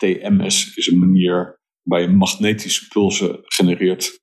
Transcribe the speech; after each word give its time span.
TMS 0.00 0.76
is 0.76 0.86
een 0.86 0.98
manier 0.98 1.60
waarbij 1.82 2.08
je 2.08 2.16
magnetische 2.16 2.88
pulsen 2.88 3.40
genereert 3.42 4.20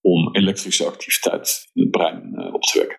om 0.00 0.36
elektrische 0.36 0.84
activiteit 0.84 1.68
in 1.72 1.82
het 1.82 1.90
brein 1.90 2.34
eh, 2.34 2.54
op 2.54 2.62
te 2.62 2.78
wekken. 2.78 2.98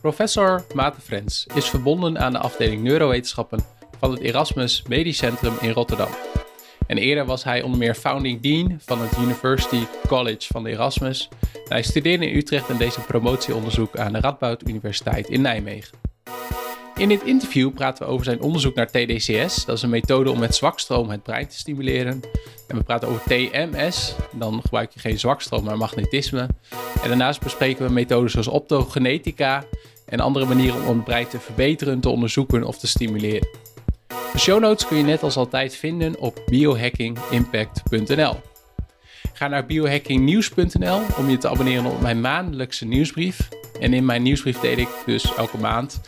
Professor 0.00 0.66
Maarten 0.74 1.02
Frens 1.02 1.46
is 1.54 1.68
verbonden 1.68 2.18
aan 2.18 2.32
de 2.32 2.38
afdeling 2.38 2.82
neurowetenschappen 2.82 3.60
van 3.98 4.10
het 4.10 4.20
Erasmus 4.20 4.82
Medisch 4.88 5.18
Centrum 5.18 5.54
in 5.60 5.70
Rotterdam. 5.70 6.10
En 6.86 6.98
eerder 6.98 7.24
was 7.24 7.44
hij 7.44 7.62
onder 7.62 7.78
meer 7.78 7.94
founding 7.94 8.40
dean 8.40 8.76
van 8.80 9.00
het 9.00 9.18
University 9.18 9.84
College 10.06 10.46
van 10.46 10.62
de 10.62 10.70
Erasmus. 10.70 11.28
hij 11.68 11.82
studeerde 11.82 12.30
in 12.30 12.36
Utrecht 12.36 12.68
en 12.68 12.78
deed 12.78 12.92
zijn 12.92 13.06
promotieonderzoek 13.06 13.96
aan 13.96 14.12
de 14.12 14.20
Radboud 14.20 14.68
Universiteit 14.68 15.28
in 15.28 15.40
Nijmegen. 15.40 15.98
In 16.96 17.08
dit 17.08 17.22
interview 17.22 17.74
praten 17.74 18.06
we 18.06 18.12
over 18.12 18.24
zijn 18.24 18.40
onderzoek 18.40 18.74
naar 18.74 18.86
TDCS. 18.86 19.64
Dat 19.64 19.76
is 19.76 19.82
een 19.82 19.90
methode 19.90 20.30
om 20.30 20.38
met 20.38 20.54
zwakstroom 20.54 21.10
het 21.10 21.22
brein 21.22 21.48
te 21.48 21.58
stimuleren. 21.58 22.20
En 22.68 22.76
we 22.76 22.82
praten 22.82 23.08
over 23.08 23.22
TMS. 23.22 24.14
Dan 24.32 24.60
gebruik 24.60 24.92
je 24.92 25.00
geen 25.00 25.18
zwakstroom, 25.18 25.64
maar 25.64 25.76
magnetisme. 25.76 26.48
En 27.02 27.08
daarnaast 27.08 27.40
bespreken 27.40 27.86
we 27.86 27.92
methoden 27.92 28.30
zoals 28.30 28.48
optogenetica 28.48 29.64
en 30.06 30.20
andere 30.20 30.46
manieren 30.46 30.86
om 30.86 30.96
het 30.96 31.04
brein 31.04 31.28
te 31.28 31.40
verbeteren, 31.40 32.00
te 32.00 32.08
onderzoeken 32.08 32.64
of 32.64 32.78
te 32.78 32.86
stimuleren. 32.86 33.48
De 34.32 34.38
show 34.38 34.60
notes 34.60 34.86
kun 34.86 34.96
je 34.96 35.02
net 35.02 35.22
als 35.22 35.36
altijd 35.36 35.76
vinden 35.76 36.20
op 36.20 36.42
biohackingimpact.nl. 36.46 38.34
Ga 39.32 39.48
naar 39.48 39.66
biohackingnieuws.nl 39.66 41.00
om 41.18 41.30
je 41.30 41.38
te 41.38 41.48
abonneren 41.48 41.84
op 41.84 42.00
mijn 42.00 42.20
maandelijkse 42.20 42.84
nieuwsbrief. 42.84 43.48
En 43.80 43.94
in 43.94 44.04
mijn 44.04 44.22
nieuwsbrief 44.22 44.60
deel 44.60 44.78
ik 44.78 44.88
dus 45.06 45.34
elke 45.34 45.58
maand 45.58 46.00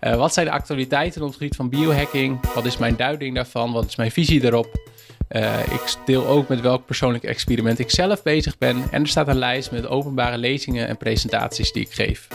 uh, 0.00 0.14
wat 0.14 0.32
zijn 0.32 0.46
de 0.46 0.52
actualiteiten 0.52 1.20
op 1.22 1.26
het 1.26 1.36
gebied 1.36 1.56
van 1.56 1.68
biohacking? 1.68 2.52
Wat 2.54 2.64
is 2.64 2.76
mijn 2.76 2.96
duiding 2.96 3.34
daarvan? 3.34 3.72
Wat 3.72 3.86
is 3.86 3.96
mijn 3.96 4.10
visie 4.10 4.40
daarop? 4.40 4.84
Uh, 5.30 5.60
ik 5.60 5.94
deel 6.04 6.26
ook 6.26 6.48
met 6.48 6.60
welk 6.60 6.86
persoonlijk 6.86 7.24
experiment 7.24 7.78
ik 7.78 7.90
zelf 7.90 8.22
bezig 8.22 8.58
ben. 8.58 8.84
En 8.90 9.02
er 9.02 9.08
staat 9.08 9.28
een 9.28 9.38
lijst 9.38 9.70
met 9.70 9.86
openbare 9.86 10.38
lezingen 10.38 10.88
en 10.88 10.96
presentaties 10.96 11.72
die 11.72 11.82
ik 11.82 11.92
geef. 11.92 12.28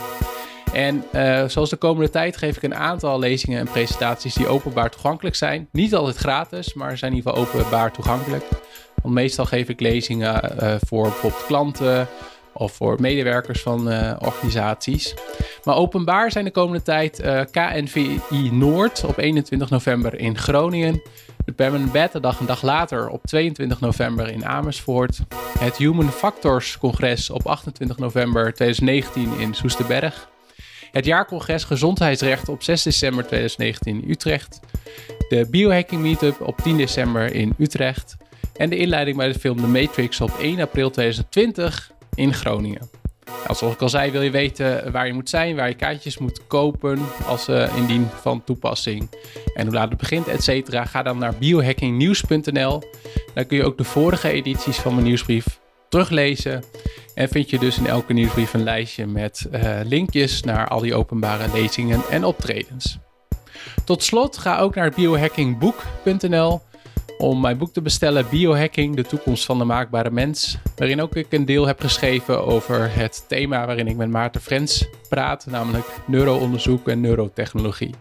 En 0.72 1.04
uh, 1.12 1.44
zoals 1.46 1.70
de 1.70 1.76
komende 1.76 2.10
tijd 2.10 2.36
geef 2.36 2.56
ik 2.56 2.62
een 2.62 2.74
aantal 2.74 3.18
lezingen 3.18 3.58
en 3.58 3.68
presentaties 3.70 4.34
die 4.34 4.46
openbaar 4.46 4.90
toegankelijk 4.90 5.36
zijn. 5.36 5.68
Niet 5.72 5.94
altijd 5.94 6.16
gratis, 6.16 6.74
maar 6.74 6.98
zijn 6.98 7.10
in 7.10 7.16
ieder 7.16 7.32
geval 7.32 7.46
openbaar 7.46 7.92
toegankelijk. 7.92 8.44
Want 9.02 9.14
meestal 9.14 9.44
geef 9.44 9.68
ik 9.68 9.80
lezingen 9.80 10.40
voor 10.86 11.02
bijvoorbeeld 11.02 11.46
klanten 11.46 12.08
of 12.54 12.72
voor 12.72 13.00
medewerkers 13.00 13.62
van 13.62 13.92
uh, 13.92 14.16
organisaties. 14.18 15.14
Maar 15.64 15.76
openbaar 15.76 16.30
zijn 16.30 16.44
de 16.44 16.50
komende 16.50 16.82
tijd 16.82 17.22
KNVI 17.50 18.50
Noord 18.52 19.04
op 19.04 19.18
21 19.18 19.70
november 19.70 20.18
in 20.18 20.38
Groningen. 20.38 21.02
De 21.44 21.52
Permanent 21.52 21.92
Beta 21.92 22.18
Dag 22.18 22.40
een 22.40 22.46
dag 22.46 22.62
later 22.62 23.08
op 23.08 23.26
22 23.26 23.80
november 23.80 24.28
in 24.28 24.46
Amersfoort. 24.46 25.20
Het 25.58 25.76
Human 25.76 26.10
Factors 26.12 26.78
Congres 26.78 27.30
op 27.30 27.46
28 27.46 27.98
november 27.98 28.54
2019 28.54 29.38
in 29.38 29.54
Soesterberg. 29.54 30.28
Het 30.92 31.04
jaarcongres 31.04 31.64
Gezondheidsrecht 31.64 32.48
op 32.48 32.62
6 32.62 32.82
december 32.82 33.26
2019 33.26 34.02
in 34.02 34.10
Utrecht. 34.10 34.60
De 35.28 35.46
Biohacking 35.50 36.02
Meetup 36.02 36.40
op 36.40 36.58
10 36.58 36.76
december 36.76 37.34
in 37.34 37.54
Utrecht. 37.58 38.16
En 38.56 38.70
de 38.70 38.76
inleiding 38.76 39.16
bij 39.16 39.32
de 39.32 39.38
film 39.38 39.56
The 39.56 39.66
Matrix 39.66 40.20
op 40.20 40.38
1 40.38 40.60
april 40.60 40.90
2020 40.90 41.92
in 42.14 42.34
Groningen. 42.34 42.90
Nou, 43.24 43.54
zoals 43.54 43.74
ik 43.74 43.80
al 43.80 43.88
zei, 43.88 44.10
wil 44.10 44.22
je 44.22 44.30
weten 44.30 44.92
waar 44.92 45.06
je 45.06 45.12
moet 45.12 45.28
zijn, 45.28 45.56
waar 45.56 45.68
je 45.68 45.74
kaartjes 45.74 46.18
moet 46.18 46.46
kopen 46.46 46.98
als 47.26 47.48
uh, 47.48 47.76
indien 47.76 48.08
van 48.20 48.44
toepassing 48.44 49.08
en 49.54 49.64
hoe 49.66 49.74
laat 49.74 49.88
het 49.88 49.98
begint, 49.98 50.28
et 50.28 50.42
cetera. 50.42 50.84
Ga 50.84 51.02
dan 51.02 51.18
naar 51.18 51.34
biohackingnieuws.nl. 51.34 52.82
Daar 53.34 53.44
kun 53.44 53.56
je 53.56 53.64
ook 53.64 53.78
de 53.78 53.84
vorige 53.84 54.30
edities 54.30 54.76
van 54.76 54.94
mijn 54.94 55.06
nieuwsbrief 55.06 55.60
teruglezen. 55.88 56.64
En 57.14 57.28
vind 57.28 57.50
je 57.50 57.58
dus 57.58 57.78
in 57.78 57.86
elke 57.86 58.12
nieuwsbrief 58.12 58.54
een 58.54 58.62
lijstje 58.62 59.06
met 59.06 59.48
uh, 59.52 59.80
linkjes 59.84 60.42
naar 60.42 60.68
al 60.68 60.80
die 60.80 60.94
openbare 60.94 61.52
lezingen 61.52 62.00
en 62.10 62.24
optredens. 62.24 62.98
Tot 63.84 64.02
slot 64.02 64.38
ga 64.38 64.58
ook 64.58 64.74
naar 64.74 64.90
biohackingboek.nl 64.90 66.60
om 67.18 67.40
mijn 67.40 67.58
boek 67.58 67.72
te 67.72 67.82
bestellen 67.82 68.28
Biohacking, 68.30 68.96
de 68.96 69.02
toekomst 69.02 69.44
van 69.44 69.58
de 69.58 69.64
maakbare 69.64 70.10
mens. 70.10 70.58
Waarin 70.76 71.02
ook 71.02 71.16
ik 71.16 71.32
een 71.32 71.44
deel 71.44 71.66
heb 71.66 71.80
geschreven 71.80 72.44
over 72.46 72.94
het 72.94 73.24
thema 73.28 73.66
waarin 73.66 73.86
ik 73.86 73.96
met 73.96 74.10
Maarten 74.10 74.40
Frens 74.40 74.88
praat, 75.08 75.46
namelijk 75.46 75.86
neuroonderzoek 76.06 76.88
en 76.88 77.00
neurotechnologie. 77.00 77.94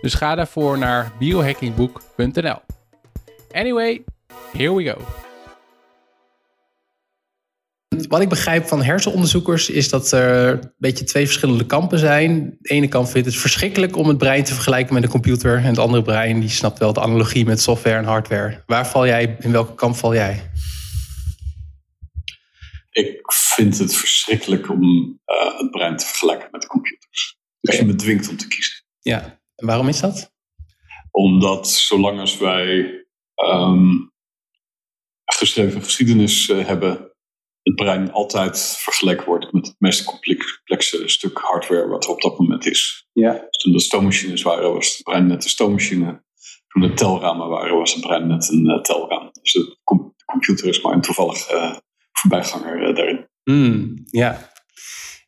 Dus 0.00 0.14
ga 0.14 0.34
daarvoor 0.34 0.78
naar 0.78 1.12
biohackingboek.nl. 1.18 2.58
Anyway, 3.52 4.04
here 4.52 4.74
we 4.74 4.84
go. 4.84 5.23
Wat 8.02 8.20
ik 8.20 8.28
begrijp 8.28 8.66
van 8.66 8.82
hersenonderzoekers 8.82 9.70
is 9.70 9.88
dat 9.88 10.12
er 10.12 10.52
een 10.52 10.72
beetje 10.78 11.04
twee 11.04 11.24
verschillende 11.24 11.66
kampen 11.66 11.98
zijn. 11.98 12.56
De 12.60 12.68
ene 12.68 12.88
kant 12.88 13.10
vindt 13.10 13.26
het 13.26 13.36
verschrikkelijk 13.36 13.96
om 13.96 14.08
het 14.08 14.18
brein 14.18 14.44
te 14.44 14.54
vergelijken 14.54 14.94
met 14.94 15.02
een 15.02 15.08
computer. 15.08 15.56
En 15.56 15.64
het 15.64 15.78
andere 15.78 16.02
brein 16.02 16.40
die 16.40 16.48
snapt 16.48 16.78
wel 16.78 16.92
de 16.92 17.00
analogie 17.00 17.44
met 17.44 17.60
software 17.60 17.96
en 17.96 18.04
hardware. 18.04 18.62
Waar 18.66 18.86
val 18.86 19.06
jij, 19.06 19.36
in 19.40 19.52
welke 19.52 19.74
kamp 19.74 19.96
val 19.96 20.14
jij? 20.14 20.50
Ik 22.90 23.32
vind 23.32 23.78
het 23.78 23.96
verschrikkelijk 23.96 24.70
om 24.70 24.82
uh, 25.26 25.58
het 25.58 25.70
brein 25.70 25.96
te 25.96 26.06
vergelijken 26.06 26.48
met 26.50 26.60
de 26.60 26.66
computers. 26.66 27.36
Als 27.60 27.76
je 27.76 27.84
me 27.84 27.94
dwingt 27.94 28.28
om 28.28 28.36
te 28.36 28.48
kiezen. 28.48 28.84
Ja, 29.00 29.40
en 29.56 29.66
waarom 29.66 29.88
is 29.88 30.00
dat? 30.00 30.32
Omdat 31.10 31.68
zolang 31.68 32.20
als 32.20 32.38
wij 32.38 33.04
um, 33.34 34.12
geschreven 35.24 35.82
geschiedenis 35.82 36.48
uh, 36.48 36.66
hebben 36.66 37.13
het 37.64 37.74
brein 37.74 38.12
altijd 38.12 38.76
vergeleken 38.78 39.26
wordt 39.26 39.52
met 39.52 39.66
het 39.66 39.76
meest 39.78 40.04
complexe 40.04 41.08
stuk 41.08 41.38
hardware 41.38 41.88
wat 41.88 42.04
er 42.04 42.10
op 42.10 42.22
dat 42.22 42.38
moment 42.38 42.66
is. 42.66 43.08
Ja. 43.12 43.32
Dus 43.32 43.62
toen 43.62 43.72
de 43.72 43.80
stoommachines 43.80 44.42
waren, 44.42 44.72
was 44.72 44.92
het 44.92 45.02
brein 45.02 45.26
net 45.26 45.44
een 45.44 45.50
stoommachine. 45.50 46.22
Toen 46.68 46.82
de 46.82 46.94
telramen 46.94 47.48
waren, 47.48 47.76
was 47.76 47.94
het 47.94 48.02
brein 48.02 48.26
net 48.26 48.48
een 48.48 48.66
uh, 48.66 48.80
telraam. 48.80 49.30
Dus 49.42 49.52
de, 49.52 49.76
computer 50.24 50.68
is 50.68 50.80
maar 50.80 50.92
een 50.92 51.00
toevallig 51.00 51.52
uh, 51.52 51.76
voorbijganger 52.12 52.88
uh, 52.88 52.96
daarin. 52.96 53.28
Mm, 53.44 54.04
ja, 54.10 54.52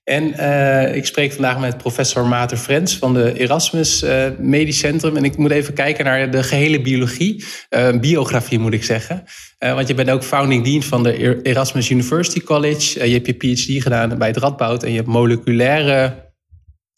en 0.06 0.28
uh, 0.28 0.96
ik 0.96 1.06
spreek 1.06 1.32
vandaag 1.32 1.60
met 1.60 1.76
professor 1.76 2.26
Maarten 2.26 2.58
Frens 2.58 2.96
van 2.96 3.14
de 3.14 3.38
Erasmus 3.38 4.02
uh, 4.02 4.26
Medisch 4.38 4.78
Centrum. 4.78 5.16
En 5.16 5.24
ik 5.24 5.36
moet 5.36 5.50
even 5.50 5.74
kijken 5.74 6.04
naar 6.04 6.30
de 6.30 6.42
gehele 6.42 6.80
biologie. 6.80 7.44
Uh, 7.70 7.98
biografie 8.00 8.58
moet 8.58 8.72
ik 8.72 8.84
zeggen. 8.84 9.24
want 9.58 9.88
je 9.88 9.94
bent 9.94 10.10
ook 10.10 10.22
founding 10.22 10.64
dean 10.64 10.82
van 10.82 11.02
de 11.02 11.42
Erasmus 11.42 11.90
University 11.90 12.40
College. 12.40 13.08
je 13.08 13.14
hebt 13.14 13.26
je 13.26 13.32
PhD 13.32 13.82
gedaan 13.82 14.18
bij 14.18 14.28
het 14.28 14.36
Radboud. 14.36 14.82
En 14.82 14.90
je 14.90 14.96
hebt 14.96 15.08
moleculaire 15.08 16.32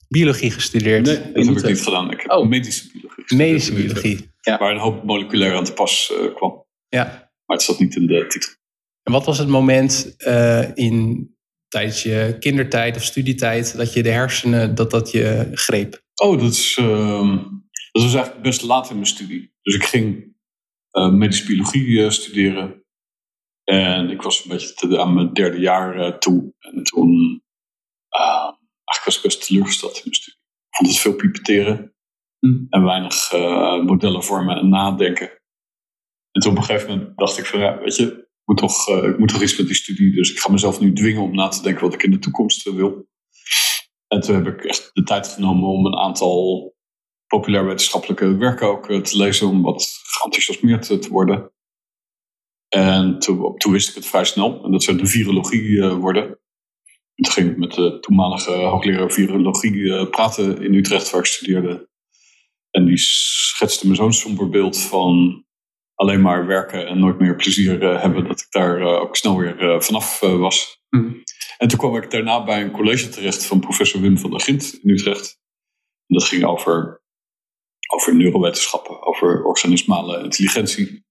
biologie 0.08 0.50
gestudeerd. 0.50 1.06
Nee, 1.06 1.14
dat 1.14 1.24
heb 1.24 1.56
ik 1.56 1.66
niet 1.66 1.82
gedaan. 1.82 2.10
Ik 2.10 2.20
heb 2.20 2.30
oh. 2.30 2.48
medische 2.48 2.90
biologie. 2.92 3.36
Medische 3.36 3.72
biologie, 3.72 4.30
ja. 4.40 4.58
Waar 4.58 4.70
een 4.70 4.78
hoop 4.78 5.04
moleculair 5.04 5.54
aan 5.54 5.64
te 5.64 5.72
pas 5.72 6.12
kwam. 6.34 6.64
Ja. 6.88 7.04
Maar 7.44 7.56
het 7.56 7.62
zat 7.62 7.78
niet 7.78 7.96
in 7.96 8.06
de 8.06 8.26
titel. 8.26 8.50
En 9.02 9.12
wat 9.12 9.26
was 9.26 9.38
het 9.38 9.48
moment 9.48 10.14
in 10.74 11.30
tijdens 11.68 12.02
je 12.02 12.36
kindertijd 12.40 12.96
of 12.96 13.02
studietijd, 13.02 13.76
dat 13.76 13.92
je 13.92 14.02
de 14.02 14.10
hersenen, 14.10 14.74
dat 14.74 14.90
dat 14.90 15.10
je 15.10 15.48
greep? 15.52 16.02
Oh, 16.14 16.40
dat, 16.40 16.52
is, 16.52 16.76
uh, 16.76 17.36
dat 17.92 18.02
was 18.02 18.14
eigenlijk 18.14 18.42
best 18.42 18.62
laat 18.62 18.88
in 18.88 18.94
mijn 18.94 19.06
studie. 19.06 19.52
Dus 19.62 19.74
ik 19.74 19.84
ging 19.84 20.36
uh, 20.92 21.10
medische 21.10 21.46
biologie 21.46 21.86
uh, 21.86 22.10
studeren. 22.10 22.82
En 23.64 24.10
ik 24.10 24.22
was 24.22 24.44
een 24.44 24.50
beetje 24.50 25.00
aan 25.00 25.14
mijn 25.14 25.32
derde 25.32 25.58
jaar 25.58 25.96
uh, 25.96 26.18
toe. 26.18 26.54
En 26.58 26.82
toen 26.82 27.42
eigenlijk 28.08 29.04
was 29.04 29.16
ik 29.16 29.22
best 29.22 29.46
teleurgesteld 29.46 29.94
in 29.96 30.02
mijn 30.04 30.14
studie. 30.14 30.40
Ik 30.40 30.76
vond 30.76 30.90
het 30.90 30.98
veel 30.98 31.14
pipeteren. 31.14 31.94
Hm. 32.38 32.64
En 32.68 32.84
weinig 32.84 33.32
modellen 33.82 34.24
vormen 34.24 34.56
en 34.56 34.68
nadenken. 34.68 35.30
En 36.30 36.40
toen 36.40 36.50
op 36.50 36.58
een 36.58 36.64
gegeven 36.64 36.90
moment 36.90 37.18
dacht 37.18 37.38
ik 37.38 37.46
van, 37.46 37.60
ja, 37.60 37.78
weet 37.78 37.96
je, 37.96 38.27
moet 38.48 38.56
toch, 38.56 38.88
uh, 38.88 39.04
ik 39.04 39.18
moet 39.18 39.28
toch 39.28 39.42
iets 39.42 39.56
met 39.56 39.66
die 39.66 39.76
studie. 39.76 40.14
Dus 40.14 40.30
ik 40.30 40.38
ga 40.38 40.50
mezelf 40.50 40.80
nu 40.80 40.92
dwingen 40.92 41.22
om 41.22 41.34
na 41.34 41.48
te 41.48 41.62
denken 41.62 41.82
wat 41.82 41.94
ik 41.94 42.02
in 42.02 42.10
de 42.10 42.18
toekomst 42.18 42.66
uh, 42.66 42.74
wil. 42.74 43.08
En 44.06 44.20
toen 44.20 44.34
heb 44.34 44.46
ik 44.46 44.64
echt 44.64 44.90
de 44.92 45.02
tijd 45.02 45.28
genomen 45.28 45.68
om 45.68 45.86
een 45.86 45.96
aantal 45.96 46.74
populair 47.26 47.66
wetenschappelijke 47.66 48.36
werken 48.36 48.68
ook 48.68 48.90
uh, 48.90 49.00
te 49.00 49.16
lezen. 49.16 49.48
Om 49.48 49.62
wat 49.62 50.00
geenthousiasmeerd 50.02 50.86
te 50.86 51.08
worden. 51.10 51.52
En 52.68 53.18
toen, 53.18 53.72
wist 53.72 53.88
ik 53.88 53.94
het 53.94 54.06
vrij 54.06 54.24
snel. 54.24 54.64
En 54.64 54.70
dat 54.70 54.82
zou 54.82 54.96
de 54.96 55.06
virologie 55.06 55.82
worden. 55.82 56.24
En 57.14 57.24
toen 57.24 57.32
ging 57.32 57.56
met 57.56 57.72
de 57.72 57.98
toenmalige 58.00 58.52
hoogleraar 58.52 59.10
virologie 59.10 60.08
praten 60.08 60.62
in 60.62 60.74
Utrecht, 60.74 61.10
waar 61.10 61.20
ik 61.20 61.26
studeerde. 61.26 61.88
En 62.70 62.84
die 62.84 62.98
schetste 62.98 63.88
me 63.88 63.94
zo'n 63.94 64.12
somber 64.12 64.48
beeld 64.48 64.78
van 64.78 65.44
alleen 65.98 66.20
maar 66.20 66.46
werken 66.46 66.86
en 66.86 66.98
nooit 66.98 67.18
meer 67.18 67.36
plezier 67.36 67.82
uh, 67.82 68.00
hebben, 68.00 68.28
dat 68.28 68.40
ik 68.40 68.46
daar 68.50 68.80
uh, 68.80 68.86
ook 68.86 69.16
snel 69.16 69.38
weer 69.38 69.62
uh, 69.62 69.80
vanaf 69.80 70.20
was. 70.20 70.82
Mm. 70.88 71.22
En 71.58 71.68
toen 71.68 71.78
kwam 71.78 71.96
ik 71.96 72.10
daarna 72.10 72.44
bij 72.44 72.62
een 72.62 72.70
college 72.70 73.08
terecht 73.08 73.46
van 73.46 73.60
professor 73.60 74.00
Wim 74.00 74.18
van 74.18 74.30
der 74.30 74.40
Gint 74.40 74.78
in 74.82 74.90
Utrecht. 74.90 75.38
En 76.06 76.18
dat 76.18 76.24
ging 76.24 76.44
over 76.44 77.02
over 77.94 78.16
neurowetenschappen, 78.16 79.02
over 79.02 79.44
organismale 79.44 80.22
intelligentie. 80.22 81.04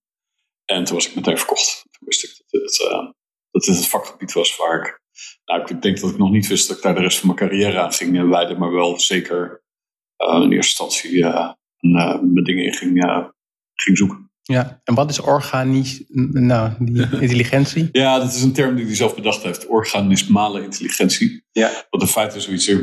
En 0.65 0.83
toen 0.83 0.95
was 0.95 1.07
ik 1.09 1.15
meteen 1.15 1.37
verkocht. 1.37 1.85
Toen 1.91 2.07
wist 2.07 2.23
ik 2.23 2.43
dat 2.49 2.79
uh, 2.91 3.11
dat 3.51 3.65
het 3.65 3.75
het 3.75 3.87
vakgebied 3.87 4.33
was 4.33 4.55
waar 4.55 4.79
ik. 4.79 5.01
Nou, 5.45 5.61
ik 5.61 5.81
denk 5.81 5.99
dat 5.99 6.09
ik 6.09 6.17
nog 6.17 6.31
niet 6.31 6.47
wist 6.47 6.67
dat 6.67 6.77
ik 6.77 6.83
daar 6.83 6.95
de 6.95 7.01
rest 7.01 7.19
van 7.19 7.27
mijn 7.27 7.39
carrière 7.39 7.79
aan 7.79 7.93
ging 7.93 8.29
wijden, 8.29 8.59
maar 8.59 8.71
wel 8.71 8.99
zeker 8.99 9.63
in 10.17 10.51
eerste 10.51 10.53
instantie 10.53 11.25
mijn 11.79 12.43
dingen 12.43 12.65
in 12.65 12.73
ging, 12.73 13.03
ging 13.73 13.97
zoeken. 13.97 14.26
Ja, 14.47 14.81
en 14.83 14.95
wat 14.95 15.09
is 15.09 15.19
organisch, 15.19 16.03
nou, 16.31 16.71
die 16.79 17.11
intelligentie? 17.19 17.89
ja, 18.03 18.19
dat 18.19 18.33
is 18.33 18.41
een 18.41 18.53
term 18.53 18.75
die 18.75 18.85
hij 18.85 18.95
zelf 18.95 19.15
bedacht 19.15 19.43
heeft. 19.43 19.67
Organismale 19.67 20.63
intelligentie. 20.63 21.45
Ja. 21.51 21.85
Wat 21.89 22.01
in 22.01 22.07
feite 22.07 22.41
zoiets 22.41 22.67
is. 22.67 22.79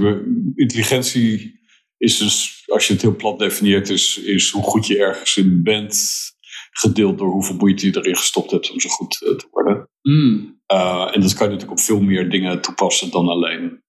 Intelligentie 0.55 1.61
is 1.97 2.19
dus, 2.19 2.65
als 2.67 2.87
je 2.87 2.93
het 2.93 3.03
heel 3.03 3.17
plat 3.17 3.39
definieert, 3.39 3.89
is, 3.89 4.19
is 4.19 4.51
hoe 4.51 4.63
goed 4.63 4.87
je 4.87 4.99
ergens 4.99 5.37
in 5.37 5.63
bent. 5.63 6.23
Gedeeld 6.71 7.19
door 7.19 7.31
hoeveel 7.31 7.57
moeite 7.57 7.87
je 7.87 7.97
erin 7.97 8.17
gestopt 8.17 8.51
hebt 8.51 8.71
om 8.71 8.81
zo 8.81 8.89
goed 8.89 9.23
eh, 9.23 9.35
te 9.35 9.47
worden. 9.51 9.89
Mm. 10.03 10.61
Uh, 10.73 11.11
en 11.13 11.21
dat 11.21 11.35
kan 11.35 11.47
je 11.47 11.53
natuurlijk 11.53 11.79
op 11.79 11.85
veel 11.85 12.01
meer 12.01 12.31
dingen 12.31 12.61
toepassen 12.61 13.11
dan 13.11 13.29
alleen, 13.29 13.83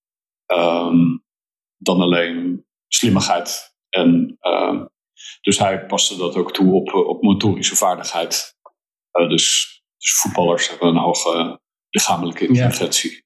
um, 0.53 1.23
dan 1.77 2.01
alleen 2.01 2.65
slimmigheid. 2.87 3.75
En 3.89 4.37
uh, 4.41 4.85
dus 5.41 5.59
hij 5.59 5.85
paste 5.85 6.17
dat 6.17 6.35
ook 6.35 6.53
toe 6.53 6.73
op, 6.73 6.93
op 6.93 7.21
motorische 7.21 7.75
vaardigheid. 7.75 8.55
Uh, 9.19 9.29
dus, 9.29 9.75
dus 9.97 10.11
voetballers 10.11 10.69
hebben 10.69 10.87
een 10.87 10.97
hoge 10.97 11.59
lichamelijke 11.89 12.47
intelligentie. 12.47 13.11
Ja. 13.11 13.23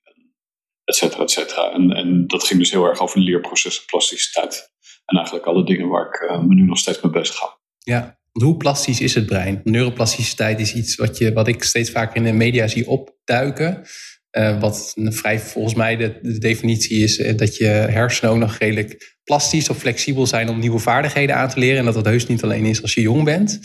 Et 0.83 0.95
cetera, 0.95 1.23
et 1.23 1.31
cetera. 1.31 1.71
En, 1.71 1.91
en 1.91 2.27
dat 2.27 2.43
ging 2.43 2.59
dus 2.59 2.71
heel 2.71 2.85
erg 2.85 2.99
over 2.99 3.19
leerprocessen, 3.19 3.85
plasticiteit. 3.85 4.71
En 5.05 5.15
eigenlijk 5.15 5.45
alle 5.45 5.65
dingen 5.65 5.87
waar 5.87 6.07
ik 6.07 6.21
uh, 6.21 6.39
me 6.39 6.53
nu 6.53 6.63
nog 6.63 6.77
steeds 6.77 7.01
mee 7.01 7.11
bezig 7.11 7.35
ga. 7.35 7.59
Ja, 7.77 8.19
hoe 8.31 8.57
plastisch 8.57 9.01
is 9.01 9.13
het 9.13 9.25
brein? 9.25 9.61
Neuroplasticiteit 9.63 10.59
is 10.59 10.75
iets 10.75 10.95
wat, 10.95 11.17
je, 11.17 11.33
wat 11.33 11.47
ik 11.47 11.63
steeds 11.63 11.91
vaker 11.91 12.15
in 12.15 12.23
de 12.23 12.31
media 12.31 12.67
zie 12.67 12.87
opduiken. 12.87 13.87
Uh, 14.37 14.59
wat 14.59 14.93
vrij 14.95 15.39
volgens 15.39 15.73
mij 15.73 15.95
de, 15.95 16.19
de 16.21 16.37
definitie 16.37 17.03
is 17.03 17.17
dat 17.35 17.55
je 17.55 17.65
hersenen 17.65 18.31
ook 18.31 18.37
nog 18.37 18.57
redelijk 18.57 19.17
plastisch 19.23 19.69
of 19.69 19.77
flexibel 19.77 20.27
zijn 20.27 20.49
om 20.49 20.59
nieuwe 20.59 20.79
vaardigheden 20.79 21.35
aan 21.35 21.49
te 21.49 21.59
leren. 21.59 21.77
En 21.77 21.85
dat 21.85 21.93
dat 21.93 22.05
heus 22.05 22.27
niet 22.27 22.43
alleen 22.43 22.65
is 22.65 22.81
als 22.81 22.93
je 22.93 23.01
jong 23.01 23.23
bent. 23.23 23.59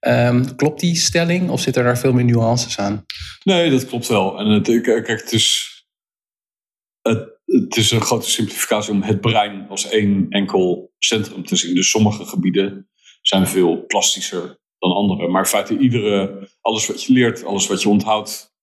Um, 0.00 0.56
klopt 0.56 0.80
die 0.80 0.96
stelling 0.96 1.50
of 1.50 1.60
zitten 1.60 1.82
er 1.82 1.88
daar 1.88 1.98
veel 1.98 2.12
meer 2.12 2.24
nuances 2.24 2.78
aan? 2.78 3.04
Nee, 3.42 3.70
dat 3.70 3.86
klopt 3.86 4.06
wel. 4.06 4.38
En 4.38 4.46
het, 4.46 4.80
kijk, 4.80 5.06
het 5.06 5.32
is, 5.32 5.70
het, 7.02 7.40
het 7.44 7.76
is 7.76 7.90
een 7.90 8.00
grote 8.00 8.30
simplificatie 8.30 8.92
om 8.92 9.02
het 9.02 9.20
brein 9.20 9.66
als 9.68 9.88
één 9.88 10.26
enkel 10.28 10.92
centrum 10.98 11.44
te 11.44 11.56
zien. 11.56 11.74
Dus 11.74 11.90
sommige 11.90 12.24
gebieden 12.24 12.88
zijn 13.22 13.46
veel 13.46 13.86
plastischer 13.86 14.58
dan 14.78 14.92
andere. 14.92 15.28
Maar 15.28 15.42
in 15.42 15.48
feite, 15.48 15.78
iedere, 15.78 16.48
alles 16.60 16.86
wat 16.86 17.04
je 17.04 17.12
leert, 17.12 17.44
alles 17.44 17.66
wat 17.66 17.82
je 17.82 17.88
onthoudt, 17.88 18.53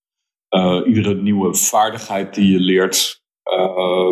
uh, 0.56 0.81
iedere 0.88 1.15
nieuwe 1.15 1.56
vaardigheid 1.56 2.33
die 2.33 2.51
je 2.51 2.59
leert, 2.59 3.21
uh, 3.44 4.12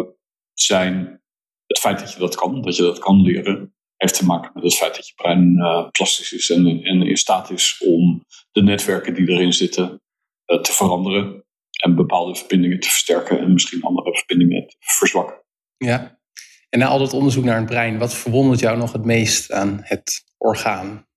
zijn 0.53 1.21
het 1.65 1.79
feit 1.79 1.99
dat 1.99 2.13
je 2.13 2.19
dat 2.19 2.35
kan, 2.35 2.61
dat 2.61 2.75
je 2.75 2.81
dat 2.81 2.99
kan 2.99 3.21
leren, 3.21 3.73
heeft 3.97 4.13
te 4.13 4.25
maken 4.25 4.51
met 4.53 4.63
het 4.63 4.75
feit 4.75 4.95
dat 4.95 5.07
je 5.07 5.13
brein 5.15 5.57
uh, 5.57 5.89
plastisch 5.89 6.33
is 6.33 6.49
en, 6.49 6.83
en, 6.83 7.01
in 7.01 7.17
staat 7.17 7.49
is 7.49 7.83
om 7.85 8.25
de 8.51 8.61
netwerken 8.61 9.13
die 9.13 9.29
erin 9.29 9.53
zitten 9.53 10.01
te 10.45 10.71
veranderen 10.71 11.45
en 11.83 11.95
bepaalde 11.95 12.35
verbindingen 12.35 12.79
te 12.79 12.89
versterken 12.89 13.39
en 13.39 13.53
misschien 13.53 13.81
andere 13.81 14.17
verbindingen 14.17 14.67
te 14.67 14.75
verzwakken. 14.79 15.43
Ja, 15.77 16.19
en 16.69 16.79
na 16.79 16.87
al 16.87 16.99
dat 16.99 17.13
onderzoek 17.13 17.43
naar 17.43 17.57
het 17.57 17.65
brein, 17.65 17.97
wat 17.97 18.13
verwondert 18.13 18.59
jou 18.59 18.77
nog 18.77 18.91
het 18.91 19.05
meest 19.05 19.51
aan 19.51 19.79
het 19.83 20.23
orgaan? 20.37 21.07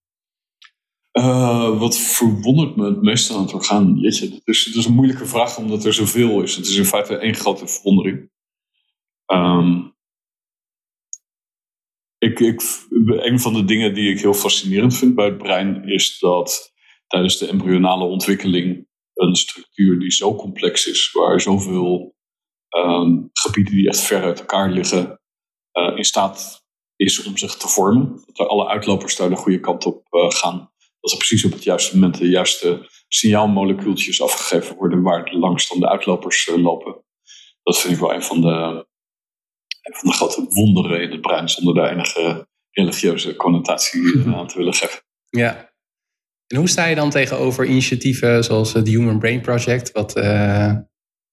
Uh, 1.13 1.79
wat 1.79 1.99
verwondert 1.99 2.77
me 2.77 2.85
het 2.85 3.03
meest 3.03 3.31
aan 3.31 3.43
het 3.43 3.55
orgaan? 3.55 3.99
Jeetje, 3.99 4.29
dat 4.29 4.41
is, 4.45 4.65
dat 4.65 4.75
is 4.75 4.87
een 4.87 4.95
moeilijke 4.95 5.27
vraag 5.27 5.59
omdat 5.59 5.85
er 5.85 5.95
zoveel 5.95 6.43
is. 6.43 6.57
Het 6.57 6.67
is 6.67 6.77
in 6.77 6.85
feite 6.85 7.17
één 7.17 7.35
grote 7.35 7.67
verwondering. 7.67 8.31
Um, 9.27 9.95
ik, 12.19 12.41
ik, 12.41 12.63
een 13.07 13.41
van 13.41 13.53
de 13.53 13.65
dingen 13.65 13.95
die 13.95 14.11
ik 14.11 14.21
heel 14.21 14.35
fascinerend 14.35 14.97
vind 14.97 15.15
bij 15.15 15.25
het 15.25 15.39
brein 15.39 15.89
is 15.89 16.19
dat 16.19 16.73
tijdens 17.07 17.39
de 17.39 17.49
embryonale 17.49 18.05
ontwikkeling 18.05 18.89
een 19.15 19.37
structuur 19.37 19.99
die 19.99 20.11
zo 20.11 20.35
complex 20.35 20.87
is, 20.87 21.13
waar 21.13 21.41
zoveel 21.41 22.15
um, 22.77 23.31
gebieden 23.33 23.75
die 23.75 23.89
echt 23.89 24.01
ver 24.01 24.23
uit 24.23 24.39
elkaar 24.39 24.71
liggen, 24.71 25.21
uh, 25.73 25.97
in 25.97 26.05
staat 26.05 26.65
is 26.97 27.25
om 27.25 27.37
zich 27.37 27.57
te 27.57 27.69
vormen. 27.69 28.23
Dat 28.33 28.49
alle 28.49 28.69
uitlopers 28.69 29.17
daar 29.17 29.29
de 29.29 29.37
goede 29.37 29.61
kant 29.61 29.87
op 29.87 30.07
uh, 30.11 30.31
gaan. 30.31 30.72
Dat 31.03 31.13
er 31.13 31.17
precies 31.17 31.45
op 31.45 31.53
het 31.53 31.65
juiste 31.65 31.95
moment 31.95 32.19
de 32.19 32.29
juiste 32.29 32.89
signaalmolecuultjes 33.09 34.23
afgegeven 34.23 34.77
worden 34.77 35.03
waar 35.03 35.35
langst 35.35 35.69
dan 35.69 35.81
de 35.81 35.89
uitlopers 35.89 36.47
uh, 36.47 36.57
lopen. 36.57 37.05
Dat 37.63 37.81
vind 37.81 37.95
ik 37.95 38.01
wel 38.01 38.15
een 38.15 38.23
van 38.23 38.41
de 38.41 38.87
een 39.83 39.95
van 39.95 40.09
de 40.09 40.17
grote 40.17 40.47
wonderen 40.49 41.03
in 41.03 41.11
het 41.11 41.21
brein, 41.21 41.49
zonder 41.49 41.75
daar 41.75 41.93
enige 41.93 42.49
religieuze 42.71 43.37
connotatie 43.37 44.23
aan 44.27 44.47
te 44.47 44.57
willen 44.57 44.75
geven. 44.75 45.01
Ja. 45.31 45.71
En 46.47 46.57
hoe 46.59 46.69
sta 46.69 46.87
je 46.87 46.95
dan 46.95 47.11
tegenover 47.11 47.67
initiatieven 47.67 48.45
zoals 48.45 48.73
het 48.73 48.89
Human 48.89 49.19
Brain 49.19 49.41
Project, 49.41 49.93
wat 49.93 50.17
uh, 50.17 50.73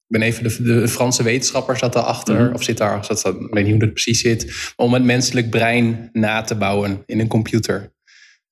ik 0.10 0.18
ben 0.18 0.22
even 0.22 0.44
de, 0.44 0.64
de, 0.64 0.88
Franse 0.88 1.24
wetenschapper 1.24 1.78
zat 1.78 1.94
daarachter, 1.94 2.48
mm. 2.48 2.54
of 2.54 2.64
zit 2.64 2.78
daar, 2.78 3.06
zat, 3.06 3.26
ik 3.26 3.54
weet 3.54 3.64
niet 3.64 3.72
hoe 3.72 3.80
dat 3.80 3.94
precies 3.94 4.22
zit, 4.22 4.74
om 4.76 4.94
het 4.94 5.04
menselijk 5.04 5.50
brein 5.50 6.10
na 6.12 6.42
te 6.42 6.56
bouwen 6.56 7.04
in 7.06 7.20
een 7.20 7.28
computer. 7.28 7.94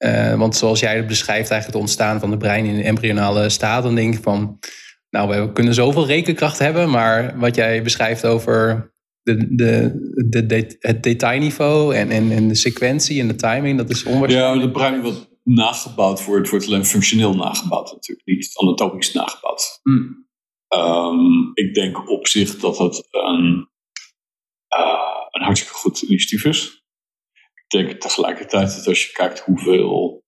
Uh, 0.05 0.35
want 0.35 0.55
zoals 0.55 0.79
jij 0.79 0.95
het 0.95 1.07
beschrijft, 1.07 1.49
eigenlijk 1.49 1.65
het 1.65 1.75
ontstaan 1.75 2.19
van 2.19 2.29
het 2.29 2.39
brein 2.39 2.65
in 2.65 2.75
een 2.75 2.83
embryonale 2.83 3.49
staat, 3.49 3.83
dan 3.83 3.95
denk 3.95 4.13
ik 4.15 4.23
van, 4.23 4.59
nou, 5.09 5.29
we 5.29 5.51
kunnen 5.51 5.73
zoveel 5.73 6.05
rekenkracht 6.05 6.59
hebben, 6.59 6.89
maar 6.89 7.39
wat 7.39 7.55
jij 7.55 7.81
beschrijft 7.83 8.25
over 8.25 8.91
de, 9.21 9.55
de, 9.55 10.45
de, 10.45 10.77
het 10.79 11.03
detailniveau 11.03 11.95
en, 11.95 12.09
en, 12.09 12.31
en 12.31 12.47
de 12.47 12.55
sequentie 12.55 13.19
en 13.19 13.27
de 13.27 13.35
timing, 13.35 13.77
dat 13.77 13.89
is 13.89 14.03
onwaarschijnlijk. 14.03 14.55
Ja, 14.55 14.61
het 14.61 14.71
brein 14.71 15.01
wat 15.01 15.29
nagebouwd 15.43 16.25
wordt, 16.25 16.49
wordt 16.49 16.65
alleen 16.65 16.85
functioneel 16.85 17.35
nagebouwd 17.35 17.91
natuurlijk, 17.91 18.27
niet 18.27 18.51
anatomisch 18.53 19.13
nagebouwd. 19.13 19.79
Hmm. 19.83 20.25
Um, 20.75 21.51
ik 21.53 21.73
denk 21.73 22.09
op 22.09 22.27
zich 22.27 22.59
dat 22.59 22.77
het 22.77 23.07
een, 23.11 23.69
uh, 24.77 25.25
een 25.31 25.43
hartstikke 25.43 25.75
goed 25.75 26.01
initiatief 26.01 26.45
is. 26.45 26.85
Ik 27.67 27.79
denk 27.79 28.01
tegelijkertijd 28.01 28.75
dat 28.75 28.87
als 28.87 29.05
je 29.05 29.11
kijkt 29.11 29.39
hoeveel 29.39 30.23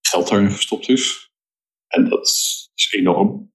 geld 0.00 0.30
erin 0.30 0.50
gestopt 0.50 0.88
is, 0.88 1.30
en 1.86 2.08
dat 2.08 2.26
is 2.74 2.88
enorm, 2.90 3.52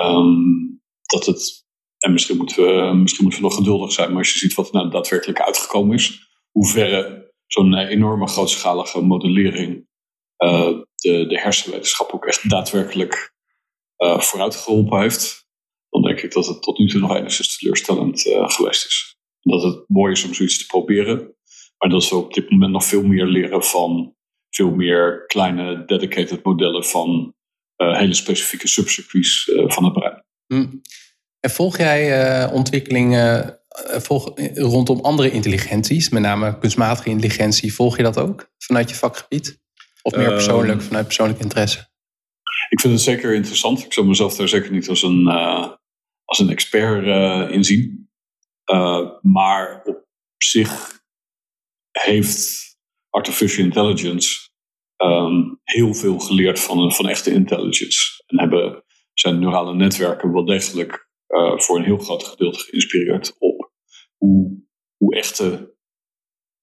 um, 0.00 0.82
dat 1.02 1.26
het 1.26 1.64
en 2.04 2.12
misschien 2.12 2.36
moeten, 2.36 2.56
we, 2.64 2.94
misschien 2.94 3.24
moeten 3.24 3.42
we 3.42 3.48
nog 3.48 3.56
geduldig 3.56 3.92
zijn. 3.92 4.08
Maar 4.08 4.18
als 4.18 4.32
je 4.32 4.38
ziet 4.38 4.54
wat 4.54 4.68
er 4.68 4.74
nou 4.74 4.90
daadwerkelijk 4.90 5.40
uitgekomen 5.40 5.94
is. 5.94 6.32
Hoe 6.50 6.68
verre 6.68 7.32
zo'n 7.46 7.74
enorme 7.74 8.26
grootschalige 8.26 9.00
modellering 9.00 9.86
uh, 10.38 10.78
de, 10.94 11.26
de 11.26 11.40
hersenwetenschap 11.40 12.12
ook 12.12 12.26
echt 12.26 12.50
daadwerkelijk 12.50 13.34
uh, 13.98 14.20
vooruit 14.20 14.56
geholpen 14.56 15.00
heeft. 15.00 15.46
Dan 15.88 16.02
denk 16.02 16.20
ik 16.20 16.32
dat 16.32 16.46
het 16.46 16.62
tot 16.62 16.78
nu 16.78 16.88
toe 16.88 17.00
nog 17.00 17.16
enigszins 17.16 17.58
teleurstellend 17.58 18.20
geweest 18.22 18.86
is. 18.86 19.16
dat 19.40 19.62
het 19.62 19.84
mooi 19.88 20.12
is 20.12 20.24
om 20.24 20.34
zoiets 20.34 20.58
te 20.58 20.66
proberen. 20.66 21.33
Maar 21.78 21.90
dat 21.90 22.08
we 22.08 22.16
op 22.16 22.34
dit 22.34 22.50
moment 22.50 22.72
nog 22.72 22.84
veel 22.84 23.02
meer 23.02 23.26
leren 23.26 23.64
van 23.64 24.14
veel 24.50 24.70
meer 24.70 25.26
kleine 25.26 25.84
dedicated 25.84 26.44
modellen 26.44 26.84
van 26.84 27.34
hele 27.76 28.14
specifieke 28.14 28.68
subcircuits 28.68 29.52
van 29.66 29.84
het 29.84 29.92
brein. 29.92 30.24
Mm. 30.46 30.80
En 31.40 31.50
volg 31.50 31.76
jij 31.76 32.44
uh, 32.46 32.52
ontwikkelingen 32.54 33.58
volg, 33.84 34.32
rondom 34.54 35.00
andere 35.00 35.30
intelligenties, 35.30 36.08
met 36.08 36.22
name 36.22 36.58
kunstmatige 36.58 37.08
intelligentie, 37.08 37.74
volg 37.74 37.96
je 37.96 38.02
dat 38.02 38.18
ook 38.18 38.50
vanuit 38.58 38.90
je 38.90 38.96
vakgebied? 38.96 39.62
Of 40.02 40.16
meer 40.16 40.28
persoonlijk, 40.28 40.80
um, 40.80 40.86
vanuit 40.86 41.06
persoonlijk 41.06 41.40
interesse? 41.40 41.78
Ik 42.68 42.80
vind 42.80 42.92
het 42.92 43.02
zeker 43.02 43.34
interessant. 43.34 43.84
Ik 43.84 43.92
zou 43.92 44.06
mezelf 44.06 44.36
daar 44.36 44.48
zeker 44.48 44.70
niet 44.70 44.88
als 44.88 45.02
een, 45.02 45.26
als 46.24 46.38
een 46.38 46.50
expert 46.50 47.06
in 47.50 47.64
zien. 47.64 48.10
maar 49.22 49.82
op 49.84 50.04
zich 50.36 51.02
heeft 52.02 52.62
artificial 53.10 53.64
intelligence 53.64 54.50
um, 54.96 55.60
heel 55.62 55.94
veel 55.94 56.18
geleerd 56.18 56.60
van, 56.60 56.92
van 56.92 57.08
echte 57.08 57.32
intelligence. 57.32 58.22
En 58.26 58.38
hebben 58.38 58.84
zijn 59.12 59.38
neurale 59.38 59.74
netwerken 59.74 60.32
wel 60.32 60.44
degelijk 60.44 61.08
uh, 61.28 61.58
voor 61.58 61.76
een 61.76 61.84
heel 61.84 61.98
groot 61.98 62.24
gedeelte 62.24 62.58
geïnspireerd 62.58 63.34
op 63.38 63.72
hoe, 64.16 64.64
hoe 64.96 65.14
echte, 65.14 65.74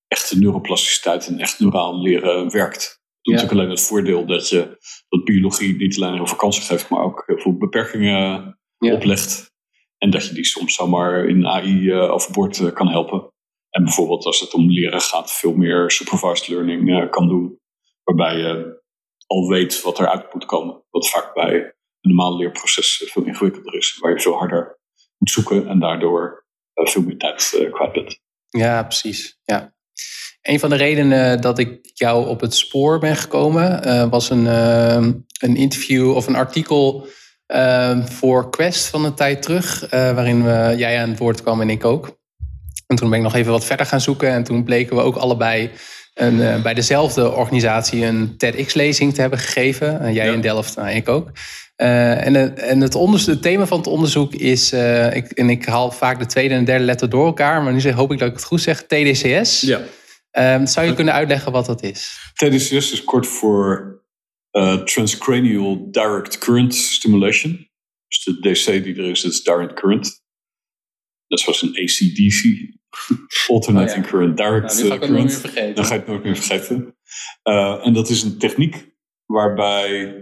echte 0.07 0.39
neuroplasticiteit 0.39 1.27
en 1.27 1.39
echt 1.39 1.59
neuraal 1.59 2.01
leren 2.01 2.51
werkt. 2.51 2.83
Het 2.83 2.99
ja. 3.21 3.31
natuurlijk 3.31 3.59
alleen 3.59 3.75
het 3.75 3.87
voordeel 3.87 4.25
dat 4.25 4.49
je 4.49 4.77
dat 5.09 5.23
biologie 5.23 5.75
niet 5.75 5.95
alleen 5.95 6.13
heel 6.13 6.27
veel 6.27 6.37
kansen 6.37 6.63
geeft, 6.63 6.89
maar 6.89 7.03
ook 7.03 7.23
heel 7.25 7.39
veel 7.39 7.57
beperkingen 7.57 8.59
ja. 8.77 8.93
oplegt. 8.93 9.51
En 9.97 10.09
dat 10.09 10.27
je 10.27 10.33
die 10.33 10.45
soms 10.45 10.75
zomaar 10.75 11.25
in 11.25 11.47
AI 11.47 11.81
uh, 11.81 12.11
overboord 12.11 12.59
uh, 12.59 12.71
kan 12.71 12.87
helpen. 12.87 13.30
En 13.71 13.83
bijvoorbeeld 13.83 14.25
als 14.25 14.39
het 14.39 14.53
om 14.53 14.69
leren 14.69 15.01
gaat, 15.01 15.31
veel 15.31 15.53
meer 15.53 15.91
supervised 15.91 16.47
learning 16.47 17.09
kan 17.09 17.27
doen. 17.27 17.59
Waarbij 18.03 18.37
je 18.37 18.81
al 19.27 19.47
weet 19.47 19.81
wat 19.81 19.99
eruit 19.99 20.33
moet 20.33 20.45
komen. 20.45 20.83
Wat 20.89 21.09
vaak 21.09 21.33
bij 21.33 21.53
een 21.53 21.73
normaal 22.01 22.37
leerproces 22.37 23.09
veel 23.11 23.23
ingewikkelder 23.23 23.75
is. 23.75 23.97
Waar 23.99 24.11
je 24.11 24.19
veel 24.19 24.37
harder 24.37 24.79
moet 25.17 25.31
zoeken 25.31 25.67
en 25.67 25.79
daardoor 25.79 26.45
veel 26.73 27.01
meer 27.01 27.17
tijd 27.17 27.67
kwijt 27.71 27.93
bent. 27.93 28.19
Ja, 28.49 28.83
precies. 28.83 29.39
Ja. 29.43 29.73
Een 30.41 30.59
van 30.59 30.69
de 30.69 30.75
redenen 30.75 31.41
dat 31.41 31.59
ik 31.59 31.79
jou 31.93 32.27
op 32.27 32.41
het 32.41 32.55
spoor 32.55 32.99
ben 32.99 33.15
gekomen 33.15 34.09
was 34.09 34.29
een, 34.29 34.45
uh, 34.45 35.09
een 35.39 35.55
interview 35.55 36.15
of 36.15 36.27
een 36.27 36.35
artikel 36.35 37.07
uh, 37.47 38.05
voor 38.05 38.49
Quest 38.49 38.87
van 38.87 39.05
een 39.05 39.15
tijd 39.15 39.41
terug, 39.41 39.89
waarin 39.89 40.43
we, 40.43 40.73
jij 40.77 41.01
aan 41.01 41.09
het 41.09 41.19
woord 41.19 41.41
kwam 41.41 41.61
en 41.61 41.69
ik 41.69 41.85
ook. 41.85 42.19
En 42.87 42.95
toen 42.95 43.09
ben 43.09 43.17
ik 43.17 43.23
nog 43.23 43.35
even 43.35 43.51
wat 43.51 43.65
verder 43.65 43.85
gaan 43.85 44.01
zoeken 44.01 44.29
en 44.29 44.43
toen 44.43 44.63
bleken 44.63 44.95
we 44.95 45.01
ook 45.01 45.15
allebei 45.15 45.69
een, 46.13 46.61
bij 46.61 46.73
dezelfde 46.73 47.31
organisatie 47.31 48.05
een 48.05 48.37
TEDx-lezing 48.37 49.13
te 49.13 49.21
hebben 49.21 49.39
gegeven. 49.39 50.13
jij 50.13 50.33
in 50.33 50.41
Delft, 50.41 50.75
nou, 50.75 50.89
ik 50.89 51.09
ook. 51.09 51.31
en 51.75 52.33
het, 52.33 52.59
en 52.59 52.81
het, 52.81 52.93
het, 52.93 53.41
thema 53.41 53.65
van 53.65 53.77
het 53.77 53.87
onderzoek 53.87 54.33
is, 54.33 54.73
ik, 55.13 55.31
en 55.31 55.49
ik 55.49 55.65
haal 55.65 55.91
vaak 55.91 56.19
de 56.19 56.25
tweede 56.25 56.53
en 56.53 56.65
derde 56.65 56.83
letter 56.83 57.09
door 57.09 57.25
elkaar, 57.25 57.63
maar 57.63 57.73
nu 57.73 57.91
hoop 57.91 58.11
ik 58.11 58.19
dat 58.19 58.27
ik 58.27 58.35
het 58.35 58.43
goed 58.43 58.61
zeg, 58.61 58.83
TDCS. 58.83 59.61
Ja. 59.61 59.81
Zou 60.65 60.87
je 60.87 60.93
kunnen 60.93 61.13
uitleggen 61.13 61.51
wat 61.51 61.65
dat 61.65 61.83
is? 61.83 62.17
TDCS 62.33 62.91
is 62.91 63.03
kort 63.03 63.27
voor 63.27 63.99
uh, 64.51 64.83
Transcranial 64.83 65.91
Direct 65.91 66.37
Current 66.37 66.75
Stimulation. 66.75 67.69
Dus 68.07 68.23
de 68.23 68.39
DC 68.39 68.83
die 68.83 68.95
er 68.95 69.09
is, 69.09 69.23
is 69.23 69.43
Direct 69.43 69.73
Current. 69.73 70.20
Dat 71.31 71.39
is 71.39 71.45
zoals 71.45 71.61
een 71.61 71.75
ACDC. 71.83 72.69
Alternating 73.55 74.05
oh, 74.05 74.11
Current 74.11 74.37
Direct 74.37 74.83
nou, 74.83 74.99
Current. 74.99 75.75
Dan 75.75 75.85
ga 75.85 75.93
je 75.93 75.99
het 75.99 76.07
nooit 76.07 76.23
meer 76.23 76.35
vergeten. 76.35 76.95
Uh, 77.43 77.85
en 77.85 77.93
dat 77.93 78.09
is 78.09 78.23
een 78.23 78.37
techniek 78.37 78.95
waarbij 79.25 80.15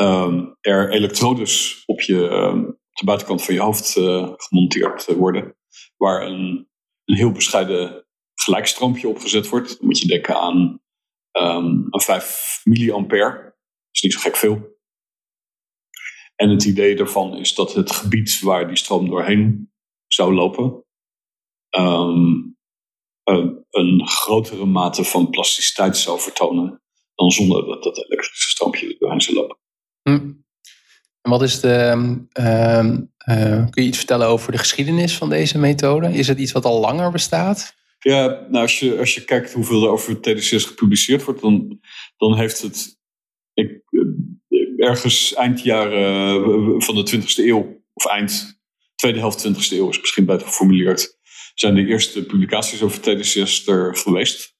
um, 0.00 0.56
er 0.60 0.90
elektrodes 0.90 1.82
op, 1.86 2.00
je, 2.00 2.14
um, 2.14 2.66
op 2.66 2.96
de 2.98 3.04
buitenkant 3.04 3.44
van 3.44 3.54
je 3.54 3.60
hoofd 3.60 3.96
uh, 3.96 4.32
gemonteerd 4.36 5.06
worden. 5.06 5.56
Waar 5.96 6.26
een, 6.26 6.68
een 7.04 7.16
heel 7.16 7.32
bescheiden 7.32 8.06
gelijkstroompje 8.34 9.08
opgezet 9.08 9.48
wordt. 9.48 9.68
Dan 9.68 9.86
moet 9.86 9.98
je 9.98 10.06
denken 10.06 10.40
aan, 10.40 10.80
um, 11.32 11.86
aan 11.90 12.00
5 12.00 12.60
milliampère. 12.64 13.32
Dat 13.32 13.54
is 13.90 14.02
niet 14.02 14.12
zo 14.12 14.20
gek 14.20 14.36
veel. 14.36 14.74
En 16.34 16.48
het 16.48 16.64
idee 16.64 16.96
daarvan 16.96 17.36
is 17.36 17.54
dat 17.54 17.74
het 17.74 17.92
gebied 17.92 18.40
waar 18.40 18.66
die 18.68 18.76
stroom 18.76 19.08
doorheen 19.08 19.70
zou 20.06 20.34
lopen, 20.34 20.84
um, 21.78 22.56
een, 23.24 23.64
een, 23.70 24.06
grotere 24.06 24.64
mate 24.64 25.04
van 25.04 25.30
plasticiteit 25.30 25.96
zou 25.96 26.20
vertonen 26.20 26.82
dan 27.14 27.30
zonder 27.30 27.66
dat 27.66 27.82
dat 27.82 27.96
elektrische 27.96 28.48
stroompje 28.48 28.88
er 28.88 28.96
doorheen 28.98 29.20
zou 29.20 29.36
lopen. 29.36 29.56
Hm. 30.02 30.32
En 31.20 31.30
wat 31.30 31.42
is 31.42 31.60
de. 31.60 31.90
Um, 32.40 33.12
uh, 33.28 33.70
kun 33.70 33.82
je 33.82 33.88
iets 33.88 33.98
vertellen 33.98 34.26
over 34.26 34.52
de 34.52 34.58
geschiedenis 34.58 35.16
van 35.16 35.28
deze 35.28 35.58
methode? 35.58 36.12
Is 36.12 36.28
het 36.28 36.38
iets 36.38 36.52
wat 36.52 36.64
al 36.64 36.80
langer 36.80 37.10
bestaat? 37.10 37.74
Ja, 37.98 38.26
nou 38.26 38.62
als 38.62 38.78
je, 38.78 38.98
als 38.98 39.14
je 39.14 39.24
kijkt 39.24 39.52
hoeveel 39.52 39.82
er 39.82 39.90
over 39.90 40.20
TDC's 40.20 40.64
gepubliceerd 40.64 41.24
wordt, 41.24 41.40
dan, 41.40 41.80
dan 42.16 42.36
heeft 42.36 42.62
het 42.62 42.98
ik, 43.54 43.82
eh, 44.48 44.86
ergens 44.88 45.34
eind 45.34 45.62
jaren 45.62 46.44
eh, 46.44 46.80
van 46.80 46.94
de 46.94 47.02
20e 47.02 47.44
eeuw, 47.44 47.84
of 47.92 48.06
eind 48.06 48.55
tweede 48.96 49.18
helft 49.18 49.46
20e 49.46 49.72
eeuw 49.72 49.88
is 49.88 50.00
misschien 50.00 50.24
beter 50.24 50.46
geformuleerd, 50.46 51.18
zijn 51.54 51.74
de 51.74 51.86
eerste 51.86 52.26
publicaties 52.26 52.82
over 52.82 53.00
TDC's 53.00 53.66
er 53.66 53.96
geweest. 53.96 54.54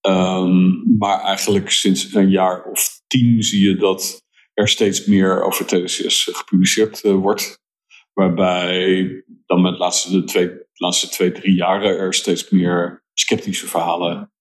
Um, 0.00 0.96
maar 0.98 1.20
eigenlijk 1.20 1.70
sinds 1.70 2.14
een 2.14 2.30
jaar 2.30 2.64
of 2.64 3.00
tien 3.06 3.42
zie 3.42 3.68
je 3.68 3.76
dat 3.76 4.26
er 4.54 4.68
steeds 4.68 5.06
meer 5.06 5.42
over 5.42 5.66
TDC's 5.66 6.30
gepubliceerd 6.32 7.04
uh, 7.04 7.14
wordt. 7.14 7.60
Waarbij 8.12 9.24
dan 9.46 9.60
met 9.60 9.78
laatste, 9.78 10.10
de 10.10 10.24
twee, 10.24 10.50
laatste 10.74 11.08
twee, 11.08 11.32
drie 11.32 11.54
jaren 11.54 11.98
er 11.98 12.14
steeds 12.14 12.50
meer 12.50 13.04
sceptische 13.12 13.66
verhalen 13.66 14.32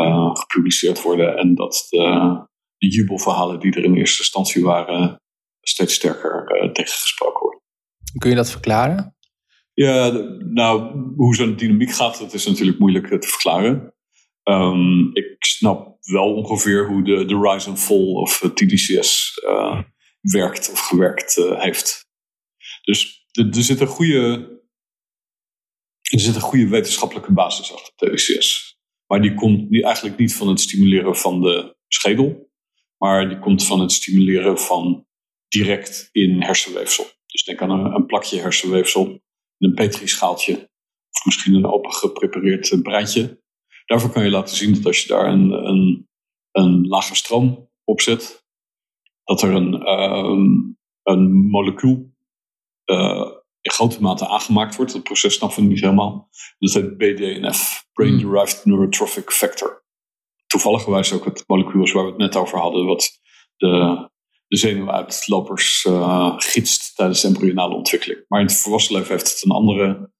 uh, 0.00 0.34
gepubliceerd 0.34 1.02
worden. 1.02 1.36
En 1.36 1.54
dat 1.54 1.86
de, 1.90 2.46
de, 2.78 2.88
jubelverhalen 2.88 3.60
die 3.60 3.72
er 3.72 3.84
in 3.84 3.94
eerste 3.94 4.18
instantie 4.18 4.64
waren 4.64 5.20
steeds 5.60 5.94
sterker 5.94 6.62
uh, 6.62 6.72
tegengesproken 6.72 7.40
worden. 7.40 7.62
Kun 8.16 8.30
je 8.30 8.36
dat 8.36 8.50
verklaren? 8.50 9.16
Ja, 9.72 10.10
nou, 10.38 10.98
hoe 11.16 11.34
zo'n 11.34 11.56
dynamiek 11.56 11.90
gaat, 11.90 12.18
dat 12.18 12.34
is 12.34 12.46
natuurlijk 12.46 12.78
moeilijk 12.78 13.06
te 13.20 13.28
verklaren. 13.28 13.94
Um, 14.42 15.10
ik 15.12 15.36
snap 15.38 15.96
wel 16.00 16.34
ongeveer 16.34 16.86
hoe 16.86 17.04
de, 17.04 17.24
de 17.24 17.40
rise 17.40 17.68
and 17.68 17.80
fall 17.80 18.12
of 18.12 18.50
TDCS 18.54 19.40
uh, 19.44 19.82
werkt 20.20 20.70
of 20.70 20.80
gewerkt 20.80 21.34
heeft. 21.34 22.06
Dus 22.82 23.26
er, 23.30 23.62
zit 23.62 23.80
een 23.80 23.86
goede, 23.86 24.48
er 26.00 26.20
zit 26.20 26.34
een 26.34 26.40
goede 26.40 26.68
wetenschappelijke 26.68 27.32
basis 27.32 27.72
achter 27.72 27.94
TDCS. 27.94 28.78
Maar 29.06 29.22
die 29.22 29.34
komt 29.34 29.70
die 29.70 29.84
eigenlijk 29.84 30.18
niet 30.18 30.34
van 30.34 30.48
het 30.48 30.60
stimuleren 30.60 31.16
van 31.16 31.40
de 31.40 31.76
schedel, 31.88 32.50
maar 32.98 33.28
die 33.28 33.38
komt 33.38 33.66
van 33.66 33.80
het 33.80 33.92
stimuleren 33.92 34.58
van 34.58 35.06
direct 35.48 36.08
in 36.12 36.42
hersenweefsel. 36.42 37.06
Dus 37.32 37.44
denk 37.44 37.62
aan 37.62 37.70
een, 37.70 37.94
een 37.94 38.06
plakje 38.06 38.40
hersenweefsel, 38.40 39.20
een 39.58 39.74
petrischaaltje 39.74 40.70
of 41.10 41.24
misschien 41.24 41.54
een 41.54 41.66
open 41.66 41.92
geprepareerd 41.92 42.82
breintje. 42.82 43.42
Daarvoor 43.86 44.10
kan 44.10 44.24
je 44.24 44.30
laten 44.30 44.56
zien 44.56 44.74
dat 44.74 44.86
als 44.86 45.02
je 45.02 45.08
daar 45.08 45.26
een, 45.26 45.50
een, 45.50 46.08
een 46.50 46.86
lage 46.86 47.14
stroom 47.14 47.70
op 47.84 48.00
zet, 48.00 48.46
dat 49.24 49.42
er 49.42 49.54
een, 49.54 49.88
um, 49.88 50.78
een 51.02 51.32
molecuul 51.32 52.12
uh, 52.84 53.30
in 53.60 53.70
grote 53.70 54.02
mate 54.02 54.28
aangemaakt 54.28 54.76
wordt. 54.76 54.92
Dat 54.92 55.02
proces 55.02 55.34
snappen 55.34 55.62
we 55.62 55.68
niet 55.68 55.80
helemaal. 55.80 56.28
Dat 56.58 56.72
heet 56.72 56.96
BDNF, 56.96 57.86
Brain 57.92 58.20
hmm. 58.20 58.30
Derived 58.30 58.64
Neurotrophic 58.64 59.30
Factor. 59.30 59.84
Toevallig 60.46 61.12
ook 61.12 61.24
het 61.24 61.44
molecuul 61.46 61.92
waar 61.92 62.04
we 62.04 62.10
het 62.10 62.18
net 62.18 62.36
over 62.36 62.58
hadden, 62.58 62.86
wat 62.86 63.20
de, 63.56 64.10
de 64.48 64.56
zenuwuitlopers 64.56 65.84
uh, 65.84 66.34
gidst 66.36 66.96
tijdens 66.96 67.20
de 67.20 67.28
embryonale 67.28 67.74
ontwikkeling. 67.74 68.24
Maar 68.28 68.40
in 68.40 68.46
het 68.46 68.56
volwassen 68.56 68.94
leven 68.94 69.12
heeft 69.12 69.32
het 69.32 69.44
een 69.44 69.50
andere 69.50 70.12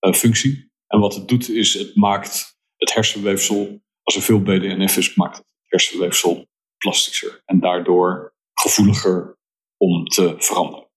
uh, 0.00 0.12
functie. 0.12 0.70
En 0.86 1.00
wat 1.00 1.14
het 1.14 1.28
doet 1.28 1.48
is, 1.48 1.74
het 1.74 1.96
maakt 1.96 2.58
het 2.76 2.94
hersenweefsel, 2.94 3.82
als 4.02 4.16
er 4.16 4.22
veel 4.22 4.42
BDNF 4.42 4.96
is, 4.96 5.14
maakt 5.14 5.36
het 5.36 5.46
hersenweefsel 5.66 6.46
plastischer 6.76 7.42
en 7.44 7.60
daardoor 7.60 8.34
gevoeliger 8.54 9.38
om 9.76 10.06
te 10.06 10.34
veranderen. 10.38 10.90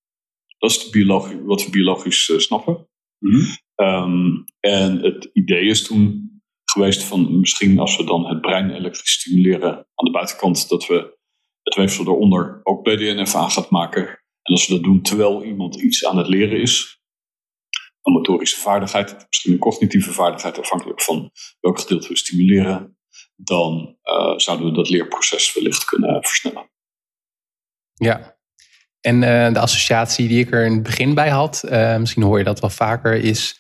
Dat 0.58 0.70
is 0.70 0.90
biologie, 0.90 1.42
wat 1.42 1.66
we 1.66 1.70
biologisch 1.70 2.30
uh, 2.30 2.40
snappen. 2.40 2.90
Mm 3.20 3.64
um, 3.76 4.46
en 4.60 5.00
het 5.00 5.30
idee 5.34 5.66
is 5.66 5.84
toen 5.84 6.30
geweest 6.66 7.04
van 7.04 7.40
misschien 7.40 7.80
als 7.80 7.98
we 7.98 8.04
dan 8.04 8.28
het 8.28 8.42
brein 8.42 8.72
elektrisch 8.72 9.12
stimuleren 9.12 9.74
aan 9.74 10.06
de 10.06 10.12
buitenkant, 10.12 10.70
dat 10.70 10.88
we 10.88 11.15
het 11.66 11.76
weefsel 11.76 12.06
eronder 12.06 12.60
ook 12.64 12.84
BDNF 12.84 13.36
aan 13.36 13.52
gaat 13.52 13.70
maken. 13.70 14.08
En 14.42 14.54
als 14.54 14.68
we 14.68 14.74
dat 14.74 14.84
doen 14.84 15.02
terwijl 15.02 15.44
iemand 15.44 15.82
iets 15.82 16.06
aan 16.06 16.18
het 16.18 16.28
leren 16.28 16.62
is, 16.62 17.00
een 18.02 18.14
motorische 18.14 18.60
vaardigheid, 18.60 19.26
misschien 19.30 19.54
een 19.54 19.60
cognitieve 19.60 20.12
vaardigheid, 20.12 20.60
afhankelijk 20.60 21.02
van 21.02 21.32
welk 21.60 21.80
gedeelte 21.80 22.08
we 22.08 22.18
stimuleren, 22.18 22.98
dan 23.36 23.98
uh, 24.04 24.38
zouden 24.38 24.66
we 24.68 24.74
dat 24.74 24.90
leerproces 24.90 25.54
wellicht 25.54 25.86
kunnen 25.86 26.24
versnellen. 26.24 26.70
Ja, 27.94 28.38
en 29.02 29.16
uh, 29.16 29.54
de 29.54 29.60
associatie 29.60 30.28
die 30.28 30.40
ik 30.40 30.54
er 30.54 30.66
in 30.66 30.74
het 30.74 30.84
begin 30.84 31.14
bij 31.14 31.30
had, 31.30 31.64
uh, 31.66 31.98
misschien 31.98 32.24
hoor 32.24 32.38
je 32.38 32.44
dat 32.44 32.60
wel 32.60 32.70
vaker, 32.70 33.14
is 33.14 33.60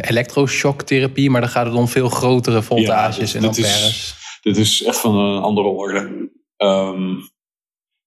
elektroshocktherapie, 0.00 1.30
maar 1.30 1.40
dan 1.40 1.50
gaat 1.50 1.66
het 1.66 1.74
om 1.74 1.88
veel 1.88 2.08
grotere 2.08 2.62
voltages 2.62 3.16
ja, 3.16 3.24
dit, 3.24 3.34
en 3.34 3.44
amperes. 3.44 3.88
Is, 3.88 4.14
dit 4.40 4.56
is 4.56 4.82
echt 4.82 4.98
van 4.98 5.16
een 5.16 5.42
andere 5.42 5.68
orde. 5.68 6.32
Um, 6.56 7.28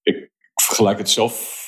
ik 0.01 0.31
vergelijk 0.55 0.97
het 0.97 1.09
zelf, 1.09 1.65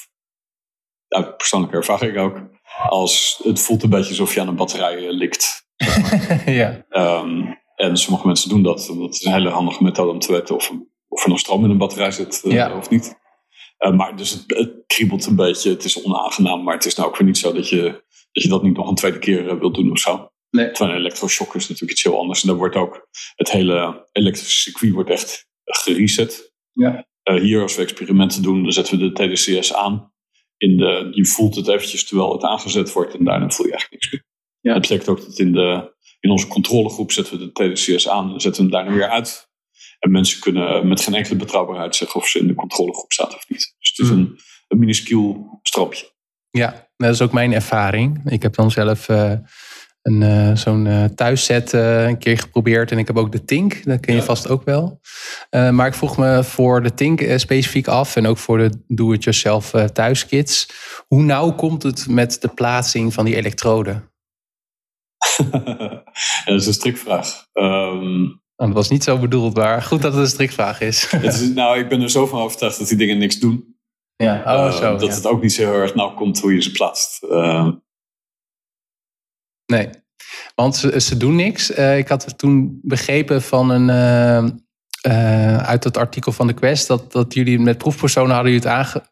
uit 1.07 1.37
persoonlijke 1.37 1.75
ervaring 1.75 2.17
ook, 2.17 2.49
als 2.89 3.41
het 3.43 3.59
voelt 3.59 3.83
een 3.83 3.89
beetje 3.89 4.09
alsof 4.09 4.33
je 4.33 4.41
aan 4.41 4.47
een 4.47 4.55
batterij 4.55 5.11
likt. 5.11 5.67
ja. 6.45 6.85
Um, 6.89 7.57
en 7.75 7.97
sommige 7.97 8.27
mensen 8.27 8.49
doen 8.49 8.63
dat. 8.63 8.93
Dat 8.99 9.13
is 9.13 9.25
een 9.25 9.33
hele 9.33 9.49
handige 9.49 9.83
methode 9.83 10.11
om 10.11 10.19
te 10.19 10.31
weten 10.31 10.55
of, 10.55 10.71
of 11.07 11.23
er 11.23 11.29
nog 11.29 11.39
stroom 11.39 11.63
in 11.63 11.69
een 11.69 11.77
batterij 11.77 12.11
zit 12.11 12.41
ja. 12.43 12.77
of 12.77 12.89
niet. 12.89 13.17
Uh, 13.79 13.91
maar 13.91 14.15
dus 14.15 14.31
het, 14.31 14.43
het, 14.47 14.83
kriebelt 14.87 15.25
een 15.25 15.35
beetje. 15.35 15.69
Het 15.69 15.83
is 15.83 16.03
onaangenaam, 16.03 16.63
maar 16.63 16.73
het 16.73 16.85
is 16.85 16.95
nou 16.95 17.09
ook 17.09 17.17
weer 17.17 17.27
niet 17.27 17.37
zo 17.37 17.53
dat 17.53 17.69
je 17.69 17.83
dat, 18.31 18.43
je 18.43 18.49
dat 18.49 18.63
niet 18.63 18.77
nog 18.77 18.89
een 18.89 18.95
tweede 18.95 19.19
keer 19.19 19.45
uh, 19.45 19.59
wilt 19.59 19.75
doen 19.75 19.91
of 19.91 19.99
zo. 19.99 20.29
Nee. 20.49 20.71
Terwijl 20.71 20.91
een 20.91 21.01
elektroshock 21.01 21.55
is 21.55 21.61
natuurlijk 21.61 21.91
iets 21.91 22.03
heel 22.03 22.19
anders. 22.19 22.41
En 22.41 22.47
dan 22.47 22.57
wordt 22.57 22.75
ook 22.75 23.07
het 23.35 23.51
hele 23.51 24.07
elektrische 24.11 24.59
circuit 24.59 24.93
wordt 24.93 25.09
echt 25.09 25.47
gereset. 25.63 26.48
Ja. 26.79 27.07
Uh, 27.23 27.41
hier 27.41 27.61
als 27.61 27.75
we 27.75 27.81
experimenten 27.81 28.41
doen, 28.41 28.63
dan 28.63 28.71
zetten 28.71 28.99
we 28.99 29.11
de 29.11 29.27
TDCS 29.27 29.73
aan. 29.73 30.13
In 30.57 30.77
de, 30.77 31.07
je 31.11 31.25
voelt 31.25 31.55
het 31.55 31.67
eventjes 31.67 32.05
terwijl 32.05 32.31
het 32.31 32.43
aangezet 32.43 32.93
wordt 32.93 33.13
en 33.13 33.23
daarna 33.23 33.49
voel 33.49 33.65
je 33.65 33.71
eigenlijk 33.71 34.01
niks 34.01 34.11
meer. 34.13 34.25
Ja. 34.59 34.73
Dat 34.73 34.81
betekent 34.81 35.09
ook 35.09 35.25
dat 35.25 35.39
in 35.39 35.51
de, 35.51 35.93
In 36.19 36.29
onze 36.29 36.47
controlegroep 36.47 37.11
zetten 37.11 37.39
we 37.39 37.51
de 37.51 37.73
TDCS 37.73 38.09
aan 38.09 38.33
en 38.33 38.39
zetten 38.39 38.63
hem 38.63 38.71
daarna 38.71 38.91
weer 38.91 39.09
uit. 39.09 39.47
En 39.99 40.11
mensen 40.11 40.39
kunnen 40.39 40.87
met 40.87 41.01
geen 41.01 41.13
enkele 41.13 41.35
betrouwbaarheid 41.35 41.95
zeggen 41.95 42.19
of 42.19 42.27
ze 42.27 42.39
in 42.39 42.47
de 42.47 42.55
controlegroep 42.55 43.11
staat 43.11 43.35
of 43.35 43.49
niet. 43.49 43.75
Dus 43.79 43.89
het 43.89 43.99
is 43.99 44.09
Hmm. 44.09 44.19
een, 44.19 44.39
een 44.67 44.79
minuscuul 44.79 45.59
stroopje. 45.61 46.11
Ja, 46.51 46.89
dat 46.97 47.13
is 47.13 47.21
ook 47.21 47.31
mijn 47.31 47.53
ervaring. 47.53 48.31
Ik 48.31 48.41
heb 48.41 48.55
dan 48.55 48.71
zelf 48.71 49.09
eh, 49.09 49.33
een, 50.01 50.23
eh, 50.23 50.55
zo'n 50.55 50.87
eh, 50.87 51.03
thuisset 51.03 51.73
eh, 51.73 52.07
een 52.07 52.17
keer 52.17 52.37
geprobeerd. 52.37 52.91
En 52.91 52.97
ik 52.97 53.07
heb 53.07 53.17
ook 53.17 53.31
de 53.31 53.45
Tink, 53.45 53.83
dat 53.85 53.99
ken 53.99 54.13
je 54.13 54.19
Ja. 54.19 54.25
vast 54.25 54.49
ook 54.49 54.63
wel. 54.63 54.99
Maar 55.49 55.87
ik 55.87 55.93
vroeg 55.93 56.17
me 56.17 56.43
voor 56.43 56.83
de 56.83 56.93
Tink 56.93 57.21
specifiek 57.35 57.87
af. 57.87 58.15
En 58.15 58.27
ook 58.27 58.37
voor 58.37 58.57
de 58.57 58.69
do-it-yourself 58.87 59.71
thuiskits. 59.93 60.69
Hoe 61.07 61.23
nauw 61.23 61.51
komt 61.51 61.83
het 61.83 62.07
met 62.07 62.41
de 62.41 62.47
plaatsing 62.47 63.13
van 63.13 63.25
die 63.25 63.35
elektroden? 63.35 64.11
dat 66.45 66.55
is 66.59 66.65
een 66.67 66.73
strikvraag. 66.73 67.45
Ehm, 67.53 68.21
Nou, 68.55 68.71
dat 68.71 68.73
was 68.73 68.89
niet 68.89 69.03
zo 69.03 69.17
bedoeld, 69.17 69.55
maar 69.55 69.81
goed 69.81 70.01
dat 70.01 70.13
het 70.13 70.21
een 70.21 70.27
strikvraag 70.29 70.81
is. 70.81 71.09
het 71.11 71.23
is, 71.33 71.49
nou, 71.53 71.79
ik 71.79 71.89
ben 71.89 72.01
er 72.01 72.09
zo 72.09 72.25
van 72.25 72.39
overtuigd 72.41 72.79
dat 72.79 72.87
die 72.87 72.97
dingen 72.97 73.17
niks 73.17 73.39
doen. 73.39 73.75
ja, 74.15 74.35
oh, 74.45 74.65
Eh, 74.67 74.71
zo. 74.73 74.91
dat 74.97 75.07
ja. 75.09 75.15
het 75.15 75.25
ook 75.27 75.41
niet 75.41 75.53
zo 75.53 75.61
heel 75.61 75.81
erg 75.81 75.95
nauw 75.95 76.13
komt 76.13 76.39
hoe 76.41 76.53
je 76.53 76.61
ze 76.61 76.71
plaatst. 76.71 77.23
Eh, 77.23 77.67
Nee, 79.69 79.89
want 80.55 80.75
ze, 80.75 81.01
ze 81.01 81.17
doen 81.17 81.35
niks. 81.35 81.71
Eh, 81.71 81.97
ik 81.97 82.07
had 82.07 82.37
toen 82.37 82.79
begrepen 82.81 83.41
van 83.41 83.69
een, 83.69 83.89
eh, 83.89 84.37
eh, 85.01 85.63
uit 85.63 85.83
het 85.83 85.97
artikel 85.97 86.31
van 86.31 86.47
de 86.47 86.53
Quest 86.53 86.87
dat, 86.87 87.11
dat 87.11 87.33
jullie 87.33 87.59
met 87.59 87.77
proefpersonen 87.77 88.35
hadden 88.35 88.51
jullie 88.51 88.67
het 88.67 88.77
aange- 88.77 89.09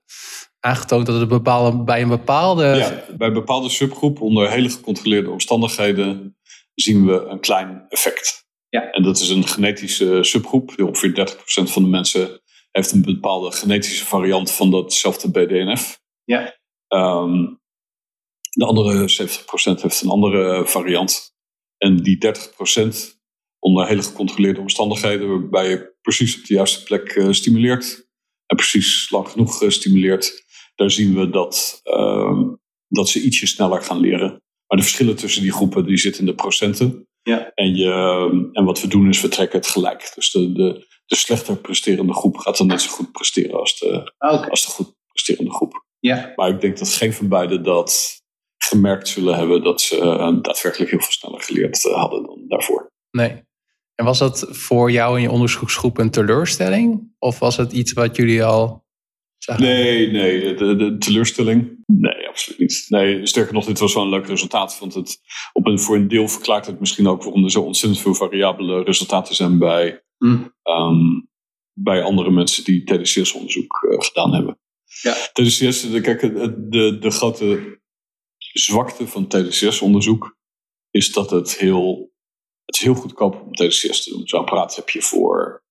aangetoond 0.60 1.06
dat 1.06 1.20
het 1.20 1.30
bepaalde, 1.30 1.84
bij 1.84 2.02
een 2.02 2.08
bepaalde. 2.08 2.64
ja, 2.64 3.04
bij 3.18 3.32
bepaalde 3.32 3.70
subgroep 3.70 4.22
onder 4.22 4.50
hele 4.50 4.70
gecontroleerde 4.70 5.30
omstandigheden 5.30 6.38
zien 6.76 7.06
we 7.06 7.26
een 7.26 7.40
klein 7.40 7.86
effect. 7.90 8.46
Ja. 8.70 8.92
En 8.92 9.04
dat 9.04 9.20
is 9.20 9.30
een 9.30 9.48
genetische 9.48 10.24
subgroep. 10.24 10.74
Ongeveer 10.78 11.14
30% 11.14 11.72
van 11.72 11.84
de 11.84 11.90
mensen 11.90 12.42
heeft 12.72 12.92
een 12.92 13.02
bepaalde 13.02 13.52
genetische 13.52 14.06
variant 14.06 14.52
van 14.52 14.72
datzelfde 14.72 15.32
BDNF. 15.32 16.00
Ja. 16.24 16.56
Ehm, 16.88 17.46
de 18.58 18.66
andere 18.66 19.10
70% 19.78 19.82
heeft 19.82 20.02
een 20.02 20.10
andere 20.10 20.66
variant. 20.66 21.36
En 21.78 21.98
die 21.98 22.18
30% 22.18 23.16
onder 23.60 23.88
hele 23.88 24.02
gecontroleerde 24.02 24.60
omstandigheden, 24.60 25.30
waarbij 25.30 25.70
je 25.70 25.96
precies 26.02 26.38
op 26.40 26.46
de 26.46 26.54
juiste 26.54 26.84
plek 26.84 27.10
eh, 27.10 27.32
stimuleert 27.32 28.08
en 28.46 28.56
precies 28.56 29.10
lang 29.10 29.28
genoeg 29.28 29.62
eh, 29.62 29.70
stimuleert, 29.70 30.46
daar 30.76 30.92
zien 30.92 31.16
we 31.16 31.30
dat, 31.30 31.80
ehm, 31.84 32.44
dat 32.88 33.10
ze 33.10 33.22
ietsje 33.22 33.48
sneller 33.48 33.82
gaan 33.82 34.00
leren. 34.00 34.30
Maar 34.68 34.78
de 34.78 34.84
verschillen 34.84 35.16
tussen 35.16 35.42
die 35.42 35.52
groepen 35.52 35.86
die 35.86 35.98
zitten 35.98 36.22
in 36.22 36.28
de 36.28 36.36
procenten. 36.36 37.08
Ja. 37.22 37.52
En, 37.54 37.76
je, 37.76 38.50
en 38.52 38.64
wat 38.66 38.82
we 38.82 38.88
doen 38.88 39.10
is 39.10 39.22
we 39.22 39.28
trekken 39.28 39.60
het 39.60 39.68
gelijk. 39.68 40.12
Dus 40.16 40.32
de, 40.32 40.52
de, 40.52 40.86
de 41.06 41.16
slechter 41.16 41.58
presterende 41.58 42.14
groep 42.14 42.38
gaat 42.38 42.58
dan 42.58 42.68
net 42.68 42.82
zo 42.82 42.90
goed 42.90 43.12
presteren 43.12 43.60
als 43.60 43.80
de, 43.80 44.14
als 44.50 44.66
de 44.66 44.72
goed 44.72 44.96
presterende 45.08 45.52
groep. 45.52 45.86
Ja. 46.00 46.34
Maar 46.36 46.50
ik 46.50 46.62
denk 46.62 46.78
dat 46.78 46.94
geen 46.94 47.14
van 47.14 47.28
beiden 47.28 47.64
dat 47.64 48.22
gemerkt 48.58 49.08
zullen 49.08 49.36
hebben 49.38 49.64
dat 49.64 49.82
ze 49.82 50.00
eh, 50.00 50.38
daadwerkelijk 50.42 50.92
heel 50.92 51.00
veel 51.00 51.12
sneller 51.12 51.42
geleerd 51.42 51.86
eh, 51.86 51.94
hadden 51.94 52.24
dan 52.26 52.46
daarvoor. 52.48 52.92
Nee. 53.12 53.46
En 53.96 54.06
was 54.06 54.20
dat 54.20 54.48
voor 54.50 54.92
jou 54.92 55.16
en 55.16 55.22
je 55.22 55.32
onderzoeksgroep 55.32 55.98
een 55.98 56.12
teleurstelling? 56.12 57.16
Of 57.20 57.40
was 57.40 57.58
het 57.58 57.72
iets 57.72 57.94
wat 57.94 58.16
jullie 58.16 58.44
al 58.44 58.86
zagen? 59.38 59.64
Nee, 59.64 60.12
nee, 60.12 60.54
de, 60.56 60.76
de 60.76 60.98
teleurstelling? 60.98 61.84
Nee, 61.86 62.28
absoluut 62.28 62.60
niet. 62.60 62.86
Nee, 62.88 63.28
sterker 63.28 63.54
nog, 63.54 63.66
dit 63.66 63.80
was 63.80 63.94
wel 63.94 64.04
een 64.04 64.10
leuk 64.10 64.28
resultaat. 64.28 64.80
Want 64.80 64.94
het, 64.94 65.20
op 65.54 65.66
een, 65.66 65.80
voor 65.80 65.96
een 65.96 66.08
deel 66.08 66.28
verklaart 66.28 66.66
het 66.66 66.80
misschien 66.80 67.08
ook 67.08 67.24
waarom 67.24 67.44
er 67.44 67.52
zo 67.52 67.62
ontzettend 67.62 68.02
veel 68.02 68.14
variabele 68.14 68.84
resultaten 68.84 69.36
zijn 69.36 69.58
bij, 69.58 70.02
Hm. 70.18 70.38
ehm, 70.64 71.22
bij 71.74 72.04
andere 72.04 72.32
mensen 72.32 72.64
die 72.64 72.84
TDCS-onderzoek 72.84 73.88
eh, 73.90 74.06
gedaan 74.06 74.34
hebben. 74.34 74.60
Ja. 75.02 75.14
TDCS, 75.34 75.92
de, 75.92 76.02
kijk, 76.02 76.22
de, 76.22 76.68
de, 76.70 76.98
de 77.00 77.12
grote 77.12 77.80
zwakte 78.60 79.08
van 79.08 79.28
TDCS-onderzoek 79.28 80.38
is 80.90 81.14
dat 81.14 81.30
het 81.30 81.58
heel, 81.58 82.12
het 82.66 82.76
is 82.76 82.82
heel 82.82 82.94
goedkoop 82.94 83.42
om 83.42 83.54
TDCS 83.54 84.04
te 84.04 84.10
doen. 84.10 84.28
Zo'n 84.28 84.40
apparaat 84.40 84.76
heb 84.76 84.90
je 84.90 85.02
voor, 85.02 85.64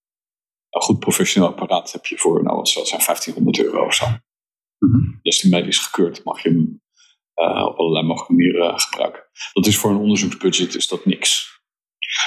een 0.70 0.82
goed 0.82 0.98
professioneel 0.98 1.48
apparaat 1.48 1.92
heb 1.92 2.06
je 2.06 2.18
voor, 2.18 2.42
nou 2.42 2.56
wat 2.56 2.68
zou 2.68 2.80
het 2.80 2.88
zijn, 2.88 3.04
1500 3.06 3.66
euro 3.66 3.86
of 3.86 3.94
zo. 3.94 4.06
Mhm. 4.78 5.18
Dus 5.22 5.40
die 5.40 5.50
medisch 5.50 5.78
gekeurd 5.78 6.24
mag 6.24 6.42
je 6.42 6.48
hem 6.48 6.82
eh, 7.34 7.66
op 7.66 7.78
allerlei 7.78 8.06
mogelijke 8.06 8.32
manieren 8.32 8.80
gebruiken. 8.80 9.22
Dat 9.52 9.66
is 9.66 9.76
voor 9.76 9.90
een 9.90 9.96
onderzoeksbudget 9.96 10.74
is 10.74 10.88
dat 10.88 11.04
niks. 11.04 11.60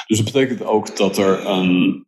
Dus 0.07 0.17
dat 0.17 0.33
betekent 0.33 0.63
ook 0.63 0.97
dat 0.97 1.17
er 1.17 1.45
een 1.45 2.07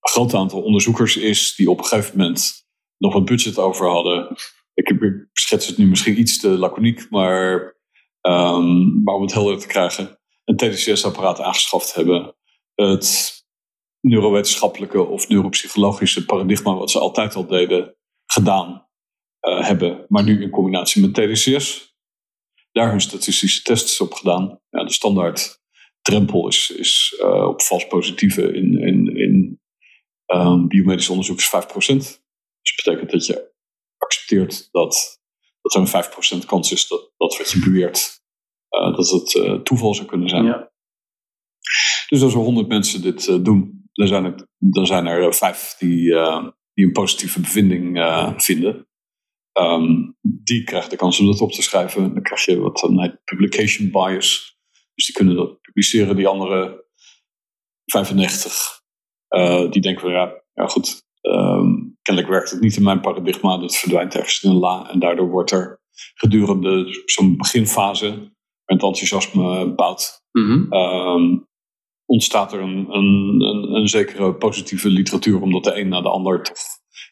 groot 0.00 0.34
aantal 0.34 0.62
onderzoekers 0.62 1.16
is 1.16 1.54
die 1.54 1.70
op 1.70 1.78
een 1.78 1.84
gegeven 1.84 2.18
moment 2.18 2.66
nog 2.96 3.12
wat 3.12 3.24
budget 3.24 3.58
over 3.58 3.88
hadden. 3.88 4.36
Ik, 4.74 4.88
heb, 4.88 5.02
ik 5.02 5.28
schets 5.32 5.66
het 5.66 5.78
nu 5.78 5.86
misschien 5.86 6.18
iets 6.18 6.38
te 6.38 6.48
laconiek, 6.48 7.10
maar, 7.10 7.76
ehm, 8.28 9.02
maar 9.02 9.14
om 9.14 9.22
het 9.22 9.32
helder 9.32 9.58
te 9.58 9.66
krijgen, 9.66 10.18
een 10.44 10.56
TDCS-apparaat 10.56 11.40
aangeschaft 11.40 11.94
hebben. 11.94 12.34
Het 12.74 13.36
neurowetenschappelijke 14.00 15.00
of 15.02 15.28
neuropsychologische 15.28 16.24
paradigma 16.24 16.74
wat 16.74 16.90
ze 16.90 16.98
altijd 16.98 17.34
al 17.34 17.46
deden, 17.46 17.96
gedaan 18.26 18.88
eh, 19.40 19.66
hebben, 19.66 20.04
maar 20.08 20.24
nu 20.24 20.42
in 20.42 20.50
combinatie 20.50 21.02
met 21.02 21.14
TDCS. 21.14 21.96
Daar 22.72 22.90
hun 22.90 23.00
statistische 23.00 23.62
tests 23.62 24.00
op 24.00 24.12
gedaan. 24.12 24.60
Ja, 24.70 24.84
de 24.84 24.92
standaard 24.92 25.62
drempel 26.02 26.48
is, 26.48 26.70
is 26.70 27.16
eh, 27.20 27.46
op 27.46 27.62
vals 27.62 27.86
positieve 27.86 28.42
in, 28.52 28.80
in, 28.80 29.16
in 29.16 29.60
ehm, 30.26 30.66
biomedisch 30.66 31.08
onderzoek 31.08 31.38
is 31.38 31.46
5%. 31.46 31.48
Dus 32.60 32.74
dat 32.74 32.84
betekent 32.84 33.10
dat 33.10 33.26
je 33.26 33.52
accepteert 33.96 34.68
dat, 34.72 35.20
dat 35.60 35.74
er 35.74 35.80
een 35.80 36.42
5% 36.42 36.46
kans 36.46 36.72
is 36.72 36.88
dat, 36.88 37.12
dat 37.16 37.36
wat 37.36 37.50
je 37.50 37.58
beweert, 37.58 38.17
dat 38.68 39.10
het 39.10 39.34
eh, 39.34 39.54
toeval 39.54 39.94
zou 39.94 40.06
kunnen 40.08 40.28
zijn. 40.28 40.44
Ja. 40.44 40.70
Dus 42.08 42.22
als 42.22 42.34
er 42.34 42.40
100 42.40 42.68
mensen 42.68 43.02
dit 43.02 43.26
eh, 43.26 43.36
doen, 43.42 43.88
dan 43.92 44.06
zijn, 44.06 44.24
het, 44.24 44.46
dan 44.58 44.86
zijn 44.86 45.06
er 45.06 45.22
eh, 45.22 45.32
vijf 45.32 45.74
die, 45.78 46.14
eh, 46.14 46.46
die 46.74 46.86
een 46.86 46.92
positieve 46.92 47.40
bevinding 47.40 47.98
eh, 47.98 48.32
vinden. 48.36 48.88
Ehm, 49.52 50.10
die 50.20 50.64
krijgen 50.64 50.90
de 50.90 50.96
kans 50.96 51.20
om 51.20 51.26
dat 51.26 51.40
op 51.40 51.52
te 51.52 51.62
schrijven. 51.62 52.14
Dan 52.14 52.22
krijg 52.22 52.44
je 52.44 52.60
wat 52.60 52.78
dan 52.78 53.00
heet 53.00 53.24
publication 53.24 53.90
bias. 53.90 54.58
Dus 54.94 55.06
die 55.06 55.14
kunnen 55.14 55.36
dat 55.36 55.60
publiceren. 55.60 56.16
Die 56.16 56.26
andere 56.26 56.86
95, 57.84 58.82
eh, 59.28 59.70
die 59.70 59.80
denken 59.80 60.00
van 60.00 60.10
ja, 60.10 60.42
ja 60.52 60.66
goed, 60.66 61.02
ehm, 61.20 61.74
kennelijk 62.02 62.32
werkt 62.32 62.50
het 62.50 62.60
niet 62.60 62.76
in 62.76 62.82
mijn 62.82 63.00
paradigma. 63.00 63.58
Dat 63.58 63.76
verdwijnt 63.76 64.14
ergens 64.14 64.42
in 64.42 64.50
een 64.50 64.58
la. 64.58 64.90
En 64.90 64.98
daardoor 64.98 65.28
wordt 65.28 65.50
er 65.50 65.80
gedurende 66.14 67.02
zo'n 67.04 67.36
beginfase, 67.36 68.36
het 68.76 68.82
enthousiasme 68.82 69.74
bouwt, 69.74 70.22
Mhm. 70.32 70.72
ehm, 70.72 71.36
ontstaat 72.04 72.52
er 72.52 72.60
een, 72.60 72.86
een, 72.90 73.40
een, 73.40 73.74
een 73.74 73.88
zekere 73.88 74.34
positieve 74.34 74.88
literatuur, 74.88 75.40
omdat 75.42 75.64
de 75.64 75.80
een 75.80 75.88
na 75.88 76.00
de 76.00 76.08
ander 76.08 76.42
toch 76.42 76.56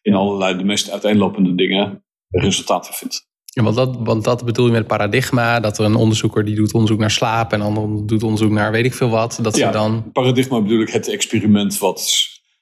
in 0.03 0.14
allerlei 0.14 0.57
de 0.57 0.64
meest 0.64 0.90
uiteenlopende 0.90 1.55
dingen 1.55 2.05
resultaten 2.31 2.95
vindt. 2.95 3.27
Ja, 3.45 3.62
want, 3.62 3.77
dat, 3.77 3.97
want 3.99 4.25
dat 4.25 4.45
bedoel 4.45 4.66
je 4.66 4.73
met 4.73 4.87
paradigma, 4.87 5.61
dat 5.61 5.79
er 5.79 5.85
een 5.85 5.95
onderzoeker 5.95 6.45
die 6.45 6.55
doet 6.55 6.73
onderzoek 6.75 6.99
naar 6.99 7.11
slaap 7.11 7.53
en 7.53 7.61
een 7.61 7.66
ander 7.77 8.07
doet 8.07 8.23
onderzoek 8.23 8.51
naar 8.51 8.73
weet 8.73 8.85
ik 8.85 8.95
veel 8.95 9.09
wat. 9.09 9.38
Dat 9.42 9.57
Ja. 9.57 9.66
ze 9.66 9.73
dan. 9.73 10.12
Paradigma 10.12 10.61
bedoel 10.61 10.81
ik 10.81 10.90
het 10.90 11.09
experiment 11.09 11.79
wat 11.79 12.14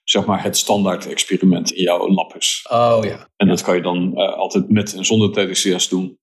zeg 0.04 0.24
maar 0.26 0.42
het 0.42 0.56
standaard 0.56 1.06
experiment 1.06 1.70
in 1.72 1.82
jouw 1.82 2.08
lab 2.08 2.34
is. 2.36 2.66
Oh 2.70 2.98
ja. 3.02 3.28
En 3.36 3.48
dat 3.48 3.62
kan 3.62 3.76
je 3.76 3.82
dan 3.82 4.16
eh, 4.16 4.36
altijd 4.36 4.68
met 4.70 4.94
en 4.94 5.04
zonder 5.04 5.30
TDCS 5.32 5.88
doen. 5.88 6.18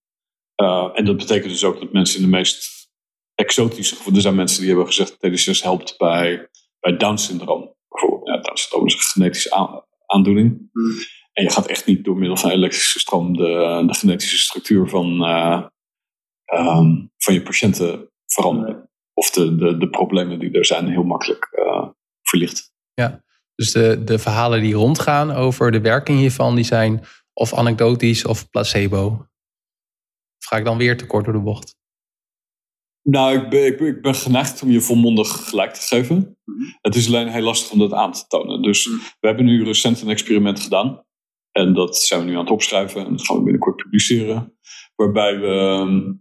Eh, 0.55 0.89
en 0.93 1.05
dat 1.05 1.17
betekent 1.17 1.51
dus 1.51 1.63
ook 1.63 1.79
dat 1.79 1.93
mensen 1.93 2.19
in 2.19 2.25
de 2.25 2.37
meest 2.37 2.89
exotische 3.35 3.95
gevallen... 3.95 4.15
Er 4.15 4.21
zijn 4.21 4.35
mensen 4.35 4.59
die 4.59 4.67
hebben 4.67 4.87
gezegd 4.87 5.17
dat 5.19 5.31
TDCS 5.31 5.63
helpt 5.63 5.97
bij, 5.97 6.49
bij 6.79 6.97
Down-syndroom. 6.97 7.75
Bijvoorbeeld, 7.89 8.27
ja, 8.27 8.37
Down-syndroom 8.41 8.85
is 8.85 8.93
een 8.93 8.99
genetische 8.99 9.51
aan- 9.51 9.83
aandoening. 10.05 10.69
Hmm. 10.71 10.91
En 11.33 11.43
je 11.43 11.51
gaat 11.51 11.67
echt 11.67 11.85
niet 11.85 12.03
door 12.03 12.17
middel 12.17 12.37
van 12.37 12.49
elektrische 12.49 12.99
stroom 12.99 13.37
de, 13.37 13.83
de 13.87 13.93
genetische 13.93 14.37
structuur 14.37 14.89
van, 14.89 15.23
eh, 15.23 15.65
ehm, 16.45 17.05
van 17.17 17.33
je 17.33 17.41
patiënten 17.41 18.11
veranderen. 18.25 18.89
Of 19.13 19.29
de, 19.29 19.55
de, 19.55 19.77
de 19.77 19.89
problemen 19.89 20.39
die 20.39 20.51
er 20.51 20.65
zijn 20.65 20.87
heel 20.87 21.03
makkelijk 21.03 21.49
eh, 21.51 21.87
verlichten. 22.21 22.63
Dus 23.55 23.71
de, 23.71 24.03
de 24.03 24.19
verhalen 24.19 24.61
die 24.61 24.73
rondgaan 24.73 25.31
over 25.31 25.71
de 25.71 25.81
werking 25.81 26.19
hiervan, 26.19 26.55
die 26.55 26.63
zijn 26.63 27.03
of 27.33 27.53
anekdotisch 27.53 28.25
of 28.25 28.49
placebo. 28.49 29.27
Ga 30.51 30.57
ik 30.57 30.65
dan 30.65 30.77
weer 30.77 30.97
te 30.97 31.05
kort 31.05 31.25
door 31.25 31.33
de 31.33 31.39
bocht? 31.39 31.75
Nou, 33.01 33.37
ik 33.37 33.49
ben, 33.49 33.65
ik, 33.65 33.77
ben, 33.77 33.87
ik 33.87 34.01
ben 34.01 34.15
geneigd 34.15 34.61
om 34.61 34.71
je 34.71 34.81
volmondig 34.81 35.49
gelijk 35.49 35.73
te 35.73 35.81
geven. 35.81 36.37
Het 36.81 36.95
is 36.95 37.07
alleen 37.07 37.27
heel 37.27 37.41
lastig 37.41 37.71
om 37.71 37.79
dat 37.79 37.93
aan 37.93 38.11
te 38.11 38.27
tonen. 38.27 38.61
Dus 38.61 38.87
Mhm. 38.87 38.97
we 39.19 39.27
hebben 39.27 39.45
nu 39.45 39.63
recent 39.63 40.01
een 40.01 40.09
experiment 40.09 40.59
gedaan. 40.59 41.03
En 41.51 41.73
dat 41.73 41.97
zijn 41.97 42.19
we 42.19 42.25
nu 42.25 42.33
aan 42.33 42.39
het 42.43 42.49
opschrijven. 42.49 43.05
En 43.05 43.11
dat 43.11 43.25
gaan 43.25 43.35
we 43.37 43.43
binnenkort 43.43 43.75
publiceren. 43.75 44.57
Waarbij 44.95 45.39
we 45.39 45.47
ehm, 45.47 46.13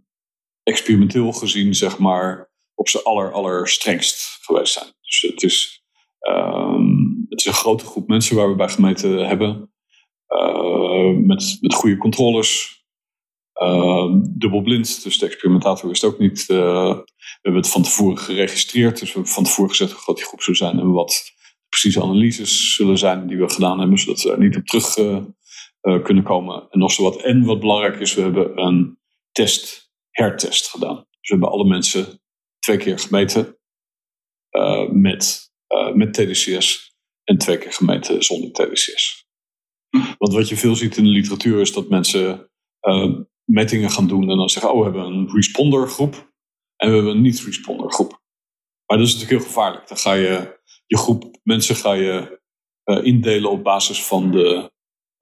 experimenteel 0.63 1.31
gezien, 1.31 1.73
zeg 1.75 1.97
maar, 1.97 2.51
op 2.73 2.89
zijn 2.89 3.03
aller, 3.03 3.31
allerstrengst 3.31 4.37
geweest 4.41 4.73
zijn. 4.73 4.87
Dus 5.01 5.21
het 5.21 5.43
is, 5.43 5.83
ehm, 6.19 6.97
het 7.29 7.39
is 7.39 7.45
een 7.45 7.53
grote 7.53 7.85
groep 7.85 8.07
mensen 8.07 8.35
waar 8.35 8.49
we 8.49 8.55
bij 8.55 8.69
gemeten 8.69 9.27
hebben. 9.27 9.73
Uh, 10.27 11.17
met, 11.17 11.57
met 11.61 11.73
goede 11.73 11.97
controles. 11.97 12.79
Uh, 13.55 14.15
dubbelblind, 14.29 15.03
dus 15.03 15.17
de 15.17 15.25
experimentator 15.25 15.89
wist 15.89 16.03
ook 16.03 16.19
niet. 16.19 16.45
Uh, 16.49 16.57
we 16.95 17.39
hebben 17.41 17.61
het 17.61 17.71
van 17.71 17.83
tevoren 17.83 18.17
geregistreerd, 18.17 18.99
dus 18.99 19.07
we 19.07 19.13
hebben 19.13 19.33
van 19.33 19.43
tevoren 19.43 19.69
gezegd 19.69 19.91
hoe 19.91 20.01
groot 20.01 20.15
die 20.15 20.25
groep 20.25 20.41
zou 20.41 20.57
zijn 20.57 20.79
en 20.79 20.91
wat 20.91 21.31
precieze 21.69 22.01
analyses 22.01 22.75
zullen 22.75 22.97
zijn 22.97 23.27
die 23.27 23.37
we 23.37 23.49
gedaan 23.49 23.79
hebben, 23.79 23.97
zodat 23.97 24.21
we 24.21 24.31
er 24.31 24.39
niet 24.39 24.55
op 24.55 24.65
terug 24.65 24.97
uh, 24.97 26.03
kunnen 26.03 26.23
komen. 26.23 26.67
En 26.69 26.79
nog 26.79 26.91
zo 26.91 27.03
wat. 27.03 27.21
En 27.21 27.45
wat 27.45 27.59
belangrijk 27.59 27.99
is, 27.99 28.13
we 28.13 28.21
hebben 28.21 28.61
een 28.61 28.99
test, 29.31 29.91
hertest 30.09 30.69
gedaan. 30.69 30.95
Dus 30.95 31.29
we 31.29 31.33
hebben 31.33 31.49
alle 31.49 31.65
mensen 31.65 32.21
twee 32.59 32.77
keer 32.77 32.99
gemeten 32.99 33.57
met, 34.91 35.51
met 35.93 36.13
TDCS 36.13 36.95
en 37.23 37.37
twee 37.37 37.57
keer 37.57 37.73
gemeten 37.73 38.23
zonder 38.23 38.51
TDCS. 38.51 39.27
Want 40.17 40.33
wat 40.33 40.49
je 40.49 40.57
veel 40.57 40.75
ziet 40.75 40.97
in 40.97 41.03
de 41.03 41.09
literatuur 41.09 41.61
is 41.61 41.73
dat 41.73 41.89
mensen 41.89 42.51
metingen 43.51 43.89
gaan 43.89 44.07
doen 44.07 44.29
en 44.29 44.37
dan 44.37 44.49
zeggen: 44.49 44.71
Oh, 44.71 44.77
we 44.77 44.83
hebben 44.83 45.05
een 45.05 45.29
responder 45.33 45.87
groep 45.87 46.31
en 46.75 46.89
we 46.89 46.95
hebben 46.95 47.15
een 47.15 47.21
niet-responder 47.21 47.91
groep. 47.91 48.21
Maar 48.85 48.97
dat 48.97 49.07
is 49.07 49.13
natuurlijk 49.13 49.41
heel 49.41 49.51
gevaarlijk. 49.51 49.87
Dan 49.87 49.97
ga 49.97 50.13
je 50.13 50.59
je 50.85 50.97
groep 50.97 51.39
mensen 51.43 51.75
ga 51.75 51.93
je 51.93 52.39
indelen 53.03 53.51
op 53.51 53.63
basis 53.63 54.03
van 54.03 54.31
de 54.31 54.71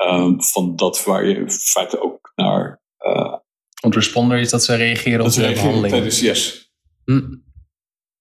Um, 0.07 0.43
van 0.43 0.75
dat 0.75 1.03
waar 1.03 1.25
je 1.25 1.35
in 1.35 1.51
feite 1.51 2.01
ook 2.01 2.31
naar. 2.35 2.81
Uh, 2.99 3.35
Want 3.81 3.95
responder 3.95 4.39
is 4.39 4.49
dat 4.49 4.63
ze 4.63 4.75
reageren 4.75 5.25
op 5.25 5.31
de 5.31 5.51
behandeling. 5.53 5.93
Tijdens 5.93 6.19
yes. 6.19 6.71
Hm. 7.05 7.35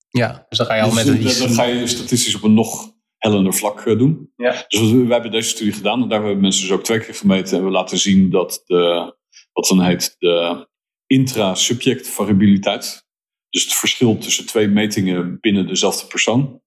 Ja, 0.08 0.46
dus 0.48 0.58
dan 0.58 0.66
ga 0.66 0.74
je 0.74 0.82
al 0.82 0.94
dus 0.94 1.04
met 1.04 1.06
een. 1.06 1.38
Dan 1.38 1.54
ga 1.54 1.64
je 1.64 1.86
statistisch 1.86 2.34
op 2.34 2.42
een 2.42 2.54
nog 2.54 2.92
hellender 3.16 3.54
vlak 3.54 3.84
doen. 3.84 4.32
Ja. 4.36 4.64
Dus 4.68 4.80
we, 4.80 4.96
wij 4.96 5.12
hebben 5.12 5.30
deze 5.30 5.48
studie 5.48 5.72
gedaan 5.72 6.02
en 6.02 6.08
daar 6.08 6.18
hebben 6.18 6.36
we 6.36 6.42
mensen 6.42 6.62
dus 6.62 6.72
ook 6.72 6.84
twee 6.84 7.00
keer 7.00 7.14
gemeten 7.14 7.58
en 7.58 7.64
we 7.64 7.70
laten 7.70 7.98
zien 7.98 8.30
dat 8.30 8.62
de, 8.64 9.16
wat 9.58 9.68
dan 9.68 9.82
heet 9.82 10.16
de 10.18 10.66
intra-subject 11.06 12.08
variabiliteit, 12.08 13.06
dus 13.50 13.64
het 13.64 13.74
verschil 13.74 14.18
tussen 14.18 14.46
twee 14.46 14.68
metingen 14.68 15.40
binnen 15.40 15.66
dezelfde 15.66 16.06
persoon, 16.06 16.62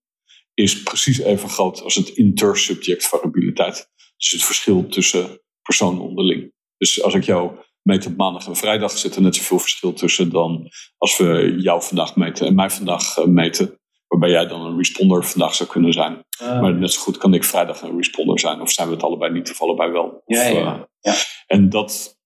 is 0.54 0.84
precies 0.84 1.20
even 1.20 1.50
groot 1.50 1.82
als 1.82 1.96
het 1.96 2.10
intersubject 2.10 3.08
variabiliteit. 3.08 3.90
Dus 4.18 4.32
het 4.32 4.44
verschil 4.44 4.88
tussen 4.88 5.42
personen 5.62 6.02
onderling. 6.02 6.54
Dus 6.78 7.04
als 7.04 7.14
ik 7.14 7.24
jou 7.24 7.52
meet 7.82 8.06
op 8.06 8.18
maandag 8.18 8.48
en 8.48 8.56
vrijdag, 8.56 8.98
zit 8.98 9.16
er 9.16 9.22
net 9.22 9.36
zoveel 9.36 9.60
verschil 9.60 9.94
tussen 9.94 10.30
dan 10.30 10.70
als 10.98 11.18
we 11.18 11.56
jou 11.58 11.84
vandaag 11.84 12.16
meten 12.16 12.48
en 12.48 12.56
mij 12.56 12.70
vandaag 12.70 13.18
uh, 13.18 13.26
meten. 13.26 13.80
Waarbij 14.08 14.30
jij 14.30 14.48
dan 14.48 14.62
een 14.62 14.78
responder 14.78 15.26
vandaag 15.26 15.56
zou 15.56 15.70
kunnen 15.70 15.94
zijn. 15.94 16.26
Uh. 16.42 16.62
Maar 16.62 16.74
net 16.74 16.92
zo 16.92 17.02
goed 17.02 17.18
kan 17.18 17.34
ik 17.34 17.44
vrijdag 17.44 17.82
een 17.82 17.98
responder 17.98 18.40
zijn. 18.40 18.62
Of 18.62 18.72
zijn 18.72 18.88
we 18.88 18.94
het 18.94 19.04
allebei 19.04 19.32
niet 19.32 19.52
of 19.52 19.62
allebei 19.62 19.92
wel. 19.92 20.22
Ja, 20.26 20.48
ja. 20.48 20.90
ja. 21.00 21.14
En 21.48 21.70
dat. 21.70 22.20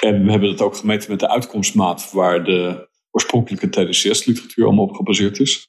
En 0.00 0.24
we 0.24 0.30
hebben 0.30 0.48
het 0.48 0.60
ook 0.60 0.76
gemeten 0.76 1.10
met 1.10 1.20
de 1.20 1.28
uitkomstmaat 1.28 2.12
waar 2.12 2.44
de 2.44 2.88
oorspronkelijke 3.10 3.68
TDCS-literatuur 3.68 4.64
allemaal 4.64 4.84
op 4.84 4.94
gebaseerd 4.94 5.38
is. 5.38 5.68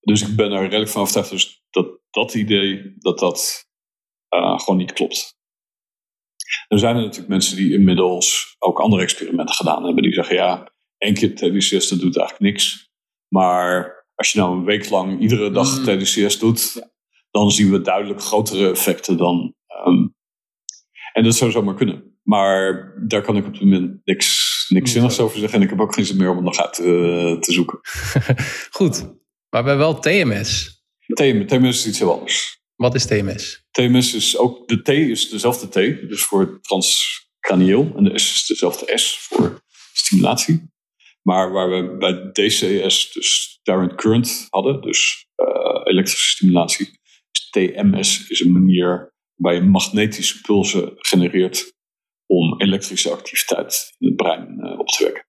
Dus 0.00 0.28
ik 0.28 0.36
ben 0.36 0.52
er 0.52 0.62
redelijk 0.62 0.90
van 0.90 1.00
overtuigd 1.00 1.30
dus 1.30 1.62
dat 1.70 1.98
dat 2.10 2.34
idee, 2.34 2.94
dat 2.98 3.18
dat 3.18 3.68
uh, 4.34 4.58
gewoon 4.58 4.78
niet 4.78 4.92
klopt. 4.92 5.38
Er 6.68 6.78
zijn 6.78 6.96
er 6.96 7.02
natuurlijk 7.02 7.28
mensen 7.28 7.56
die 7.56 7.72
inmiddels 7.72 8.56
ook 8.58 8.80
andere 8.80 9.02
experimenten 9.02 9.54
gedaan 9.54 9.84
hebben. 9.84 10.02
Die 10.02 10.12
zeggen, 10.12 10.36
ja, 10.36 10.72
één 10.98 11.14
keer 11.14 11.34
TDCS, 11.34 11.88
dat 11.88 12.00
doet 12.00 12.18
eigenlijk 12.18 12.52
niks. 12.52 12.90
Maar 13.28 13.98
als 14.14 14.32
je 14.32 14.38
nou 14.38 14.56
een 14.56 14.64
week 14.64 14.90
lang 14.90 15.20
iedere 15.20 15.50
dag 15.50 15.78
mm. 15.78 15.84
TDCS 15.84 16.38
doet, 16.38 16.72
ja. 16.74 16.90
dan 17.30 17.50
zien 17.50 17.70
we 17.70 17.80
duidelijk 17.80 18.22
grotere 18.22 18.70
effecten 18.70 19.16
dan... 19.16 19.54
Um, 19.86 20.18
en 21.20 21.26
dat 21.26 21.36
zou 21.36 21.50
zomaar 21.50 21.74
kunnen. 21.74 22.18
Maar 22.22 22.94
daar 23.08 23.22
kan 23.22 23.36
ik 23.36 23.46
op 23.46 23.52
het 23.52 23.62
moment 23.62 24.00
niks, 24.04 24.66
niks 24.68 24.92
zinnigs 24.92 25.20
over 25.20 25.38
zeggen. 25.38 25.58
En 25.58 25.64
ik 25.64 25.70
heb 25.70 25.80
ook 25.80 25.94
geen 25.94 26.04
zin 26.04 26.16
meer 26.16 26.30
om 26.30 26.36
het 26.36 26.44
nog 26.44 26.58
uit 26.58 26.74
te, 26.74 27.36
te 27.40 27.52
zoeken. 27.52 27.80
Goed, 28.78 29.02
maar 29.48 29.62
we 29.62 29.68
hebben 29.68 29.78
wel 29.78 29.98
TMS. 29.98 30.78
TMS 31.14 31.78
is 31.78 31.86
iets 31.86 31.98
heel 31.98 32.12
anders. 32.12 32.62
Wat 32.76 32.94
is 32.94 33.06
TMS? 33.06 33.66
TMS 33.70 34.14
is 34.14 34.38
ook, 34.38 34.68
de 34.68 34.82
T 34.82 34.88
is 34.88 35.28
dezelfde 35.28 35.68
T, 35.68 36.08
dus 36.08 36.22
voor 36.22 36.60
transcranieel. 36.60 37.92
En 37.96 38.04
de 38.04 38.18
S 38.18 38.34
is 38.34 38.46
dezelfde 38.46 38.98
S 38.98 39.18
voor 39.18 39.62
stimulatie. 39.92 40.68
Maar 41.22 41.52
waar 41.52 41.70
we 41.70 41.96
bij 41.96 42.30
DCS 42.32 43.12
dus 43.12 43.58
direct 43.62 43.94
current 43.94 44.46
hadden, 44.50 44.80
dus 44.80 45.26
uh, 45.36 45.80
elektrische 45.84 46.28
stimulatie, 46.28 46.90
is 47.30 47.50
TMS 47.50 48.28
is 48.28 48.40
een 48.40 48.52
manier 48.52 49.09
waarbij 49.40 49.62
je 49.62 49.70
magnetische 49.70 50.40
pulsen 50.40 50.92
genereert 50.96 51.72
om 52.26 52.60
elektrische 52.60 53.10
activiteit 53.10 53.94
in 53.98 54.06
het 54.06 54.16
brein 54.16 54.56
uh, 54.58 54.78
op 54.78 54.88
te 54.88 55.04
wekken. 55.04 55.28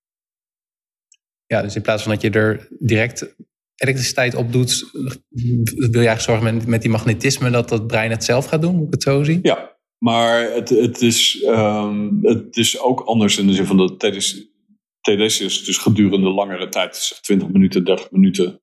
Ja, 1.46 1.62
dus 1.62 1.76
in 1.76 1.82
plaats 1.82 2.04
van 2.04 2.12
dat 2.12 2.22
je 2.22 2.30
er 2.30 2.68
direct 2.80 3.36
elektriciteit 3.76 4.36
opdoet, 4.36 4.90
wil 4.92 6.02
je 6.02 6.08
eigenlijk 6.08 6.22
zorgen 6.22 6.56
met, 6.56 6.68
met 6.68 6.82
die 6.82 6.92
magnetisme 6.92 7.50
dat 7.50 7.70
dat 7.70 7.88
brein 7.88 8.12
het 8.12 8.24
zelf 8.24 8.46
gaat 8.46 8.62
doen? 8.62 8.76
Moet 8.76 8.88
ik 8.88 8.94
het 8.94 9.04
zo 9.04 9.24
zien? 9.24 9.40
Ja, 9.44 9.78
maar 9.98 10.52
het, 10.52 10.70
het, 10.70 11.02
is, 11.02 11.44
um, 11.48 12.20
het 12.22 12.58
is 12.58 12.80
ook 12.80 13.02
anders 13.02 13.38
in 13.38 13.48
de 13.48 13.54
zin 13.54 13.66
van 13.66 13.78
dat 13.78 14.00
TDC, 14.00 14.50
TDC 15.02 15.40
is 15.40 15.64
dus 15.64 15.78
gedurende 15.78 16.30
langere 16.30 16.70
tijd, 16.70 16.96
zeg 16.96 17.20
20 17.20 17.50
minuten, 17.50 17.84
30 17.84 18.12
minuten, 18.12 18.62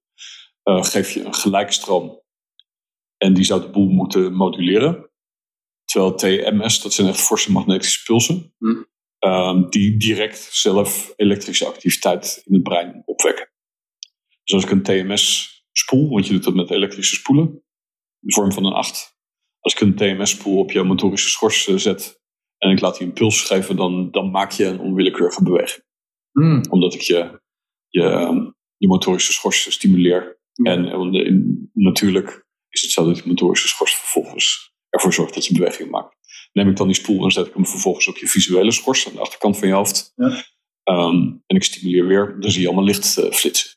uh, 0.65 0.83
geef 0.83 1.11
je 1.11 1.25
een 1.25 1.35
gelijkstroom. 1.35 2.23
En 3.17 3.35
die 3.35 3.45
zou 3.45 3.61
de 3.61 3.71
boel 3.71 3.89
moeten 3.89 4.33
moduleren. 4.33 5.08
Terwijl 5.92 6.14
TMS, 6.14 6.83
dat 6.83 6.92
zijn 6.92 7.09
echt 7.09 7.20
forse 7.20 7.53
magnetische 7.53 8.03
pulsen. 8.03 8.55
Hm. 8.59 8.83
Um, 9.20 9.70
die 9.70 9.96
direct 9.96 10.48
zelf 10.53 11.12
elektrische 11.16 11.66
activiteit 11.66 12.42
in 12.44 12.55
het 12.55 12.62
brein 12.62 13.03
opwekken. 13.05 13.48
Dus 14.44 14.55
als 14.55 14.64
ik 14.64 14.70
een 14.70 14.83
TMS 14.83 15.53
spoel, 15.72 16.09
want 16.11 16.27
je 16.27 16.33
doet 16.33 16.44
dat 16.44 16.55
met 16.55 16.70
elektrische 16.70 17.14
spoelen, 17.14 17.44
in 17.44 18.29
de 18.29 18.33
vorm 18.33 18.53
van 18.53 18.64
een 18.64 18.72
8. 18.72 19.16
Als 19.61 19.74
ik 19.74 19.81
een 19.81 19.94
TMS 19.94 20.31
spoel 20.31 20.59
op 20.59 20.70
jouw 20.70 20.85
motorische 20.85 21.29
schors 21.29 21.64
zet 21.64 22.20
en 22.59 22.70
ik 22.70 22.81
laat 22.81 22.98
die 22.98 23.07
een 23.07 23.12
puls 23.12 23.42
geven, 23.42 23.77
dan, 23.77 24.11
dan 24.11 24.31
maak 24.31 24.51
je 24.51 24.64
een 24.64 24.81
onwillekeurige 24.81 25.42
beweging. 25.42 25.85
Mm. 26.33 26.62
Omdat 26.70 26.94
ik 26.94 27.01
je, 27.01 27.40
je, 27.88 28.03
je 28.77 28.88
motorische 28.88 29.33
schors 29.33 29.72
stimuleer. 29.72 30.40
En, 30.62 30.87
en 30.87 31.70
natuurlijk 31.72 32.46
is 32.68 32.83
het 32.83 32.90
zo 32.90 33.05
dat 33.05 33.14
die 33.14 33.27
motorische 33.27 33.68
schors 33.68 33.94
vervolgens 33.94 34.77
ervoor 34.99 35.13
zorgt 35.13 35.35
dat 35.35 35.47
je 35.47 35.55
beweging 35.55 35.91
maakt. 35.91 36.17
Neem 36.53 36.69
ik 36.69 36.77
dan 36.77 36.87
die 36.87 36.97
spoel 36.97 37.25
en 37.25 37.31
zet 37.31 37.47
ik 37.47 37.55
hem 37.55 37.67
vervolgens 37.67 38.09
op 38.09 38.17
je 38.17 38.29
visuele 38.29 38.73
schors 38.73 39.07
aan 39.07 39.13
de 39.13 39.21
achterkant 39.21 39.59
van 39.59 39.69
je 39.69 39.75
hoofd. 39.75 40.13
Ja. 40.15 40.45
Um, 40.85 41.43
en 41.47 41.57
ik 41.57 41.65
stimuleer 41.65 42.07
weer, 42.07 42.37
dan 42.41 42.51
zie 42.51 42.61
je 42.61 42.67
allemaal 42.67 42.85
licht 42.85 43.19
uh, 43.19 43.31
flitsen. 43.31 43.71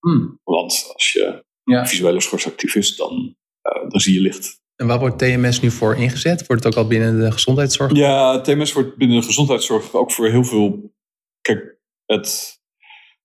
Hmm. 0.00 0.40
Want 0.44 0.90
als 0.94 1.12
je 1.12 1.44
Ja. 1.64 1.86
visuele 1.86 2.20
schors 2.20 2.46
actief 2.46 2.74
is, 2.74 2.96
dan, 2.96 3.36
uh, 3.62 3.90
dan 3.90 4.00
zie 4.00 4.14
je 4.14 4.20
licht. 4.20 4.60
En 4.76 4.86
waar 4.86 4.98
wordt 4.98 5.18
TMS 5.18 5.60
nu 5.60 5.70
voor 5.70 5.96
ingezet? 5.96 6.46
Wordt 6.46 6.64
het 6.64 6.72
ook 6.72 6.82
al 6.82 6.88
binnen 6.88 7.18
de 7.20 7.32
gezondheidszorg? 7.32 7.92
Ja, 7.92 8.40
TMS 8.40 8.72
wordt 8.72 8.96
binnen 8.96 9.20
de 9.20 9.26
gezondheidszorg 9.26 9.94
ook 9.94 10.12
voor 10.12 10.28
heel 10.28 10.44
veel. 10.44 10.94
Kijk, 11.40 11.78
het 12.06 12.60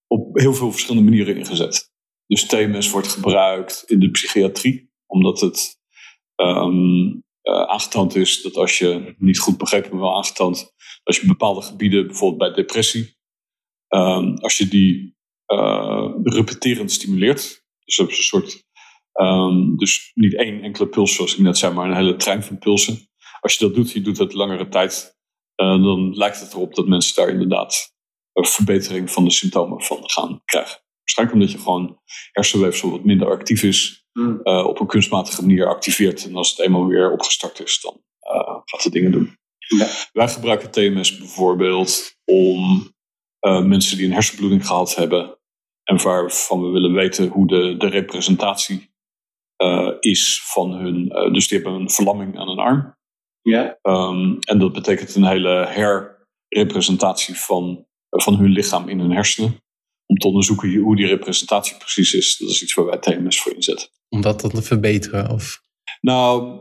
op 0.08 0.40
heel 0.40 0.54
veel 0.54 0.72
verschillende 0.72 1.10
manieren 1.10 1.38
ingezet. 1.38 1.92
Dus 2.28 2.46
TMS 2.46 2.90
wordt 2.92 3.08
gebruikt 3.08 3.84
in 3.88 4.00
de 4.00 4.12
psychiatrie, 4.12 4.92
omdat 5.06 5.40
het 5.42 5.78
um, 6.36 7.24
uh, 7.44 7.62
aangetoond 7.62 8.16
is 8.16 8.42
dat 8.42 8.56
als 8.56 8.78
je, 8.78 9.16
niet 9.18 9.40
goed 9.40 9.58
begrepen, 9.58 9.92
maar 9.92 10.00
wel 10.00 10.16
aangetoond, 10.16 10.74
als 11.04 11.20
je 11.20 11.28
bepaalde 11.28 11.62
gebieden, 11.62 12.08
bijvoorbeeld 12.08 12.40
bij 12.40 12.64
depressie, 12.64 13.18
um, 13.90 14.38
als 14.38 14.58
je 14.58 14.68
die 14.68 15.16
uh, 15.48 16.10
repeterend 16.24 16.92
stimuleert, 16.92 17.64
dus 17.86 17.98
een 17.98 18.12
soort, 18.12 18.64
um, 19.14 19.78
dus 19.78 20.12
niet 20.14 20.36
één 20.36 20.62
enkele 20.62 20.88
puls 20.88 21.16
zoals 21.16 21.34
ik 21.34 21.40
net 21.40 21.58
zei, 21.58 21.74
maar 21.74 21.90
een 21.90 21.96
hele 21.96 22.16
trein 22.16 22.44
van 22.44 22.58
pulsen. 22.58 23.10
Als 23.40 23.54
je 23.54 23.66
dat 23.66 23.76
doet, 23.76 23.92
je 23.92 24.02
doet 24.02 24.18
dat 24.18 24.34
langere 24.34 24.70
tijd, 24.70 25.18
uh, 25.62 25.84
dan 25.84 26.14
lijkt 26.14 26.40
het 26.40 26.54
erop 26.54 26.76
dat 26.76 26.88
mensen 26.88 27.16
daar 27.16 27.30
inderdaad 27.30 27.94
een 28.34 28.46
verbetering 28.46 29.12
van 29.12 29.24
de 29.24 29.32
symptomen 29.32 29.82
van 29.82 30.10
gaan 30.10 30.42
krijgen. 30.46 30.82
Waarschijnlijk 31.00 31.40
omdat 31.40 31.52
je 31.52 31.64
gewoon 31.64 32.00
hersenweefsel 32.32 32.92
wat 32.92 33.04
minder 33.04 33.28
actief 33.28 33.64
is, 33.64 34.03
Hmm. 34.14 34.40
uh, 34.44 34.66
op 34.66 34.80
een 34.80 34.88
kunstmatige 34.88 35.42
manier 35.42 35.68
activeert. 35.68 36.26
En 36.26 36.36
als 36.36 36.50
het 36.50 36.60
eenmaal 36.60 36.88
weer 36.88 37.12
opgestart 37.12 37.60
is, 37.60 37.82
dan 37.82 38.02
uh, 38.36 38.58
gaat 38.66 38.84
het 38.84 38.94
dingen 38.94 39.12
doen. 39.12 39.38
Ja. 39.58 39.88
Wij 40.12 40.28
gebruiken 40.28 40.72
TMS 40.72 41.18
bijvoorbeeld 41.18 42.18
om 42.26 42.88
uh, 43.42 43.64
mensen 43.64 43.98
die 43.98 44.06
een 44.06 44.14
hersenbloeding 44.14 44.68
gehad 44.68 44.96
hebben 44.96 45.38
en 45.84 46.02
waarvan 46.02 46.62
we 46.62 46.70
willen 46.70 46.94
weten 46.94 47.28
hoe 47.28 47.48
de, 47.48 47.76
de 47.78 47.88
representatie 47.88 48.92
is 50.00 50.42
van 50.46 50.72
hun. 50.72 51.08
dus 51.34 51.48
die 51.48 51.60
hebben 51.60 51.82
een 51.82 51.90
verlamming 51.90 52.40
aan 52.40 52.48
een 52.48 52.60
arm. 52.60 52.96
Ja. 53.42 53.78
Um, 53.82 54.40
en 54.40 54.60
dat 54.60 54.74
betekent 54.74 55.16
een 55.16 55.26
hele 55.26 55.66
herrepresentatie 55.68 57.36
van, 57.36 57.86
van 58.10 58.36
hun 58.36 58.52
lichaam 58.52 58.90
in 58.90 59.00
hun 59.00 59.12
hersenen 59.12 59.64
om 60.14 60.20
te 60.20 60.28
onderzoeken 60.28 60.76
hoe 60.76 60.96
die 60.96 61.06
representatie 61.06 61.78
precies 61.78 62.14
is. 62.14 62.38
Dat 62.38 62.50
is 62.50 62.64
iets 62.64 62.74
waar 62.74 62.86
wij 62.86 62.98
TMS 62.98 63.42
voor 63.42 63.54
inzetten. 63.54 63.88
Om 64.10 64.22
dat 64.22 64.42
dan 64.42 64.52
te 64.52 64.62
verbeteren? 64.62 65.30
Of? 65.30 65.62
Nou, 66.02 66.60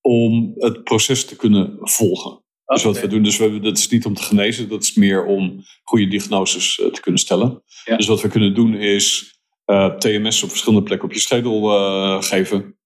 om 0.00 0.54
het 0.56 0.84
proces 0.84 1.24
te 1.24 1.36
kunnen 1.36 1.78
volgen. 1.80 2.44
Dus 2.64 2.82
wat 2.82 3.00
we 3.00 3.06
doen, 3.06 3.22
dus 3.22 3.36
we, 3.36 3.60
dat 3.60 3.78
is 3.78 3.88
niet 3.88 4.06
om 4.06 4.14
te 4.14 4.22
genezen, 4.22 4.68
dat 4.68 4.82
is 4.82 4.94
meer 4.94 5.24
om 5.24 5.64
goede 5.82 6.08
diagnoses 6.08 6.78
uh, 6.78 6.86
te 6.86 7.00
kunnen 7.00 7.20
stellen. 7.20 7.62
Ja. 7.84 7.96
Dus 7.96 8.06
wat 8.06 8.22
we 8.22 8.28
kunnen 8.28 8.54
doen 8.54 8.74
is 8.74 9.34
uh, 9.66 9.94
TMS 9.96 10.42
op 10.42 10.48
verschillende 10.48 10.84
plekken 10.84 11.08
op 11.08 11.14
je 11.14 11.20
schedel 11.20 11.72
uh, 11.72 12.22
geven. 12.22 12.78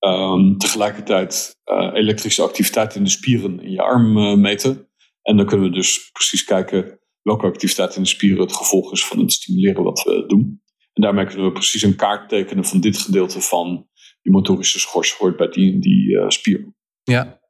Um, 0.00 0.58
tegelijkertijd 0.58 1.56
elektrische 1.92 2.42
activiteit 2.42 2.94
in 2.94 3.04
de 3.04 3.10
spieren 3.10 3.60
in 3.60 3.70
je 3.70 3.82
arm 3.82 4.40
meten. 4.40 4.88
En 5.22 5.36
dan 5.36 5.46
kunnen 5.46 5.68
we 5.68 5.74
dus 5.74 6.10
precies 6.12 6.44
kijken 6.44 6.98
welke 7.24 7.46
activiteit 7.46 7.96
in 7.96 8.02
de 8.02 8.08
spieren 8.08 8.40
het 8.40 8.56
gevolg 8.56 8.92
is 8.92 9.06
van 9.06 9.18
het 9.18 9.32
stimuleren 9.32 9.82
wat 9.82 10.02
we 10.02 10.24
doen. 10.26 10.62
En 10.92 11.02
daarmee 11.02 11.26
kunnen 11.26 11.46
we 11.46 11.52
precies 11.52 11.82
een 11.82 11.96
kaart 11.96 12.28
tekenen 12.28 12.64
van 12.64 12.80
dit 12.80 12.98
gedeelte 12.98 13.40
van 13.40 13.88
die 14.22 14.32
motorische 14.32 14.78
schors 14.78 15.12
hoort 15.12 15.36
bij 15.36 15.48
die, 15.48 15.78
die 15.78 16.24
spier. 16.30 16.74
Ja. 17.02 17.40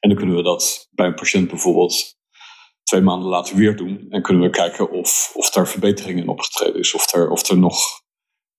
En 0.00 0.08
dan 0.08 0.18
kunnen 0.18 0.36
we 0.36 0.42
dat 0.42 0.88
bij 0.90 1.06
een 1.06 1.14
patiënt 1.14 1.48
bijvoorbeeld 1.48 2.18
twee 2.82 3.00
maanden 3.00 3.28
later 3.28 3.56
weer 3.56 3.76
doen. 3.76 4.06
En 4.08 4.22
kunnen 4.22 4.42
we 4.42 4.50
kijken 4.50 4.90
of, 4.90 5.32
of 5.34 5.50
daar 5.50 5.68
verbetering 5.68 6.20
in 6.20 6.28
opgetreden 6.28 6.80
is. 6.80 6.94
Of 6.94 7.12
er, 7.12 7.30
of 7.30 7.48
er 7.48 7.58
nog 7.58 7.78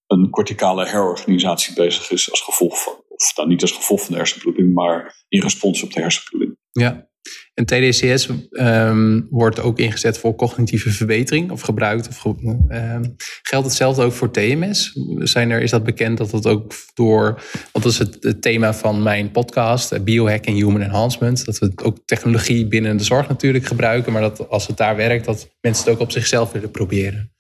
een 0.08 0.30
corticale 0.30 0.88
herorganisatie 0.88 1.74
bezig 1.74 2.12
is 2.12 2.32
als 2.32 2.42
gevolg 2.42 2.84
van, 2.84 3.04
of 3.08 3.34
dan 3.34 3.48
niet 3.48 3.62
als 3.62 3.72
gevolg 3.72 4.02
van 4.02 4.12
de 4.12 4.18
hersenbloeding, 4.18 4.74
maar 4.74 5.26
in 5.28 5.42
respons 5.42 5.84
op 5.84 5.94
de 5.94 6.02
hersenbloeding. 6.02 6.58
Ja, 6.72 7.11
en 7.54 7.66
TDCS 7.66 8.30
um, 8.52 9.28
wordt 9.30 9.60
ook 9.60 9.80
ingezet 9.80 10.18
voor 10.18 10.36
cognitieve 10.36 10.92
verbetering 10.92 11.52
of 11.52 11.62
gebruikt. 11.62 12.08
Of, 12.08 12.26
um, 12.26 13.16
geldt 13.42 13.66
hetzelfde 13.66 14.04
ook 14.04 14.12
voor 14.12 14.32
TMS? 14.32 14.98
Zijn 15.18 15.50
er, 15.50 15.62
is 15.62 15.72
dat 15.72 15.84
bekend 15.84 16.18
dat 16.18 16.30
dat 16.30 16.48
ook 16.48 16.74
door, 16.94 17.24
want 17.72 17.84
dat 17.84 17.94
is 17.94 17.98
het, 17.98 18.18
het 18.20 18.42
thema 18.42 18.74
van 18.74 19.04
mijn 19.04 19.32
podcast, 19.32 20.04
Biohacking 20.04 20.58
Human 20.58 20.82
Enhancement, 20.82 21.46
dat 21.46 21.60
we 21.60 21.72
ook 21.84 21.98
technologie 22.06 22.68
binnen 22.68 22.98
de 22.98 23.04
zorg 23.04 23.28
natuurlijk 23.28 23.66
gebruiken, 23.66 24.12
maar 24.12 24.22
dat 24.22 24.50
als 24.50 24.68
het 24.68 24.78
daar 24.78 24.96
werkt, 24.96 25.26
dat 25.26 25.50
mensen 25.62 25.84
het 25.86 25.94
ook 25.94 26.00
op 26.00 26.12
zichzelf 26.12 26.52
willen 26.52 26.72
proberen. 26.72 27.32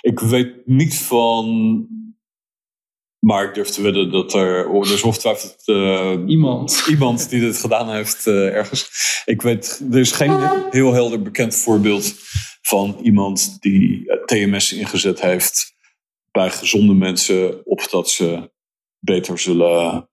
Ik 0.00 0.20
weet 0.20 0.52
niet 0.64 0.98
van 0.98 1.86
maar 3.20 3.44
ik 3.44 3.54
durf 3.54 3.68
te 3.68 3.82
wedden 3.82 4.10
dat 4.10 4.34
er, 4.34 4.68
oh, 4.68 4.86
er 4.86 4.92
is 4.92 5.02
ongetwijfeld 5.02 5.62
uh, 5.66 6.16
iemand. 6.26 6.82
iemand 6.90 7.30
die 7.30 7.40
dit 7.40 7.58
gedaan 7.58 7.90
heeft 7.90 8.26
uh, 8.26 8.56
ergens. 8.56 8.90
Ik 9.24 9.42
weet, 9.42 9.82
er 9.90 9.98
is 9.98 10.12
geen 10.12 10.38
heel 10.70 10.92
helder 10.92 11.22
bekend 11.22 11.54
voorbeeld 11.54 12.14
van 12.62 12.98
iemand 13.02 13.60
die 13.60 14.04
uh, 14.04 14.24
TMS 14.24 14.72
ingezet 14.72 15.20
heeft 15.20 15.74
bij 16.30 16.50
gezonde 16.50 16.94
mensen, 16.94 17.66
opdat 17.66 18.10
ze 18.10 18.50
beter 18.98 19.38
zullen 19.38 20.08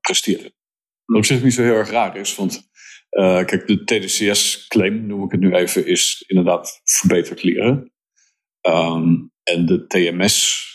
presteren. 0.00 0.54
Wat 1.04 1.16
op 1.16 1.24
zich 1.24 1.42
niet 1.42 1.54
zo 1.54 1.62
heel 1.62 1.74
erg 1.74 1.90
raar 1.90 2.16
is, 2.16 2.34
want 2.36 2.68
kijk, 3.10 3.66
de 3.66 3.84
TDCS-claim, 3.84 5.06
noem 5.06 5.24
ik 5.24 5.30
het 5.30 5.40
nu 5.40 5.54
even, 5.54 5.86
is 5.86 6.24
inderdaad 6.26 6.80
verbeterd 6.84 7.42
leren. 7.42 7.92
Um, 8.68 9.32
en 9.42 9.66
de 9.66 9.86
TMS 9.86 10.69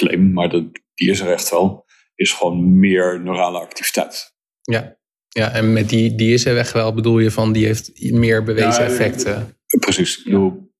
claim, 0.00 0.32
maar 0.32 0.48
dat, 0.48 0.64
die 0.94 1.10
is 1.10 1.20
er 1.20 1.32
echt 1.32 1.50
wel, 1.50 1.86
is 2.14 2.32
gewoon 2.32 2.78
meer 2.78 3.20
neurale 3.20 3.58
activiteit. 3.58 4.34
Ja, 4.62 4.98
ja 5.28 5.52
en 5.52 5.72
met 5.72 5.88
die, 5.88 6.14
die 6.14 6.32
is 6.32 6.44
er 6.44 6.58
echt 6.58 6.72
wel, 6.72 6.94
bedoel 6.94 7.18
je 7.18 7.30
van 7.30 7.52
die 7.52 7.66
heeft 7.66 8.12
meer 8.12 8.42
bewezen 8.42 8.82
ja, 8.82 8.90
effecten? 8.90 9.58
Precies. 9.80 10.16
Ja. 10.16 10.22
Bedoel, 10.24 10.72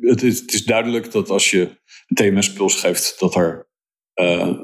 het, 0.00 0.22
is, 0.22 0.40
het 0.40 0.52
is 0.52 0.64
duidelijk 0.64 1.12
dat 1.12 1.30
als 1.30 1.50
je 1.50 1.60
een 2.06 2.16
TMS-puls 2.16 2.74
geeft, 2.74 3.20
dat 3.20 3.34
er 3.34 3.68
uh, 4.14 4.60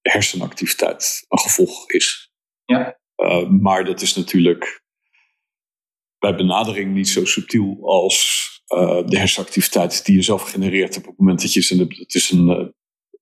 hersenactiviteit 0.00 1.24
een 1.28 1.38
gevolg 1.38 1.90
is. 1.90 2.32
Ja. 2.64 3.00
Uh, 3.16 3.48
maar 3.48 3.84
dat 3.84 4.00
is 4.00 4.14
natuurlijk 4.14 4.84
bij 6.18 6.34
benadering 6.34 6.94
niet 6.94 7.08
zo 7.08 7.24
subtiel 7.24 7.78
als 7.82 8.44
uh, 8.74 9.06
de 9.06 9.18
hersenactiviteit 9.18 10.04
die 10.04 10.14
je 10.14 10.22
zelf 10.22 10.50
genereert 10.50 10.96
op 10.96 11.06
het 11.06 11.18
moment 11.18 11.42
dat 11.42 11.52
je 11.52 11.60
het 11.88 12.14
is 12.14 12.30
een 12.30 12.74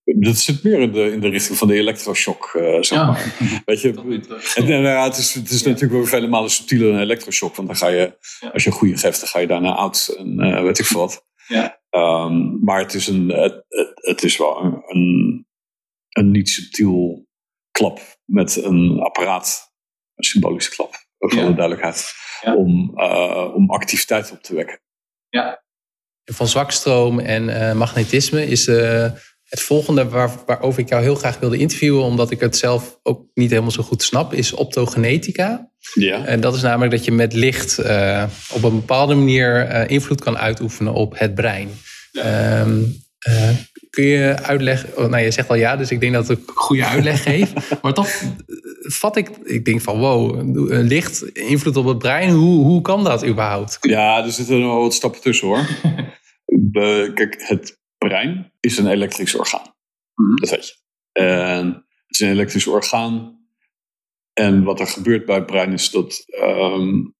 dat 0.04 0.36
zit 0.36 0.62
meer 0.62 0.80
in 0.80 0.92
de, 0.92 1.12
in 1.12 1.20
de 1.20 1.28
richting 1.28 1.58
van 1.58 1.68
de 1.68 1.74
elektroshock, 1.74 2.52
uh, 2.56 2.62
zeg 2.62 2.98
ja. 2.98 3.06
maar. 3.06 3.34
Weet 3.64 3.80
je, 3.80 3.92
en, 4.54 4.66
en, 4.66 4.82
ja, 4.82 5.04
het 5.04 5.16
is, 5.16 5.34
het 5.34 5.50
is 5.50 5.60
ja. 5.60 5.68
natuurlijk 5.68 5.92
wel 5.92 6.04
vele 6.04 6.26
malen 6.26 6.50
subtieler 6.50 6.86
dan 6.86 6.96
een 6.96 7.02
elektroshock. 7.02 7.56
Want 7.56 7.68
dan 7.68 7.76
ga 7.76 7.88
je, 7.88 8.16
ja. 8.40 8.48
als 8.48 8.64
je 8.64 8.70
een 8.70 8.76
goede 8.76 8.96
geeft, 8.96 9.20
dan 9.20 9.28
ga 9.28 9.38
je 9.38 9.46
daarna 9.46 9.74
oud 9.74 10.14
en 10.18 10.46
uh, 10.46 10.62
weet 10.62 10.78
ik 10.78 10.84
veel 10.84 11.00
wat. 11.00 11.26
Ja. 11.46 11.80
Um, 11.90 12.58
maar 12.64 12.78
het 12.78 12.94
is, 12.94 13.06
een, 13.06 13.28
het, 13.28 13.64
het, 13.68 13.92
het 13.94 14.22
is 14.22 14.36
wel 14.36 14.60
een, 14.60 14.82
een, 14.86 15.46
een, 16.08 16.30
niet 16.30 16.48
subtiel 16.48 17.26
klap 17.70 18.00
met 18.24 18.56
een 18.64 19.00
apparaat. 19.00 19.72
Een 20.14 20.24
symbolische 20.24 20.70
klap, 20.70 20.94
ook 21.18 21.32
voor 21.32 21.42
de 21.42 21.54
duidelijkheid. 21.54 22.12
Om, 22.56 22.92
uh, 22.94 23.54
om 23.54 23.70
activiteit 23.70 24.32
op 24.32 24.42
te 24.42 24.54
wekken. 24.54 24.80
Ja. 25.28 25.62
Van 26.24 26.46
zwakstroom 26.46 27.18
en 27.18 27.76
magnetisme 27.76 28.46
is 28.46 28.66
het 29.54 29.62
volgende 29.62 30.08
waar, 30.08 30.30
waarover 30.46 30.80
ik 30.80 30.88
jou 30.88 31.02
heel 31.02 31.14
graag 31.14 31.38
wilde 31.38 31.56
interviewen, 31.56 32.02
omdat 32.02 32.30
ik 32.30 32.40
het 32.40 32.56
zelf 32.56 32.98
ook 33.02 33.24
niet 33.34 33.50
helemaal 33.50 33.70
zo 33.70 33.82
goed 33.82 34.02
snap, 34.02 34.32
is 34.32 34.52
optogenetica. 34.52 35.70
Ja. 35.94 36.24
En 36.24 36.40
dat 36.40 36.54
is 36.54 36.62
namelijk 36.62 36.90
dat 36.90 37.04
je 37.04 37.12
met 37.12 37.32
licht 37.32 37.78
uh, 37.78 38.24
op 38.52 38.62
een 38.62 38.74
bepaalde 38.74 39.14
manier 39.14 39.70
uh, 39.70 39.90
invloed 39.90 40.20
kan 40.20 40.38
uitoefenen 40.38 40.92
op 40.92 41.18
het 41.18 41.34
brein. 41.34 41.68
Ja. 42.12 42.60
Um, 42.60 43.02
uh, 43.28 43.48
kun 43.90 44.04
je 44.04 44.42
uitleggen? 44.42 44.96
Oh, 44.96 45.08
nou, 45.10 45.22
je 45.22 45.30
zegt 45.30 45.48
al 45.48 45.56
ja, 45.56 45.76
dus 45.76 45.90
ik 45.90 46.00
denk 46.00 46.12
dat 46.12 46.30
ik 46.30 46.38
een 46.38 46.54
goede 46.54 46.86
uitleg 46.86 47.22
geef. 47.28 47.52
maar 47.82 47.94
toch 47.94 48.08
vat 48.80 49.16
ik, 49.16 49.30
ik 49.44 49.64
denk 49.64 49.80
van 49.80 49.98
wow, 49.98 50.40
licht 50.68 51.22
invloed 51.32 51.76
op 51.76 51.86
het 51.86 51.98
brein, 51.98 52.30
hoe, 52.30 52.64
hoe 52.64 52.80
kan 52.80 53.04
dat 53.04 53.26
überhaupt? 53.26 53.78
Ja, 53.80 54.24
er 54.24 54.32
zitten 54.32 54.60
nog 54.60 54.80
wat 54.80 54.94
stappen 54.94 55.20
tussen 55.20 55.48
hoor. 55.48 55.66
Kijk, 57.14 57.44
het 57.46 57.82
brein 58.08 58.52
is 58.60 58.78
een 58.78 58.86
elektrisch 58.86 59.34
orgaan. 59.34 59.74
Mm-hmm. 60.14 60.36
Dat 60.36 60.50
weet 60.50 60.66
je. 60.68 60.74
En 61.20 61.66
het 61.66 62.06
is 62.08 62.20
een 62.20 62.30
elektrisch 62.30 62.66
orgaan. 62.66 63.42
En 64.32 64.64
wat 64.64 64.80
er 64.80 64.86
gebeurt 64.86 65.24
bij 65.24 65.34
het 65.34 65.46
brein 65.46 65.72
is 65.72 65.90
dat 65.90 66.24
um, 66.42 67.14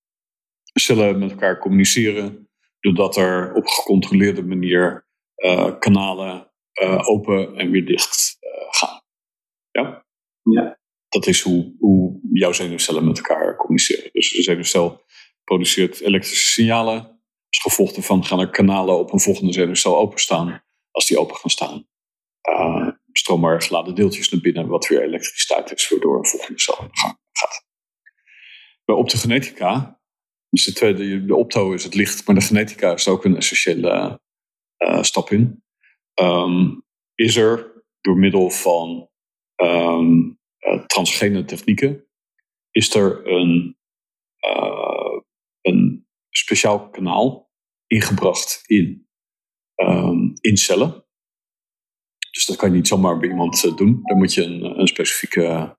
cellen 0.75 1.19
met 1.19 1.31
elkaar 1.31 1.59
communiceren. 1.59 2.49
Doordat 2.81 3.17
er 3.17 3.55
op 3.55 3.67
gecontroleerde 3.67 4.45
manier 4.45 5.07
uh, 5.37 5.79
kanalen 5.79 6.51
uh, 6.83 7.09
open 7.09 7.57
en 7.57 7.71
weer 7.71 7.87
dicht 7.87 8.37
uh, 8.41 8.51
gaan. 8.71 9.03
Ja? 9.71 10.07
Ja. 10.43 10.79
Dat 11.09 11.27
is 11.27 11.41
hoe, 11.41 11.75
hoe 11.79 12.21
jouw 12.33 12.53
zenuwcellen 12.53 13.05
met 13.05 13.17
elkaar 13.17 13.57
communiceren. 13.57 14.11
Dus 14.13 14.31
de 14.31 14.43
zenuwcel 14.43 15.05
produceert 15.45 16.01
elektrische 16.01 16.51
signalen. 16.51 17.03
Als 17.49 17.63
gevolg 17.63 17.93
daarvan 17.93 18.25
gaan 18.25 18.41
er 18.41 18.51
kanalen 18.51 18.99
op 18.99 19.13
een 19.13 19.21
volgende 19.21 19.53
zenuwcel 19.53 19.99
openstaan 19.99 20.65
als 20.95 21.07
die 21.07 21.19
open 21.19 21.37
gaan 21.37 21.51
staan, 21.51 21.89
uh, 22.49 22.89
stromen 23.13 23.51
er 23.51 23.63
geladen 23.63 23.95
deeltjes 23.95 24.29
naar 24.29 24.41
binnen, 24.41 24.67
wat 24.67 24.87
weer 24.87 25.03
elektriciteit 25.03 25.73
is, 25.73 25.89
waardoor 25.89 26.19
een 26.19 26.27
volgende 26.27 26.61
cel 26.61 26.77
de 26.77 26.89
gang 26.93 27.19
gaat. 27.33 27.67
Bij 28.85 28.95
optogenetica, 28.95 30.01
dus 30.49 30.65
de 30.65 30.73
tweede, 30.73 31.25
de 31.25 31.35
opto 31.35 31.73
is 31.73 31.85
het 31.85 31.95
licht, 31.95 32.27
maar 32.27 32.35
de 32.35 32.41
genetica 32.41 32.93
is 32.93 33.09
ook 33.09 33.25
een 33.25 33.37
essentiële 33.37 34.21
uh, 34.79 35.03
stap 35.03 35.31
in. 35.31 35.63
Um, 36.15 36.85
is 37.15 37.37
er 37.37 37.85
door 38.01 38.17
middel 38.17 38.51
van 38.51 39.11
um, 39.57 40.39
transgene 40.87 41.45
technieken, 41.45 42.07
is 42.71 42.95
er 42.95 43.27
een, 43.27 43.79
een 45.61 46.07
speciaal 46.31 46.91
kanaal 46.91 47.51
ingebracht 47.87 48.63
in 48.67 49.04
um, 49.77 50.33
in 50.41 50.57
cellen. 50.57 51.07
Dus 52.31 52.47
dat 52.47 52.57
kan 52.57 52.71
je 52.71 52.77
niet 52.77 52.89
zomaar 52.89 53.19
bij 53.19 53.29
iemand 53.29 53.65
uh, 53.65 53.77
doen. 53.77 54.01
Daar 54.03 54.17
moet 54.17 54.35
je 54.35 54.43
een, 54.43 54.79
een 54.81 54.87
specifieke 54.87 55.77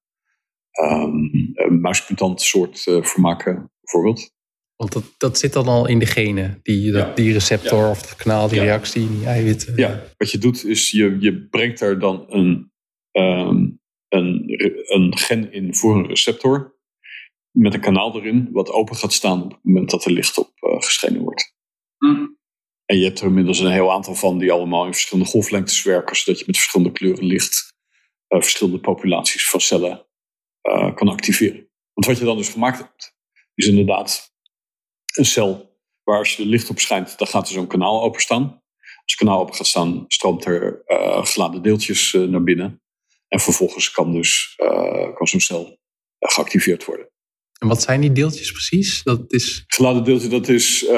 um, 0.81 1.53
muismutant 1.81 2.41
soort 2.41 2.85
uh, 2.85 3.03
voor 3.03 3.21
maken, 3.21 3.71
bijvoorbeeld. 3.79 4.33
Want 4.75 4.91
dat, 4.91 5.13
dat 5.17 5.37
zit 5.37 5.53
dan 5.53 5.67
al 5.67 5.87
in 5.87 5.99
de 5.99 6.05
genen, 6.05 6.59
die, 6.61 6.91
dat, 6.91 7.07
ja. 7.07 7.13
die 7.13 7.33
receptor 7.33 7.79
ja. 7.79 7.89
of 7.89 8.01
het 8.01 8.15
kanaal, 8.15 8.47
die 8.47 8.57
ja. 8.57 8.63
reactie, 8.63 9.07
die 9.07 9.25
eiwitten. 9.25 9.75
Ja, 9.75 10.03
wat 10.17 10.31
je 10.31 10.37
doet 10.37 10.63
is 10.65 10.91
je, 10.91 11.17
je 11.19 11.47
brengt 11.47 11.79
daar 11.79 11.99
dan 11.99 12.25
een, 12.27 12.71
um, 13.11 13.81
een, 14.07 14.43
een 14.85 15.17
gen 15.17 15.51
in 15.51 15.75
voor 15.75 15.95
een 15.95 16.07
receptor. 16.07 16.77
Met 17.51 17.73
een 17.73 17.81
kanaal 17.81 18.15
erin, 18.15 18.49
wat 18.51 18.69
open 18.69 18.95
gaat 18.95 19.13
staan 19.13 19.43
op 19.43 19.51
het 19.51 19.63
moment 19.63 19.89
dat 19.89 20.05
er 20.05 20.11
licht 20.11 20.37
op 20.37 20.51
uh, 20.59 20.81
geschenen 20.81 21.21
wordt. 21.21 21.55
Mm. 21.97 22.34
En 22.85 22.97
je 22.97 23.03
hebt 23.03 23.19
er 23.19 23.27
inmiddels 23.27 23.59
een 23.59 23.71
heel 23.71 23.91
aantal 23.91 24.15
van 24.15 24.37
die 24.37 24.51
allemaal 24.51 24.85
in 24.85 24.91
verschillende 24.91 25.29
golflengtes 25.29 25.83
werken, 25.83 26.15
zodat 26.15 26.39
je 26.39 26.45
met 26.47 26.57
verschillende 26.57 26.91
kleuren 26.91 27.25
licht 27.25 27.73
uh, 28.29 28.41
verschillende 28.41 28.79
populaties 28.79 29.49
van 29.49 29.61
cellen 29.61 30.05
uh, 30.63 30.95
kan 30.95 31.07
activeren. 31.07 31.69
Want 31.93 32.07
wat 32.07 32.17
je 32.17 32.25
dan 32.25 32.37
dus 32.37 32.49
gemaakt 32.49 32.77
hebt, 32.77 33.15
is 33.53 33.67
inderdaad 33.67 34.33
een 35.15 35.25
cel 35.25 35.79
waar 36.03 36.17
als 36.17 36.35
je 36.35 36.43
er 36.43 36.49
licht 36.49 36.69
op 36.69 36.79
schijnt, 36.79 37.17
dan 37.17 37.27
gaat 37.27 37.47
er 37.47 37.53
zo'n 37.53 37.67
kanaal 37.67 38.01
openstaan. 38.01 38.43
Als 38.79 39.13
het 39.13 39.15
kanaal 39.15 39.39
open 39.39 39.55
gaat 39.55 39.67
staan, 39.67 40.05
stroomt 40.07 40.45
er 40.45 40.83
uh, 40.87 41.25
geladen 41.25 41.61
deeltjes 41.61 42.11
naar 42.11 42.43
binnen. 42.43 42.81
En 43.27 43.39
vervolgens 43.39 43.91
kan 43.91 44.13
dus 44.13 44.53
kan 45.13 45.27
zo'n 45.27 45.39
cel 45.39 45.79
geactiveerd 46.19 46.85
worden. 46.85 47.09
En 47.59 47.67
wat 47.67 47.81
zijn 47.81 48.01
die 48.01 48.11
deeltjes 48.11 48.51
precies? 48.51 49.03
Dat 49.03 49.23
is... 49.27 49.63
Geladen 49.67 50.03
deeltje, 50.03 50.27
dat 50.27 50.47
is 50.47 50.89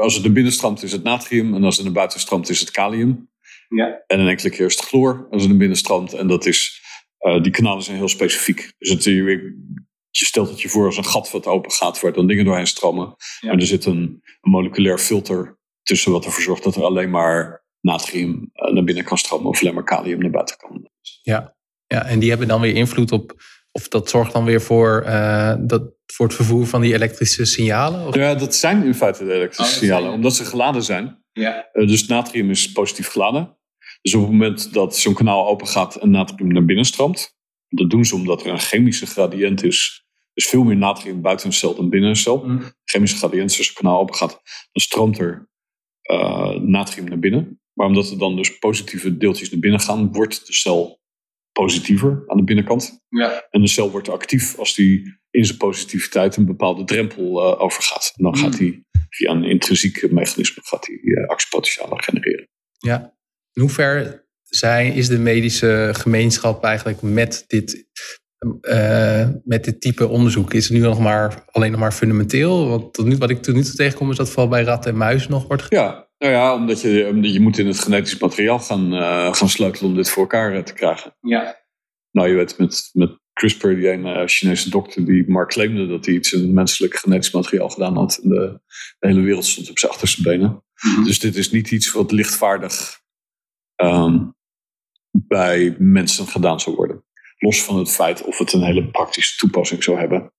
als 0.00 0.14
het 0.14 0.22
naar 0.22 0.32
binnen 0.32 0.52
stroomt 0.52 0.82
is 0.82 0.92
het 0.92 1.02
natrium. 1.02 1.54
En 1.54 1.64
als 1.64 1.76
het 1.76 1.84
naar 1.84 1.94
buiten 1.94 2.20
stroomt 2.20 2.48
is 2.48 2.60
het 2.60 2.70
kalium. 2.70 3.30
Ja. 3.68 4.02
En 4.06 4.20
een 4.20 4.28
enkele 4.28 4.50
keer 4.50 4.66
is 4.66 4.76
het 4.76 4.84
chloor 4.84 5.26
als 5.30 5.40
het 5.40 5.50
naar 5.50 5.58
binnen 5.58 5.76
stroomt. 5.76 6.12
En 6.12 6.26
dat 6.26 6.46
is, 6.46 6.82
die 7.42 7.52
kanalen 7.52 7.82
zijn 7.82 7.96
heel 7.96 8.08
specifiek. 8.08 8.72
Dus 8.78 8.88
het, 8.88 9.04
je 10.18 10.24
stelt 10.24 10.48
het 10.48 10.60
je 10.60 10.68
voor 10.68 10.86
als 10.86 10.96
een 10.96 11.04
gat 11.04 11.30
wat 11.30 11.46
open 11.46 11.72
gaat, 11.72 12.00
waar 12.00 12.12
dan 12.12 12.26
dingen 12.26 12.44
doorheen 12.44 12.66
stromen. 12.66 13.14
Ja. 13.40 13.50
En 13.50 13.60
er 13.60 13.66
zit 13.66 13.84
een, 13.84 14.22
een, 14.40 14.50
moleculair 14.50 14.98
filter 14.98 15.58
tussen 15.82 16.12
wat 16.12 16.24
ervoor 16.24 16.42
zorgt 16.42 16.62
dat 16.62 16.76
er 16.76 16.82
alleen 16.82 17.10
maar 17.10 17.64
natrium 17.80 18.50
uh, 18.54 18.72
naar 18.72 18.84
binnen 18.84 19.04
kan 19.04 19.18
stromen 19.18 19.46
of 19.46 19.60
alleen 19.60 19.74
maar 19.74 19.84
kalium 19.84 20.18
naar 20.18 20.30
buiten 20.30 20.56
kan. 20.56 20.88
Ja. 21.22 21.56
ja, 21.86 22.04
en 22.04 22.18
die 22.18 22.28
hebben 22.28 22.48
dan 22.48 22.60
weer 22.60 22.74
invloed 22.74 23.12
op, 23.12 23.42
of 23.76 23.88
dat 23.88 24.08
zorgt 24.08 24.32
dan 24.32 24.44
weer 24.44 24.60
voor, 24.60 25.04
uh, 25.06 25.54
dat, 25.58 25.82
voor 26.06 26.26
het 26.26 26.34
vervoer 26.34 26.66
van 26.66 26.80
die 26.80 26.94
elektrische 26.94 27.44
signalen? 27.44 28.06
Of? 28.06 28.14
Ja, 28.14 28.34
dat 28.34 28.54
zijn 28.54 28.84
in 28.84 28.94
feite 28.94 29.24
de 29.24 29.34
elektrische 29.34 29.74
oh, 29.74 29.78
signalen, 29.78 30.12
omdat 30.12 30.34
ze 30.34 30.44
geladen 30.44 30.82
zijn. 30.82 31.24
Ja. 31.32 31.68
Uh, 31.72 31.88
dus 31.88 32.06
natrium 32.06 32.50
is 32.50 32.72
positief 32.72 33.08
geladen. 33.08 33.58
Dus 34.02 34.14
op 34.14 34.20
het 34.20 34.30
moment 34.30 34.72
dat 34.72 34.96
zo'n 34.96 35.14
kanaal 35.14 35.48
open 35.48 35.66
gaat 35.66 35.96
en 35.96 36.10
natrium 36.10 36.52
naar 36.52 36.64
binnen 36.64 36.84
stroomt, 36.84 37.36
dat 37.68 37.90
doen 37.90 38.04
ze 38.04 38.14
omdat 38.14 38.44
er 38.44 38.52
een 38.52 38.58
chemische 38.58 39.06
gradient 39.06 39.64
is 39.64 40.04
dus 40.34 40.46
veel 40.46 40.62
meer 40.62 40.76
natrium 40.76 41.20
buiten 41.20 41.46
een 41.46 41.52
cel 41.52 41.74
dan 41.74 41.90
binnen 41.90 42.10
een 42.10 42.16
cel. 42.16 42.44
Mm. 42.44 42.62
Chemische 42.84 43.16
gradient, 43.16 43.58
als 43.58 43.66
het 43.66 43.76
kanaal 43.76 44.00
open 44.00 44.14
gaat, 44.14 44.30
dan 44.72 44.82
stroomt 44.82 45.18
er 45.18 45.48
uh, 46.10 46.50
natrium 46.50 47.08
naar 47.08 47.18
binnen. 47.18 47.60
Maar 47.72 47.86
omdat 47.86 48.10
er 48.10 48.18
dan 48.18 48.36
dus 48.36 48.58
positieve 48.58 49.16
deeltjes 49.16 49.50
naar 49.50 49.60
binnen 49.60 49.80
gaan, 49.80 50.12
wordt 50.12 50.46
de 50.46 50.52
cel 50.52 51.02
positiever 51.54 52.22
aan 52.26 52.36
de 52.36 52.44
binnenkant. 52.44 53.00
Ja. 53.08 53.46
En 53.50 53.60
de 53.60 53.68
cel 53.68 53.90
wordt 53.90 54.08
actief 54.08 54.58
als 54.58 54.74
die 54.74 55.18
in 55.30 55.44
zijn 55.44 55.58
positiviteit 55.58 56.36
een 56.36 56.46
bepaalde 56.46 56.84
drempel 56.84 57.24
uh, 57.24 57.60
overgaat. 57.60 58.12
En 58.16 58.24
dan 58.24 58.32
mm. 58.32 58.38
gaat 58.38 58.58
hij 58.58 58.84
via 59.08 59.30
een 59.30 59.44
intrinsiek 59.44 60.10
mechanisme 60.10 60.62
gaat 60.64 60.86
hij 60.86 60.98
uh, 61.02 61.28
actiepotentialen 61.28 62.02
genereren. 62.02 62.48
Ja. 62.78 63.14
In 63.52 63.62
hoever 63.62 64.24
zijn, 64.42 64.92
is 64.92 65.08
de 65.08 65.18
medische 65.18 65.90
gemeenschap 65.92 66.64
eigenlijk 66.64 67.02
met 67.02 67.44
dit 67.46 67.86
uh, 68.62 69.28
met 69.44 69.64
dit 69.64 69.80
type 69.80 70.08
onderzoek? 70.08 70.54
Is 70.54 70.68
het 70.68 70.78
nu 70.78 70.82
nog 70.82 70.98
maar 70.98 71.44
alleen 71.50 71.70
nog 71.70 71.80
maar 71.80 71.92
fundamenteel? 71.92 72.68
Want 72.68 72.94
tot 72.94 73.06
nu, 73.06 73.16
wat 73.16 73.30
ik 73.30 73.42
tot 73.42 73.54
nu 73.54 73.62
toe 73.62 73.74
tegenkom 73.74 74.10
is 74.10 74.16
dat 74.16 74.28
vooral 74.28 74.48
bij 74.48 74.62
ratten 74.62 74.90
en 74.90 74.96
muizen 74.96 75.30
nog 75.30 75.46
wordt 75.46 75.66
Ja, 75.68 76.08
nou 76.24 76.36
ja, 76.36 76.54
omdat 76.54 76.80
je, 76.80 77.06
omdat 77.08 77.32
je 77.32 77.40
moet 77.40 77.58
in 77.58 77.66
het 77.66 77.78
genetisch 77.78 78.18
materiaal 78.18 78.58
gaan, 78.58 78.94
uh, 78.94 79.34
gaan 79.34 79.48
sleutelen 79.48 79.90
om 79.90 79.96
dit 79.96 80.10
voor 80.10 80.22
elkaar 80.22 80.54
uh, 80.54 80.62
te 80.62 80.72
krijgen. 80.72 81.16
Ja. 81.20 81.62
Nou, 82.10 82.28
je 82.28 82.34
weet 82.34 82.58
met, 82.58 82.90
met 82.92 83.18
CRISPR, 83.32 83.68
die 83.68 83.90
een 83.90 84.28
Chinese 84.28 84.70
dokter 84.70 85.04
die 85.04 85.30
maar 85.30 85.48
claimde 85.48 85.86
dat 85.86 86.04
hij 86.04 86.14
iets 86.14 86.32
in 86.32 86.54
menselijk 86.54 86.96
genetisch 86.96 87.30
materiaal 87.30 87.68
gedaan 87.68 87.96
had. 87.96 88.20
En 88.22 88.28
de, 88.28 88.60
de 88.98 89.06
hele 89.08 89.20
wereld 89.20 89.44
stond 89.44 89.70
op 89.70 89.78
zijn 89.78 89.92
achterste 89.92 90.22
benen. 90.22 90.48
Mm 90.48 90.94
-hmm. 90.94 91.04
Dus 91.04 91.18
dit 91.18 91.36
is 91.36 91.50
niet 91.50 91.70
iets 91.70 91.92
wat 91.92 92.12
lichtvaardig 92.12 93.00
um, 93.76 94.34
bij 95.10 95.76
mensen 95.78 96.26
gedaan 96.26 96.60
zou 96.60 96.76
worden. 96.76 97.04
Los 97.38 97.62
van 97.62 97.78
het 97.78 97.90
feit 97.90 98.22
of 98.22 98.38
het 98.38 98.52
een 98.52 98.62
hele 98.62 98.90
praktische 98.90 99.36
toepassing 99.36 99.82
zou 99.82 99.98
hebben. 99.98 100.32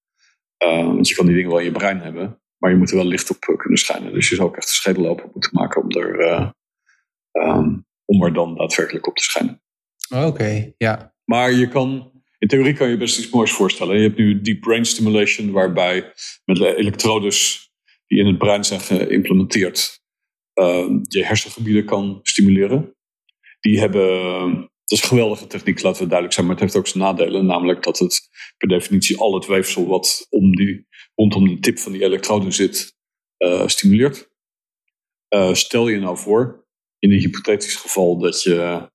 Uh, 0.66 0.86
want 0.86 1.08
je 1.08 1.16
kan 1.16 1.26
die 1.26 1.36
dingen 1.36 1.50
wel 1.50 1.60
in 1.60 1.66
je 1.66 1.72
brein 1.72 2.00
hebben, 2.00 2.42
maar 2.58 2.72
je 2.72 2.78
moet 2.78 2.90
er 2.90 2.96
wel 2.96 3.06
licht 3.06 3.30
op 3.30 3.46
uh, 3.50 3.58
kunnen 3.58 3.78
schijnen. 3.78 4.14
Dus 4.14 4.30
je 4.30 4.36
zou 4.36 4.48
ook 4.48 4.56
echt 4.56 4.68
de 4.68 4.74
schedel 4.74 5.08
open 5.08 5.30
moeten 5.34 5.52
maken 5.54 5.82
om 5.82 5.92
er, 5.92 6.20
uh, 6.20 6.50
um, 7.32 7.86
om 8.06 8.24
er 8.24 8.34
dan 8.34 8.56
daadwerkelijk 8.56 9.08
op 9.08 9.16
te 9.16 9.24
schijnen. 9.24 9.62
Oké, 10.10 10.26
okay, 10.26 10.74
ja. 10.78 11.16
Maar 11.24 11.52
je 11.52 11.68
kan, 11.68 12.12
in 12.38 12.48
theorie 12.48 12.74
kan 12.74 12.90
je 12.90 12.98
best 12.98 13.20
iets 13.20 13.30
moois 13.30 13.52
voorstellen. 13.52 13.96
Je 13.96 14.08
hebt 14.08 14.18
nu 14.18 14.42
deep 14.42 14.62
brain 14.62 14.86
stimulation, 14.86 15.52
waarbij 15.52 16.14
met 16.46 16.60
elektrodes 16.60 17.70
die 18.08 18.20
in 18.20 18.28
het 18.28 18.38
brein 18.38 18.64
zijn 18.64 18.80
geïmplementeerd, 18.80 20.02
ehm, 20.54 21.00
je 21.02 21.26
hersengebieden 21.26 21.86
kan 21.86 22.20
stimuleren. 22.24 22.96
Die 23.60 23.80
hebben 23.80 24.70
dat 24.86 24.98
is 24.98 25.04
een 25.04 25.10
geweldige 25.10 25.48
techniek, 25.48 25.82
laten 25.82 26.02
we 26.02 26.08
duidelijk 26.08 26.34
zijn. 26.34 26.46
Maar 26.46 26.56
het 26.56 26.64
heeft 26.64 26.76
ook 26.76 26.88
zijn 26.88 27.04
nadelen. 27.04 27.46
Namelijk 27.46 27.84
dat 27.84 28.00
het 28.00 28.30
per 28.58 28.68
definitie 28.68 29.18
al 29.18 29.34
het 29.34 29.46
weefsel 29.46 29.88
wat 29.88 30.28
om 30.30 30.56
die, 30.56 30.88
rondom 31.16 31.48
de 31.48 31.60
tip 31.60 31.80
van 31.80 31.92
die 31.92 32.04
elektrode 32.04 32.52
zit, 32.52 32.96
uh, 33.38 33.68
stimuleert. 33.68 34.30
Uh, 35.30 35.54
stel 35.54 35.88
je 35.88 36.00
nou 36.00 36.18
voor, 36.18 36.68
in 37.00 37.12
een 37.12 37.20
hypothetisch 37.20 37.76
geval, 37.76 38.18
dat 38.18 38.44
je, 38.44 38.90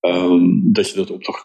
um, 0.00 0.72
dat, 0.72 0.90
je 0.90 0.96
dat 0.96 1.10
op 1.10 1.24
de, 1.24 1.44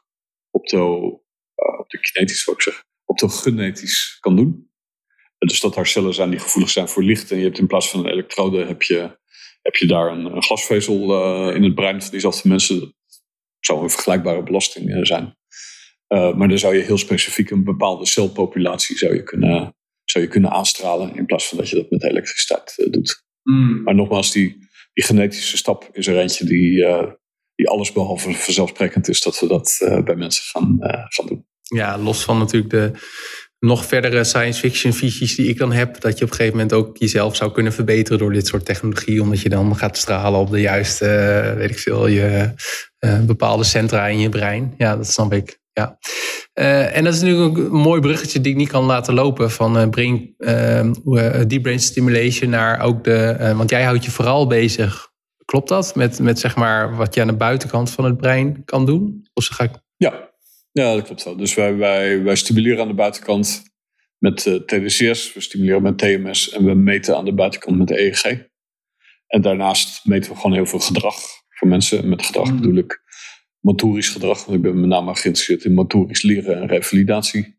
op 0.49 0.67
de, 0.67 0.77
uh, 0.77 1.79
op 1.79 1.89
de 1.89 1.99
kinetisch, 1.99 2.43
zou 2.43 2.55
ik 2.55 2.61
zeggen, 2.61 2.83
op 3.05 3.17
de 3.17 3.29
genetisch 3.29 4.17
kan 4.19 4.35
doen. 4.35 4.71
dus 5.37 5.59
dat 5.59 5.75
er 5.75 5.87
cellen 5.87 6.13
zijn 6.13 6.29
die 6.29 6.39
gevoelig 6.39 6.69
zijn 6.69 6.87
voor 6.87 7.03
licht. 7.03 7.31
En 7.31 7.37
je 7.37 7.43
hebt 7.43 7.59
in 7.59 7.67
plaats 7.67 7.89
van 7.89 7.99
een 7.99 8.11
elektrode 8.11 8.65
heb 8.65 8.81
je, 8.81 9.17
heb 9.61 9.75
je 9.75 9.87
daar 9.87 10.11
een, 10.11 10.43
glasvezel 10.43 11.53
in 11.53 11.63
het 11.63 11.75
brein 11.75 12.01
van 12.01 12.11
diezelfde 12.11 12.47
mensen 12.47 12.95
zou 13.59 13.83
een 13.83 13.89
vergelijkbare 13.89 14.43
belasting 14.43 14.89
eh, 14.89 15.03
zijn. 15.03 15.37
Maar 16.07 16.47
dan 16.47 16.59
zou 16.59 16.75
je 16.75 16.83
heel 16.83 16.97
specifiek 16.97 17.49
een 17.49 17.63
bepaalde 17.63 18.05
celpopulatie 18.05 18.97
zou 18.97 19.13
je 19.13 19.23
kunnen, 19.23 19.75
zou 20.11 20.23
je 20.23 20.29
kunnen 20.29 20.51
aanstralen. 20.51 21.15
In 21.15 21.25
plaats 21.25 21.47
van 21.47 21.57
dat 21.57 21.69
je 21.69 21.75
dat 21.75 21.89
met 21.89 22.03
elektriciteit 22.03 22.73
uh, 22.77 22.91
doet. 22.91 23.23
Mm. 23.43 23.83
Maar 23.83 23.95
nogmaals, 23.95 24.31
die, 24.31 24.57
die 24.93 25.03
genetische 25.03 25.57
stap 25.57 25.89
is 25.91 26.07
er 26.07 26.17
eentje 26.17 26.45
die, 26.45 26.71
uh, 26.71 27.11
die 27.55 27.69
alles 27.69 27.91
behalve 27.91 28.33
vanzelfsprekend 28.33 29.07
is 29.07 29.21
dat 29.21 29.39
we 29.39 29.47
dat 29.47 29.77
bij 30.05 30.15
mensen 30.15 30.43
gaan, 30.43 30.77
gaan 31.09 31.25
doen. 31.25 31.47
Ja, 31.61 31.97
los 31.97 32.23
van 32.23 32.37
natuurlijk 32.37 32.71
de 32.71 32.91
nog 33.59 33.85
verdere 33.85 34.23
science 34.23 34.59
fiction 34.59 34.93
visies 34.93 35.35
die 35.35 35.47
ik 35.47 35.57
dan 35.57 35.71
heb. 35.71 36.01
Dat 36.01 36.17
je 36.17 36.23
op 36.23 36.29
een 36.29 36.35
gegeven 36.35 36.57
moment 36.57 36.73
ook 36.73 36.97
jezelf 36.97 37.35
zou 37.35 37.51
kunnen 37.51 37.73
verbeteren 37.73 38.19
door 38.19 38.33
dit 38.33 38.47
soort 38.47 38.65
technologie. 38.65 39.21
Omdat 39.21 39.41
je 39.41 39.49
dan 39.49 39.75
gaat 39.75 39.97
stralen 39.97 40.39
op 40.39 40.49
de 40.49 40.61
juiste, 40.61 41.05
weet 41.57 41.69
ik 41.69 41.79
veel, 41.79 42.07
je 42.07 42.53
uh, 42.99 43.25
bepaalde 43.25 43.63
centra 43.63 44.07
in 44.07 44.19
je 44.19 44.29
brein. 44.29 44.73
Ja, 44.77 44.95
dat 44.95 45.11
snap 45.11 45.33
ik. 45.33 45.58
Ja. 45.79 45.97
Uh, 46.53 46.97
en 46.97 47.03
dat 47.03 47.13
is 47.13 47.21
natuurlijk 47.21 47.49
ook 47.49 47.65
een 47.65 47.71
mooi 47.71 48.01
bruggetje 48.01 48.41
die 48.41 48.51
ik 48.51 48.57
niet 48.57 48.69
kan 48.69 48.83
laten 48.83 49.13
lopen 49.13 49.51
van 49.51 49.77
uh, 49.77 49.89
brain, 49.89 50.35
deep 51.47 51.61
brain 51.61 51.79
stimulation 51.79 52.49
naar 52.49 52.81
ook 52.81 53.03
de. 53.03 53.53
want 53.55 53.69
jij 53.69 53.83
houdt 53.83 54.05
je 54.05 54.11
vooral 54.11 54.47
bezig. 54.47 55.07
Klopt 55.45 55.69
dat? 55.69 55.95
Met, 55.95 56.19
met 56.19 56.39
zeg 56.39 56.55
maar 56.55 56.95
wat 56.95 57.13
je 57.13 57.21
aan 57.21 57.27
de 57.27 57.35
buitenkant 57.35 57.91
van 57.91 58.05
het 58.05 58.17
brein 58.17 58.65
kan 58.65 58.85
doen? 58.85 59.27
Of 59.33 59.45
ga 59.45 59.63
ik... 59.63 59.71
Ja, 59.97 60.29
ja, 60.71 60.93
dat 60.95 61.03
klopt 61.03 61.23
wel. 61.23 61.37
Dus 61.37 61.53
wij, 61.53 61.75
wij, 61.75 62.23
wij 62.23 62.35
stimuleren 62.35 62.81
aan 62.81 62.87
de 62.87 62.93
buitenkant 62.93 63.63
met 64.17 64.45
uh, 64.45 64.55
TDCS, 64.55 65.33
we 65.33 65.41
stimuleren 65.41 65.81
met 65.81 65.97
TMS 65.97 66.49
en 66.49 66.65
we 66.65 66.73
meten 66.73 67.17
aan 67.17 67.25
de 67.25 67.33
buitenkant 67.33 67.77
met 67.77 67.87
de 67.87 68.01
EEG. 68.01 68.47
En 69.27 69.41
daarnaast 69.41 70.05
meten 70.05 70.31
we 70.31 70.37
gewoon 70.37 70.53
heel 70.53 70.65
veel 70.65 70.79
gedrag 70.79 71.15
voor 71.49 71.67
mensen. 71.67 72.09
Met 72.09 72.25
gedrag 72.25 72.49
mm. 72.49 72.55
bedoel 72.55 72.77
ik 72.77 73.01
motorisch 73.59 74.09
gedrag, 74.09 74.45
want 74.45 74.57
ik 74.57 74.63
ben 74.63 74.79
met 74.79 74.89
name 74.89 75.15
geïnteresseerd 75.15 75.63
in 75.63 75.73
motorisch 75.73 76.21
leren 76.21 76.61
en 76.61 76.67
revalidatie. 76.67 77.57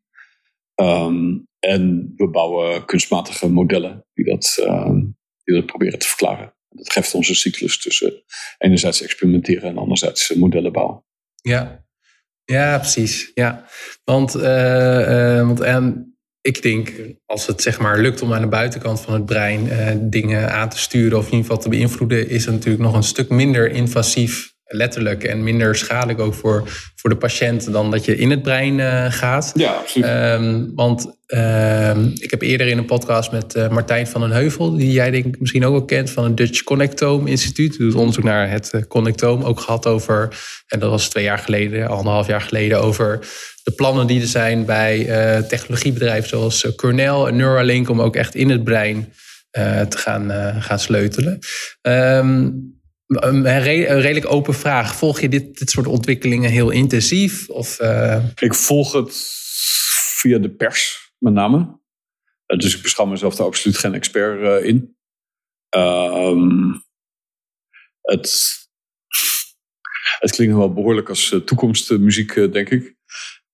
Um, 0.75 1.49
en 1.59 2.13
we 2.17 2.29
bouwen 2.29 2.85
kunstmatige 2.85 3.49
modellen 3.49 4.07
die 4.15 4.25
dat, 4.25 4.59
um, 4.61 5.17
die 5.45 5.55
dat 5.55 5.67
proberen 5.67 5.99
te 5.99 6.09
verklaren. 6.09 6.55
Dat 6.69 6.93
geeft 6.93 7.15
ons 7.15 7.29
een 7.29 7.35
cyclus 7.35 7.81
tussen 7.81 8.23
enerzijds 8.59 9.03
experimenteren 9.03 9.71
en 9.71 9.79
anderzijds 9.79 10.35
modellen 10.35 10.73
bouwen. 10.73 11.05
Ja, 11.43 11.85
ja, 12.45 12.79
precies. 12.79 13.31
Ja. 13.35 13.67
Want, 14.05 14.37
uh, 14.37 14.43
uh, 14.43 15.47
want 15.47 15.61
en 15.61 16.15
ik 16.41 16.63
denk, 16.63 16.93
als 17.27 17.47
het 17.47 17.63
zeg 17.63 17.81
maar 17.81 18.01
lukt 18.01 18.23
om 18.23 18.33
aan 18.33 18.41
de 18.41 18.49
buitenkant 18.49 19.01
van 19.01 19.15
het 19.15 19.25
brein 19.25 19.67
uh, 19.67 19.91
dingen 20.01 20.53
aan 20.53 20.69
te 20.69 20.79
sturen 20.79 21.19
of 21.19 21.25
in 21.25 21.31
ieder 21.31 21.47
geval 21.47 21.63
te 21.63 21.69
beïnvloeden, 21.69 22.29
is 22.29 22.45
het 22.45 22.55
natuurlijk 22.55 22.83
nog 22.83 22.95
een 22.95 23.03
stuk 23.03 23.29
minder 23.29 23.71
invasief 23.71 24.50
letterlijk 24.73 25.25
en 25.25 25.43
minder 25.43 25.77
schadelijk 25.77 26.19
ook 26.19 26.35
voor, 26.35 26.69
voor 26.97 27.11
de 27.11 27.17
patiënt 27.17 27.73
dan 27.73 27.91
dat 27.91 28.05
je 28.05 28.17
in 28.17 28.31
het 28.31 28.43
brein 28.43 28.79
uh, 28.79 29.07
gaat. 29.09 29.53
Ja, 29.55 29.73
absoluut. 29.73 30.09
Um, 30.09 30.73
want 30.75 31.19
uh, 31.27 31.97
ik 32.15 32.31
heb 32.31 32.43
eerder 32.43 32.67
in 32.67 32.79
een 32.79 32.85
podcast 32.85 33.33
met 33.33 33.55
uh, 33.55 33.69
Martijn 33.69 34.07
van 34.07 34.21
den 34.21 34.31
Heuvel, 34.31 34.77
die 34.77 34.93
jij 34.93 35.11
denk 35.11 35.25
ik 35.25 35.41
misschien 35.41 35.65
ook 35.65 35.73
wel 35.73 35.85
kent 35.85 36.11
van 36.11 36.25
het 36.25 36.37
Dutch 36.37 36.63
Connectome 36.63 37.31
Instituut, 37.31 37.71
die 37.71 37.87
doet 37.87 37.95
onderzoek 37.95 38.25
naar 38.25 38.51
het 38.51 38.71
uh, 38.75 38.83
connectoom, 38.89 39.43
ook 39.43 39.61
gehad 39.61 39.87
over, 39.87 40.29
en 40.67 40.79
dat 40.79 40.91
was 40.91 41.09
twee 41.09 41.25
jaar 41.25 41.39
geleden, 41.39 41.89
anderhalf 41.89 42.27
jaar 42.27 42.41
geleden, 42.41 42.81
over 42.83 43.19
de 43.63 43.73
plannen 43.73 44.07
die 44.07 44.21
er 44.21 44.27
zijn 44.27 44.65
bij 44.65 45.05
technologiebedrijven 45.49 46.29
zoals 46.29 46.75
Cornell 46.77 47.25
en 47.25 47.37
Neuralink 47.37 47.89
om 47.89 48.01
ook 48.01 48.17
echt 48.17 48.35
in 48.35 48.51
het 48.51 48.65
brein 48.65 49.13
te 49.89 49.97
gaan, 49.97 50.31
gaan 50.63 50.79
sleutelen. 50.79 51.39
Um, 51.83 52.80
een, 53.19 53.63
redelijk 53.63 54.33
open 54.33 54.55
vraag. 54.55 54.95
Volg 54.95 55.21
je 55.21 55.29
dit, 55.29 55.59
dit 55.59 55.71
soort 55.71 55.87
ontwikkelingen 55.87 56.51
heel 56.51 56.71
intensief? 56.71 57.49
Of, 57.49 57.81
uh... 57.81 58.25
Ik 58.39 58.55
volg 58.55 58.93
het 58.93 59.15
via 60.21 60.39
de 60.39 60.51
pers, 60.51 61.13
met 61.19 61.33
name. 61.33 61.59
Uh, 62.47 62.59
dus 62.59 62.77
ik 62.77 62.83
beschouw 62.83 63.07
mezelf 63.07 63.37
daar 63.37 63.47
absoluut 63.47 63.79
geen 63.79 63.95
expert 63.95 64.41
uh, 64.41 64.69
in. 64.69 64.97
Ehm, 65.69 66.73
het, 68.01 68.59
het 70.19 70.31
klinkt 70.31 70.55
wel 70.55 70.73
behoorlijk 70.73 71.09
als 71.09 71.37
toekomstmuziek, 71.45 72.35
denk 72.35 72.71
ik. 72.71 72.97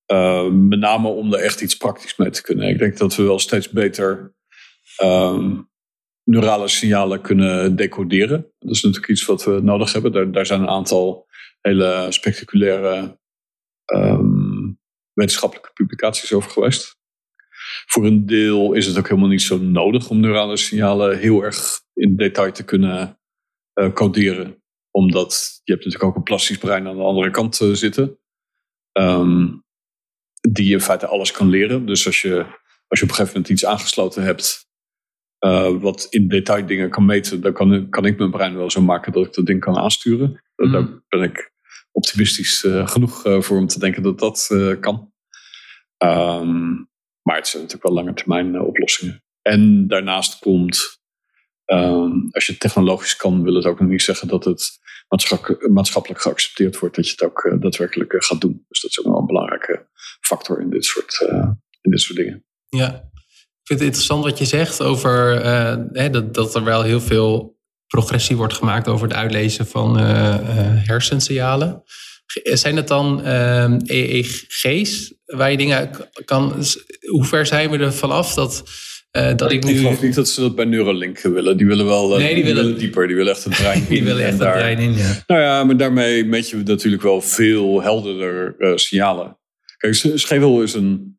Ehm, 0.07 0.69
met 0.69 0.79
name 0.79 1.09
om 1.09 1.35
er 1.35 1.41
echt 1.41 1.61
iets 1.61 1.77
praktisch 1.77 2.17
mee 2.17 2.31
te 2.31 2.43
kunnen. 2.43 2.69
Ik 2.69 2.79
denk 2.79 2.97
dat 2.97 3.17
we 3.17 3.23
wel 3.23 3.39
steeds 3.39 3.71
beter 3.71 4.35
ehm, 4.97 5.61
neurale 6.27 6.69
signalen 6.69 7.21
kunnen 7.21 7.77
decoderen. 7.77 8.53
Dat 8.59 8.75
is 8.75 8.83
natuurlijk 8.83 9.13
iets 9.13 9.25
wat 9.25 9.45
we 9.45 9.61
nodig 9.63 9.93
hebben. 9.93 10.13
Daar, 10.13 10.33
daar 10.33 10.47
zijn 10.47 10.61
een 10.61 10.69
aantal 10.69 11.27
hele 11.61 12.07
spectaculaire 12.09 13.19
ehm, 13.85 14.73
wetenschappelijke 15.13 15.73
publicaties 15.73 16.33
over 16.33 16.51
geweest. 16.51 16.97
Voor 17.87 18.07
een 18.07 18.27
deel 18.27 18.73
is 18.73 18.87
het 18.87 18.99
ook 18.99 19.09
helemaal 19.09 19.29
niet 19.29 19.43
zo 19.43 19.59
nodig 19.59 20.11
om 20.11 20.21
neurale 20.21 20.57
signalen 20.57 21.19
heel 21.19 21.43
erg 21.43 21.81
in 21.95 22.17
detail 22.17 22.53
te 22.53 22.65
kunnen 22.65 23.21
uh, 23.75 23.93
coderen. 23.93 24.63
Omdat 24.91 25.61
je 25.65 25.73
hebt 25.73 25.85
natuurlijk 25.85 26.11
ook 26.11 26.17
een 26.17 26.23
plastisch 26.23 26.59
brein 26.59 26.87
aan 26.87 26.97
de 26.97 27.03
andere 27.03 27.31
kant 27.31 27.61
uh, 27.61 27.75
zitten. 27.75 28.19
Um, 28.93 29.65
die 30.41 30.73
in 30.73 30.81
feite 30.81 31.07
alles 31.07 31.31
kan 31.31 31.49
leren. 31.49 31.87
Dus 31.87 32.07
als 32.07 32.23
je, 32.23 32.35
als 32.89 32.99
je 32.99 33.05
op 33.05 33.11
een 33.11 33.15
gegeven 33.15 33.33
moment 33.33 33.49
iets 33.49 33.65
aangesloten 33.65 34.23
hebt 34.23 34.66
uh, 35.41 35.81
wat 35.81 36.07
in 36.11 36.29
detail 36.29 36.67
dingen 36.67 36.91
kan 36.91 37.05
meten, 37.05 37.41
dan 37.41 37.53
kan, 37.53 37.89
kan 37.89 38.05
ik 38.05 38.19
mijn 38.19 38.31
brein 38.31 38.57
wel 38.57 38.71
zo 38.71 38.81
maken 38.81 39.13
dat 39.13 39.27
ik 39.27 39.35
dat 39.35 39.47
ding 39.47 39.61
kan 39.61 39.77
aansturen. 39.77 40.43
Mm. 40.57 40.73
Daar 40.73 41.03
ben 41.09 41.23
ik 41.23 41.53
optimistisch 41.93 42.65
uh, 42.65 42.89
genoeg 42.89 43.27
uh, 43.27 43.41
voor 43.41 43.59
om 43.59 43.67
te 43.67 43.79
denken 43.79 44.03
dat 44.03 44.19
dat 44.19 44.47
kan. 44.81 45.13
Um, 45.99 46.89
maar 47.23 47.37
het 47.37 47.49
zijn 47.49 47.63
natuurlijk 47.63 47.95
wel 47.95 48.05
lange 48.05 48.15
termijn 48.15 48.61
oplossingen. 48.61 49.25
En 49.43 49.87
daarnaast 49.87 50.39
komt, 50.39 51.01
um, 51.65 52.29
als 52.31 52.47
je 52.47 52.53
het 52.53 52.61
technologisch 52.61 53.17
kan, 53.17 53.43
wil 53.43 53.55
het 53.55 53.67
ook 53.67 53.81
nog 53.81 53.89
niet 53.89 54.03
zeggen 54.03 54.29
dat 54.29 54.45
het 54.45 54.79
maatschappelijk 55.69 56.21
geaccepteerd 56.21 56.79
wordt 56.79 56.97
dat 56.97 57.07
je 57.07 57.11
het 57.11 57.23
ook 57.23 57.57
daadwerkelijk 57.61 58.25
gaat 58.25 58.41
doen. 58.41 58.65
Dus 58.69 58.81
dat 58.81 58.91
is 58.91 59.01
ook 59.01 59.07
wel 59.07 59.19
een 59.19 59.27
belangrijke 59.27 59.89
factor 60.21 60.61
in 60.61 60.71
dit 60.71 60.85
soort, 60.85 61.21
in 61.81 61.91
dit 61.91 62.01
soort 62.01 62.19
dingen. 62.19 62.45
Ja, 62.69 63.11
vind 63.67 63.79
het 63.79 63.89
interessant 63.89 64.25
wat 64.25 64.39
je 64.39 64.45
zegt 64.45 64.83
over 64.83 65.45
hè, 65.93 66.11
dat, 66.11 66.35
dat 66.35 66.55
er 66.55 66.65
wel 66.65 66.83
heel 66.83 67.01
veel 67.01 67.57
progressie 67.87 68.37
wordt 68.37 68.55
gemaakt 68.55 68.89
over 68.89 69.09
het 69.09 69.17
uitlezen 69.17 69.67
van 69.67 69.99
hersensignalen. 70.87 71.83
Zijn 72.43 72.77
het 72.77 72.89
dan 72.89 73.27
EEG's 73.85 75.15
waar 75.25 75.51
je 75.51 75.57
dingen 75.57 75.91
kan. 76.25 76.65
Hoe 77.01 77.25
ver 77.25 77.47
zijn 77.47 77.71
we 77.71 77.79
er 77.79 77.93
vanaf 77.93 78.35
dat 78.35 78.63
dat 79.37 79.53
ik, 79.53 79.65
nu... 79.65 79.71
ik 79.71 79.77
geloof 79.77 80.03
niet 80.03 80.15
dat 80.15 80.29
ze 80.29 80.41
dat 80.41 80.55
bij 80.55 80.65
Neuralink 80.65 81.21
willen. 81.21 81.57
Die 81.57 81.67
willen 81.67 81.87
wel 81.87 82.09
nee, 82.09 82.35
die, 82.35 82.45
die 82.45 82.55
willen... 82.55 82.79
dieper. 82.79 83.07
Die 83.07 83.17
willen 83.17 83.33
echt 83.33 83.45
het 83.45 83.57
brein 83.57 83.81
in. 83.89 83.89
die 83.89 84.05
willen 84.05 84.25
echt 84.25 84.39
het 84.39 84.53
brein 84.53 84.79
in, 84.79 84.93
ja. 84.93 85.23
Nou 85.27 85.41
ja, 85.41 85.65
maar 85.65 85.77
daarmee 85.77 86.25
meet 86.25 86.49
je 86.49 86.57
natuurlijk 86.57 87.03
wel 87.03 87.21
veel 87.21 87.83
helderder 87.83 88.55
signalen. 88.79 89.39
Kijk, 89.77 89.95
schedel 89.95 90.63
is 90.63 90.75
een, 90.75 91.16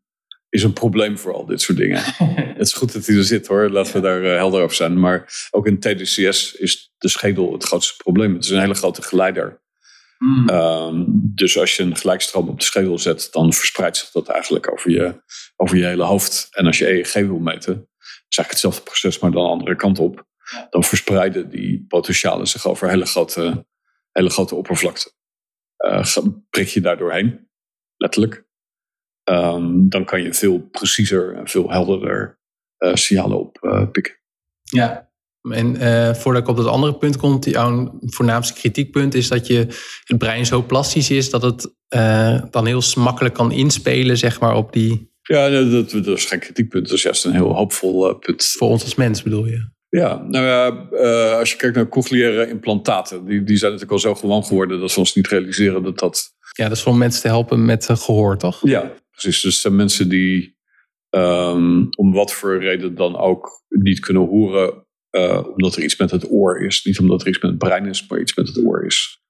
is 0.57 0.63
een 0.63 0.73
probleem 0.73 1.17
voor 1.17 1.33
al 1.33 1.45
dit 1.45 1.61
soort 1.61 1.77
dingen. 1.77 2.01
het 2.57 2.67
is 2.67 2.73
goed 2.73 2.93
dat 2.93 3.05
hij 3.05 3.15
er 3.15 3.23
zit 3.23 3.47
hoor. 3.47 3.69
Laten 3.69 3.93
we 3.93 3.99
daar 3.99 4.23
helder 4.23 4.61
over 4.61 4.75
zijn. 4.75 4.99
Maar 4.99 5.47
ook 5.51 5.67
in 5.67 5.79
TDCS 5.79 6.55
is 6.55 6.93
de 6.97 7.07
schedel 7.09 7.53
het 7.53 7.63
grootste 7.63 7.95
probleem. 7.97 8.33
Het 8.33 8.43
is 8.43 8.49
een 8.49 8.59
hele 8.59 8.73
grote 8.73 9.01
geleider. 9.01 9.61
Mm. 10.17 10.49
Um, 10.49 11.05
dus 11.35 11.59
als 11.59 11.75
je 11.75 11.83
een 11.83 11.95
gelijkstroom 11.95 12.49
op 12.49 12.59
de 12.59 12.65
schedel 12.65 12.99
zet, 12.99 13.27
dan 13.31 13.53
verspreidt 13.53 13.97
zich 13.97 14.11
dat 14.11 14.27
eigenlijk 14.27 14.71
over 14.71 14.91
je, 14.91 15.21
over 15.55 15.77
je 15.77 15.85
hele 15.85 16.03
hoofd. 16.03 16.47
En 16.51 16.65
als 16.65 16.77
je 16.77 16.89
EEG 16.89 17.13
wil 17.13 17.39
meten, 17.39 17.89
is 17.99 18.37
eigenlijk 18.37 18.49
hetzelfde 18.49 18.81
proces, 18.81 19.19
maar 19.19 19.31
dan 19.31 19.43
de 19.43 19.49
andere 19.49 19.75
kant 19.75 19.99
op. 19.99 20.25
Dan 20.69 20.83
verspreiden 20.83 21.49
die 21.49 21.85
potentialen 21.87 22.47
zich 22.47 22.65
over 22.65 22.89
hele 22.89 23.05
grote, 23.05 23.65
hele 24.11 24.29
grote 24.29 24.55
oppervlakte. 24.55 25.11
Uh, 25.77 26.05
prik 26.49 26.67
je 26.67 26.81
daar 26.81 26.97
doorheen, 26.97 27.49
letterlijk. 27.97 28.46
Um, 29.29 29.89
dan 29.89 30.05
kan 30.05 30.21
je 30.21 30.33
veel 30.33 30.59
preciezer 30.71 31.35
en 31.35 31.47
veel 31.47 31.71
helderder 31.71 32.39
uh, 32.79 32.93
signalen 32.93 33.37
oppikken. 33.37 34.13
Uh, 34.13 34.19
ja, 34.63 35.09
en 35.49 35.75
uh, 35.75 36.13
voordat 36.13 36.41
ik 36.41 36.47
op 36.47 36.57
dat 36.57 36.65
andere 36.65 36.97
punt 36.97 37.17
kom, 37.17 37.37
jouw 37.39 37.97
voornaamste 38.01 38.53
kritiekpunt 38.53 39.13
is 39.13 39.27
dat 39.27 39.47
je 39.47 39.67
het 40.03 40.17
brein 40.17 40.45
zo 40.45 40.63
plastisch 40.63 41.09
is 41.09 41.29
dat 41.29 41.41
het 41.41 41.73
uh, 41.95 42.41
dan 42.51 42.65
heel 42.65 42.81
makkelijk 42.97 43.33
kan 43.33 43.51
inspelen, 43.51 44.17
zeg 44.17 44.39
maar, 44.39 44.55
op 44.55 44.73
die. 44.73 45.11
Ja, 45.21 45.49
dat, 45.49 45.91
dat 45.91 46.07
is 46.07 46.25
geen 46.25 46.39
kritiekpunt, 46.39 46.87
dat 46.87 46.97
is 46.97 47.03
juist 47.03 47.25
een 47.25 47.33
heel 47.33 47.55
hoopvol 47.55 48.09
uh, 48.09 48.19
punt. 48.19 48.45
Voor 48.45 48.69
ons 48.69 48.83
als 48.83 48.95
mens 48.95 49.23
bedoel 49.23 49.45
je? 49.45 49.69
Ja, 49.89 50.25
nou 50.27 50.45
ja, 50.45 50.67
als 51.39 51.51
je 51.51 51.57
kijkt 51.57 51.75
naar 51.75 51.87
cochleaire 51.87 52.49
implantaten, 52.49 53.25
die, 53.25 53.43
die 53.43 53.57
zijn 53.57 53.71
natuurlijk 53.71 54.03
al 54.03 54.09
zo 54.09 54.15
gewoon 54.15 54.45
geworden 54.45 54.79
dat 54.79 54.93
we 54.93 54.99
ons 54.99 55.15
niet 55.15 55.27
realiseren 55.27 55.83
dat 55.83 55.99
dat. 55.99 56.35
Ja, 56.51 56.67
dat 56.67 56.77
is 56.77 56.83
voor 56.83 56.95
mensen 56.95 57.21
te 57.21 57.27
helpen 57.27 57.65
met 57.65 57.87
gehoor, 57.89 58.37
toch? 58.37 58.59
Ja, 58.61 58.91
precies. 59.21 59.41
Dus 59.41 59.61
zijn 59.61 59.75
mensen 59.75 60.09
die 60.09 60.57
um, 61.09 61.87
om 61.97 62.13
wat 62.13 62.33
voor 62.33 62.59
reden 62.59 62.95
dan 62.95 63.17
ook 63.17 63.49
niet 63.67 63.99
kunnen 63.99 64.27
horen 64.27 64.85
uh, 65.11 65.47
omdat 65.47 65.75
er 65.75 65.83
iets 65.83 65.97
met 65.97 66.11
het 66.11 66.31
oor 66.31 66.65
is. 66.65 66.83
Niet 66.83 66.99
omdat 66.99 67.21
er 67.21 67.27
iets 67.27 67.39
met 67.39 67.51
het 67.51 67.59
brein 67.59 67.85
is, 67.85 68.07
maar 68.07 68.19
iets 68.19 68.35
met 68.35 68.47
het 68.47 68.65
oor 68.65 68.85
is. 68.85 69.21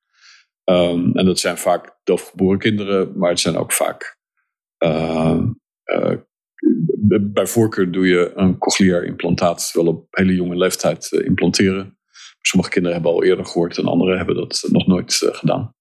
Um, 0.63 1.11
en 1.15 1.25
dat 1.25 1.39
zijn 1.39 1.57
vaak 1.57 1.99
doofgeboren 2.03 2.59
kinderen, 2.59 3.17
maar 3.17 3.29
het 3.29 3.39
zijn 3.39 3.57
ook 3.57 3.71
vaak. 3.71 4.17
Uh, 4.83 5.41
uh, 5.85 6.15
bij 7.21 7.47
voorkeur 7.47 7.91
doe 7.91 8.07
je 8.07 8.31
een 8.35 8.57
cochleair 8.57 9.05
implantaat 9.05 9.71
wel 9.73 9.85
op 9.85 10.07
hele 10.09 10.35
jonge 10.35 10.57
leeftijd 10.57 11.11
implanteren. 11.11 11.97
Sommige 12.41 12.71
kinderen 12.71 12.97
hebben 12.97 13.15
al 13.15 13.23
eerder 13.23 13.45
gehoord 13.45 13.77
en 13.77 13.85
anderen 13.85 14.17
hebben 14.17 14.35
dat 14.35 14.67
nog 14.71 14.87
nooit 14.87 15.29
gedaan. 15.31 15.75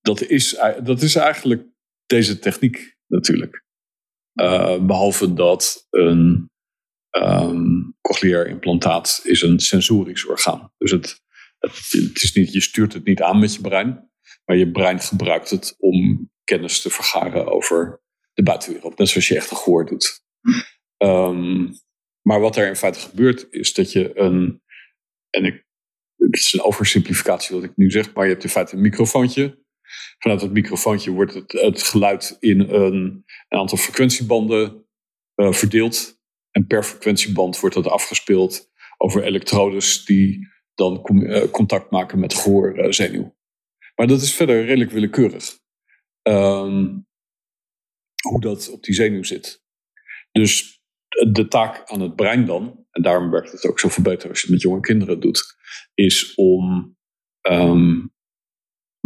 Dat, 0.00 0.22
is, 0.22 0.60
dat 0.82 1.02
is 1.02 1.14
eigenlijk 1.14 1.66
deze 2.06 2.38
techniek 2.38 2.96
natuurlijk. 3.06 3.64
behalve 4.80 5.34
dat 5.34 5.86
een 5.90 6.50
um, 7.10 7.96
cochleair 8.00 8.46
implantaat 8.46 9.20
is 9.24 9.42
een 9.42 9.60
sensorisch 9.60 10.26
orgaan. 10.26 10.72
Dus 10.78 10.90
het, 10.90 11.20
het, 11.58 12.22
is 12.22 12.32
niet, 12.34 12.52
je 12.52 12.60
stuurt 12.60 12.92
het 12.92 13.04
niet 13.04 13.22
aan 13.22 13.38
met 13.38 13.54
je 13.54 13.60
brein, 13.60 14.10
maar 14.44 14.56
je 14.56 14.70
brein 14.70 15.00
gebruikt 15.00 15.50
het 15.50 15.74
om 15.78 16.30
kennis 16.44 16.82
te 16.82 16.90
vergaren 16.90 17.46
over 17.46 18.02
de 18.32 18.42
buitenwereld. 18.42 18.98
Net 18.98 19.08
zoals 19.08 19.28
je 19.28 19.36
echt 19.36 19.50
een 19.50 19.56
gehoor 19.56 19.86
doet. 19.86 20.24
Um, 20.96 21.72
maar 22.22 22.40
wat 22.40 22.56
er 22.56 22.66
in 22.66 22.76
feite 22.76 22.98
gebeurt, 22.98 23.46
is 23.50 23.74
dat 23.74 23.92
je 23.92 24.18
een. 24.18 24.62
En 25.30 25.44
ik, 25.44 25.64
het 26.16 26.34
is 26.34 26.52
een 26.52 26.62
oversimplificatie 26.62 27.54
wat 27.54 27.64
ik 27.64 27.76
nu 27.76 27.90
zeg, 27.90 28.14
maar 28.14 28.24
je 28.24 28.30
hebt 28.30 28.44
in 28.44 28.50
feite 28.50 28.74
een 28.74 28.82
microfoontje. 28.82 29.64
Vanuit 30.18 30.40
dat 30.40 30.50
microfoontje 30.50 31.10
wordt 31.10 31.34
het, 31.34 31.52
het 31.52 31.82
geluid 31.82 32.36
in 32.40 32.60
een, 32.60 33.24
aantal 33.48 33.78
frequentiebanden 33.78 34.86
uh, 35.36 35.52
verdeeld. 35.52 36.20
En 36.50 36.66
per 36.66 36.82
frequentieband 36.82 37.60
wordt 37.60 37.74
dat 37.74 37.86
afgespeeld 37.86 38.70
over 38.96 39.22
elektrodes 39.22 40.04
die 40.04 40.48
dan 40.74 41.04
eh, 41.04 41.50
contact 41.50 41.90
maken 41.90 42.18
met 42.18 42.34
gehoorzenuw. 42.34 43.36
Maar 43.94 44.06
dat 44.06 44.22
is 44.22 44.34
verder 44.34 44.64
redelijk 44.64 44.90
willekeurig. 44.90 45.58
Um, 46.22 47.06
hoe 48.28 48.40
dat 48.40 48.70
op 48.70 48.82
die 48.82 48.94
zenuw 48.94 49.22
zit. 49.22 49.64
Dus 50.32 50.82
de 51.32 51.48
taak 51.48 51.90
aan 51.90 52.00
het 52.00 52.16
brein 52.16 52.46
dan, 52.46 52.86
en 52.90 53.02
daarom 53.02 53.30
werkt 53.30 53.52
het 53.52 53.66
ook 53.66 53.80
zoveel 53.80 54.02
beter 54.02 54.28
als 54.28 54.38
je 54.38 54.44
het 54.44 54.54
met 54.54 54.62
jonge 54.62 54.80
kinderen 54.80 55.20
doet, 55.20 55.56
is 55.94 56.34
om 56.34 56.96
um, 57.50 58.14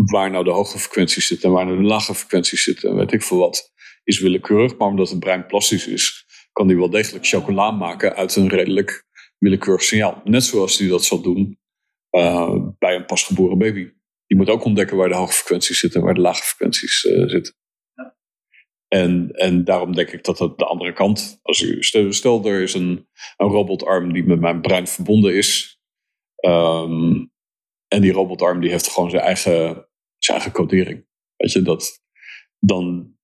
waar 0.05 0.31
nou 0.31 0.45
de 0.45 0.51
hoge 0.51 0.79
frequenties 0.79 1.27
zitten 1.27 1.49
en 1.49 1.55
waar 1.55 1.67
nou 1.67 1.77
de 1.77 1.83
lage 1.83 2.15
frequenties 2.15 2.63
zitten 2.63 2.91
en 2.91 2.97
weet 2.97 3.13
ik 3.13 3.23
veel 3.23 3.39
wat, 3.39 3.73
is 4.05 4.21
willekeurig. 4.21 4.77
Maar 4.77 4.89
omdat 4.89 5.11
het 5.11 5.19
brein 5.19 5.47
plastisch 5.47 5.87
is, 5.87 6.27
kan 6.53 6.67
die 6.67 6.77
wel 6.77 6.91
degelijk 6.91 7.27
chocola 7.27 7.71
maken 7.71 8.15
uit 8.15 8.37
een 8.37 8.49
redelijk 8.49 9.05
willekeurig 9.39 9.83
signaal. 9.83 10.21
Net 10.25 10.45
zoals 10.45 10.77
die 10.77 10.89
dat 10.89 11.05
zal 11.05 11.23
doen 11.23 11.59
uh, 12.11 12.57
bij 12.79 12.95
een 12.95 13.05
pasgeboren 13.05 13.59
baby. 13.59 13.91
Die 14.27 14.39
moet 14.39 14.49
ook 14.49 14.65
ontdekken 14.65 14.97
waar 14.97 15.09
de 15.09 15.15
hoge 15.15 15.33
frequenties 15.33 15.79
zitten 15.79 16.01
en 16.01 16.07
waar 16.07 16.15
de 16.15 16.21
lage 16.21 16.43
frequenties 16.43 17.05
uh, 17.05 17.29
zitten. 17.29 17.55
Ja. 17.95 18.17
En, 18.89 19.31
en 19.31 19.65
daarom 19.65 19.95
denk 19.95 20.11
ik 20.11 20.25
dat 20.25 20.39
dat 20.39 20.59
de 20.59 20.65
andere 20.65 20.93
kant, 20.93 21.39
als 21.43 21.61
u 21.61 21.83
stel, 21.83 22.13
stel 22.13 22.45
er 22.45 22.63
is 22.63 22.75
een, 22.75 23.09
een 23.37 23.49
robotarm 23.49 24.13
die 24.13 24.25
met 24.25 24.41
mijn 24.41 24.61
brein 24.61 24.87
verbonden 24.87 25.35
is. 25.35 25.81
Um, 26.47 27.33
en 27.89 28.01
die 28.01 28.13
robotarm 28.13 28.61
die 28.61 28.71
heeft 28.71 28.89
gewoon 28.89 29.11
zijn 29.11 29.23
eigen, 29.23 29.89
zijn 30.25 30.39
eigen 30.39 30.57
codering. 30.57 31.07
Weet 31.37 31.53
je, 31.53 31.63
dat, 31.63 32.03
dan 32.59 33.15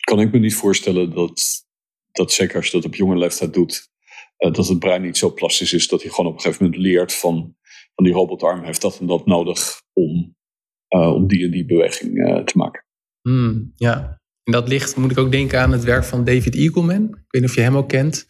kan 0.00 0.20
ik 0.20 0.32
me 0.32 0.38
niet 0.38 0.54
voorstellen 0.54 1.14
dat, 1.14 1.66
dat 2.12 2.32
zeker 2.32 2.56
als 2.56 2.66
je 2.66 2.72
dat 2.72 2.84
op 2.84 2.94
jonge 2.94 3.16
leeftijd 3.16 3.54
doet, 3.54 3.88
uh, 4.38 4.52
dat 4.52 4.68
het 4.68 4.78
brein 4.78 5.02
niet 5.02 5.16
zo 5.16 5.32
plastisch 5.32 5.72
is 5.72 5.88
dat 5.88 6.02
hij 6.02 6.10
gewoon 6.10 6.26
op 6.26 6.36
een 6.36 6.40
gegeven 6.40 6.64
moment 6.64 6.82
leert 6.82 7.14
van, 7.14 7.56
van 7.94 8.04
die 8.04 8.14
robotarm 8.14 8.64
heeft 8.64 8.80
dat 8.80 9.00
en 9.00 9.06
dat 9.06 9.26
nodig 9.26 9.82
om, 9.92 10.36
uh, 10.88 11.14
om 11.14 11.26
die 11.26 11.44
en 11.44 11.50
die 11.50 11.66
beweging 11.66 12.14
uh, 12.14 12.44
te 12.44 12.56
maken. 12.56 12.84
Hmm, 13.20 13.72
ja, 13.74 14.20
en 14.42 14.52
dat 14.52 14.68
ligt, 14.68 14.96
moet 14.96 15.10
ik 15.10 15.18
ook 15.18 15.32
denken 15.32 15.60
aan 15.60 15.72
het 15.72 15.84
werk 15.84 16.04
van 16.04 16.24
David 16.24 16.54
Eagleman. 16.54 17.04
Ik 17.04 17.24
weet 17.28 17.42
niet 17.42 17.50
of 17.50 17.54
je 17.54 17.60
hem 17.60 17.76
ook 17.76 17.88
kent. 17.88 18.26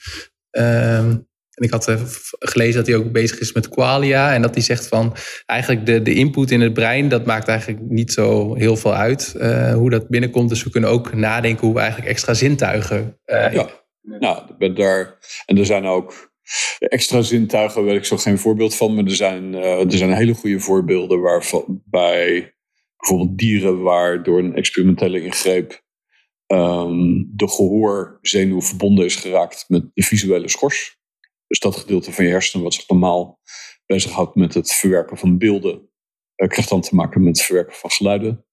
Ehm, 0.51 1.19
En 1.57 1.65
ik 1.65 1.71
had 1.71 1.97
gelezen 2.39 2.77
dat 2.77 2.87
hij 2.87 2.97
ook 2.97 3.13
bezig 3.13 3.39
is 3.39 3.53
met 3.53 3.69
qualia. 3.69 4.35
En 4.35 4.43
dat 4.43 4.55
hij 4.55 4.63
zegt 4.63 4.87
van 4.87 5.17
eigenlijk 5.47 5.87
de, 5.87 6.03
de 6.03 6.15
input 6.15 6.51
in 6.51 6.61
het 6.61 6.73
brein, 6.73 7.09
dat 7.09 7.27
maakt 7.27 7.49
eigenlijk 7.49 7.81
niet 7.89 8.13
zo 8.13 8.55
heel 8.55 8.77
veel 8.77 8.95
uit 8.95 9.35
hoe 9.75 9.91
dat 9.91 10.09
binnenkomt. 10.09 10.49
Dus 10.49 10.63
we 10.63 10.71
kunnen 10.71 10.91
ook 10.91 11.15
nadenken 11.15 11.67
hoe 11.67 11.75
we 11.75 11.81
eigenlijk 11.81 12.11
extra 12.11 12.35
zintuigen. 12.35 13.21
ja, 13.27 13.69
nou, 14.03 14.73
daar, 14.75 15.19
en 15.47 15.59
er 15.59 15.67
zijn 15.67 15.87
ook 15.87 16.35
extra 16.79 17.23
zintuigen, 17.23 17.85
weet 17.85 17.97
ik 17.97 18.05
zo 18.05 18.17
geen 18.17 18.39
voorbeeld 18.39 18.75
van. 18.75 18.95
Maar 18.95 19.05
er 19.05 19.17
zijn, 19.17 19.55
er 19.55 19.99
zijn 19.99 20.13
hele 20.13 20.35
goede 20.35 20.61
voorbeelden 20.61 21.21
waarbij 21.21 22.55
bijvoorbeeld 22.97 23.39
dieren 23.39 23.83
waar 23.83 24.23
door 24.23 24.39
een 24.39 24.55
experimentele 24.55 25.21
ingreep 25.21 25.85
um, 26.47 27.33
de 27.37 27.49
gehoorzenuw 27.49 28.61
verbonden 28.61 29.05
is 29.05 29.17
geraakt 29.17 29.65
met 29.69 29.91
de 29.95 30.03
visuele 30.03 30.49
schors. 30.49 30.96
Dus 31.47 31.59
dat 31.59 31.77
gedeelte 31.77 32.13
van 32.13 32.25
je 32.25 32.31
hersenen 32.31 32.65
wat 32.65 32.75
zich 32.75 32.89
normaal 32.89 33.41
bezighoudt 33.87 34.35
met 34.35 34.55
het 34.55 34.73
verwerken 34.73 35.17
van 35.17 35.39
beelden, 35.39 35.91
uh, 36.37 36.49
krijgt 36.49 36.69
dan 36.69 36.81
te 36.81 36.95
maken 36.95 37.23
met 37.23 37.37
het 37.37 37.47
verwerken 37.47 37.77
van 37.77 37.91
geluiden. 37.91 38.45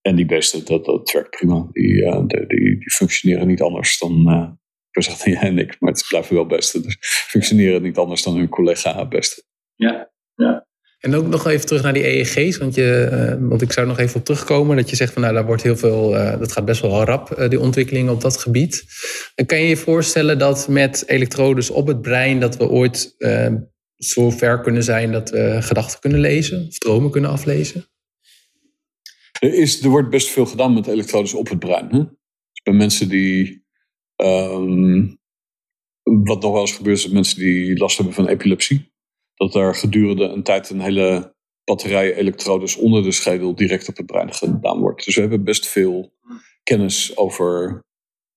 En 0.00 0.16
die 0.16 0.26
beesten, 0.26 0.64
dat, 0.64 0.84
dat 0.84 1.10
werkt 1.10 1.30
prima. 1.30 1.68
Die, 1.72 1.92
uh, 1.92 2.26
die, 2.26 2.46
die, 2.46 2.90
functioneren 2.90 3.46
niet 3.46 3.60
anders 3.60 3.98
dan, 3.98 4.28
uh, 4.28 4.50
ik 4.90 5.02
zeg 5.02 5.24
jij 5.24 5.40
en 5.40 5.58
ik, 5.58 5.80
maar 5.80 5.92
het 5.92 6.04
blijven 6.08 6.34
wel 6.34 6.46
besten. 6.46 6.82
Dus 6.82 6.96
functioneren 7.28 7.82
niet 7.82 7.96
anders 7.96 8.22
dan 8.22 8.36
hun 8.36 8.48
collega-besten. 8.48 9.44
Ja, 9.74 10.12
ja. 10.34 10.65
En 10.98 11.14
ook 11.14 11.26
nog 11.26 11.46
even 11.46 11.66
terug 11.66 11.82
naar 11.82 11.92
die 11.92 12.06
EEG's, 12.06 12.56
want, 12.56 12.74
je, 12.74 13.02
eh, 13.04 13.48
want 13.48 13.62
ik 13.62 13.72
zou 13.72 13.86
nog 13.86 13.98
even 13.98 14.16
op 14.16 14.24
terugkomen. 14.24 14.76
Dat 14.76 14.90
je 14.90 14.96
zegt 14.96 15.12
van 15.12 15.22
nou, 15.22 15.34
daar 15.34 15.46
wordt 15.46 15.62
heel 15.62 15.76
veel, 15.76 16.14
uh, 16.14 16.38
dat 16.38 16.52
gaat 16.52 16.64
best 16.64 16.80
wel 16.80 17.04
rap, 17.04 17.38
uh, 17.38 17.48
die 17.48 17.60
ontwikkeling 17.60 18.10
op 18.10 18.20
dat 18.20 18.36
gebied. 18.36 18.84
En 19.34 19.46
kan 19.46 19.60
je 19.60 19.68
je 19.68 19.76
voorstellen 19.76 20.38
dat 20.38 20.68
met 20.68 21.08
elektrodes 21.08 21.70
op 21.70 21.86
het 21.86 22.02
brein, 22.02 22.40
dat 22.40 22.56
we 22.56 22.68
ooit 22.68 23.14
zo 23.96 24.30
ver 24.30 24.60
kunnen 24.60 24.82
zijn 24.82 25.12
dat 25.12 25.30
we 25.30 25.58
gedachten 25.60 26.00
kunnen 26.00 26.20
lezen, 26.20 26.66
of 26.66 26.78
dromen 26.78 27.10
kunnen 27.10 27.30
aflezen? 27.30 27.86
Er, 29.40 29.54
is, 29.54 29.82
er 29.82 29.88
wordt 29.88 30.10
best 30.10 30.28
veel 30.28 30.46
gedaan 30.46 30.74
met 30.74 30.86
elektrodes 30.86 31.34
op 31.34 31.48
het 31.48 31.58
brein. 31.58 31.88
Hè? 31.90 32.04
Bij 32.62 32.74
mensen 32.74 33.08
die. 33.08 33.64
Um, 34.16 35.18
wat 36.02 36.42
nog 36.42 36.52
wel 36.52 36.60
eens 36.60 36.72
gebeurt, 36.72 36.98
is 36.98 37.08
mensen 37.08 37.38
die 37.38 37.78
last 37.78 37.96
hebben 37.96 38.14
van 38.14 38.28
epilepsie 38.28 38.94
dat 39.36 39.54
er 39.54 39.74
gedurende 39.74 40.24
een 40.24 40.42
tijd 40.42 40.70
een 40.70 40.80
hele 40.80 41.34
batterij 41.64 42.14
elektrodes 42.14 42.76
onder 42.76 43.02
de 43.02 43.12
schedel 43.12 43.54
direct 43.54 43.88
op 43.88 43.96
het 43.96 44.06
brein 44.06 44.34
gedaan 44.34 44.80
wordt. 44.80 45.04
Dus 45.04 45.14
we 45.14 45.20
hebben 45.20 45.44
best 45.44 45.68
veel 45.68 46.12
kennis 46.62 47.16
over. 47.16 47.84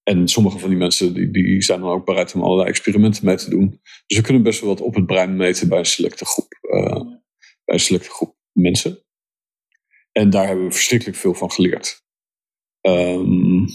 En 0.03 0.27
sommige 0.27 0.59
van 0.59 0.69
die 0.69 0.77
mensen 0.77 1.13
die, 1.13 1.31
die 1.31 1.61
zijn 1.61 1.79
dan 1.79 1.89
ook 1.89 2.05
bereid 2.05 2.33
om 2.33 2.43
allerlei 2.43 2.69
experimenten 2.69 3.25
mee 3.25 3.35
te 3.35 3.49
doen. 3.49 3.79
Dus 4.07 4.17
we 4.17 4.23
kunnen 4.23 4.43
best 4.43 4.59
wel 4.59 4.69
wat 4.69 4.81
op 4.81 4.95
het 4.95 5.05
brein 5.05 5.35
meten 5.35 5.69
bij 5.69 5.79
een 5.79 5.85
selecte 5.85 6.25
groep, 6.25 6.57
uh, 6.61 7.01
bij 7.65 7.75
een 7.75 7.79
selecte 7.79 8.09
groep 8.09 8.35
mensen. 8.51 9.03
En 10.11 10.29
daar 10.29 10.47
hebben 10.47 10.65
we 10.65 10.71
verschrikkelijk 10.71 11.17
veel 11.17 11.33
van 11.33 11.51
geleerd. 11.51 12.03
Um, 12.81 13.65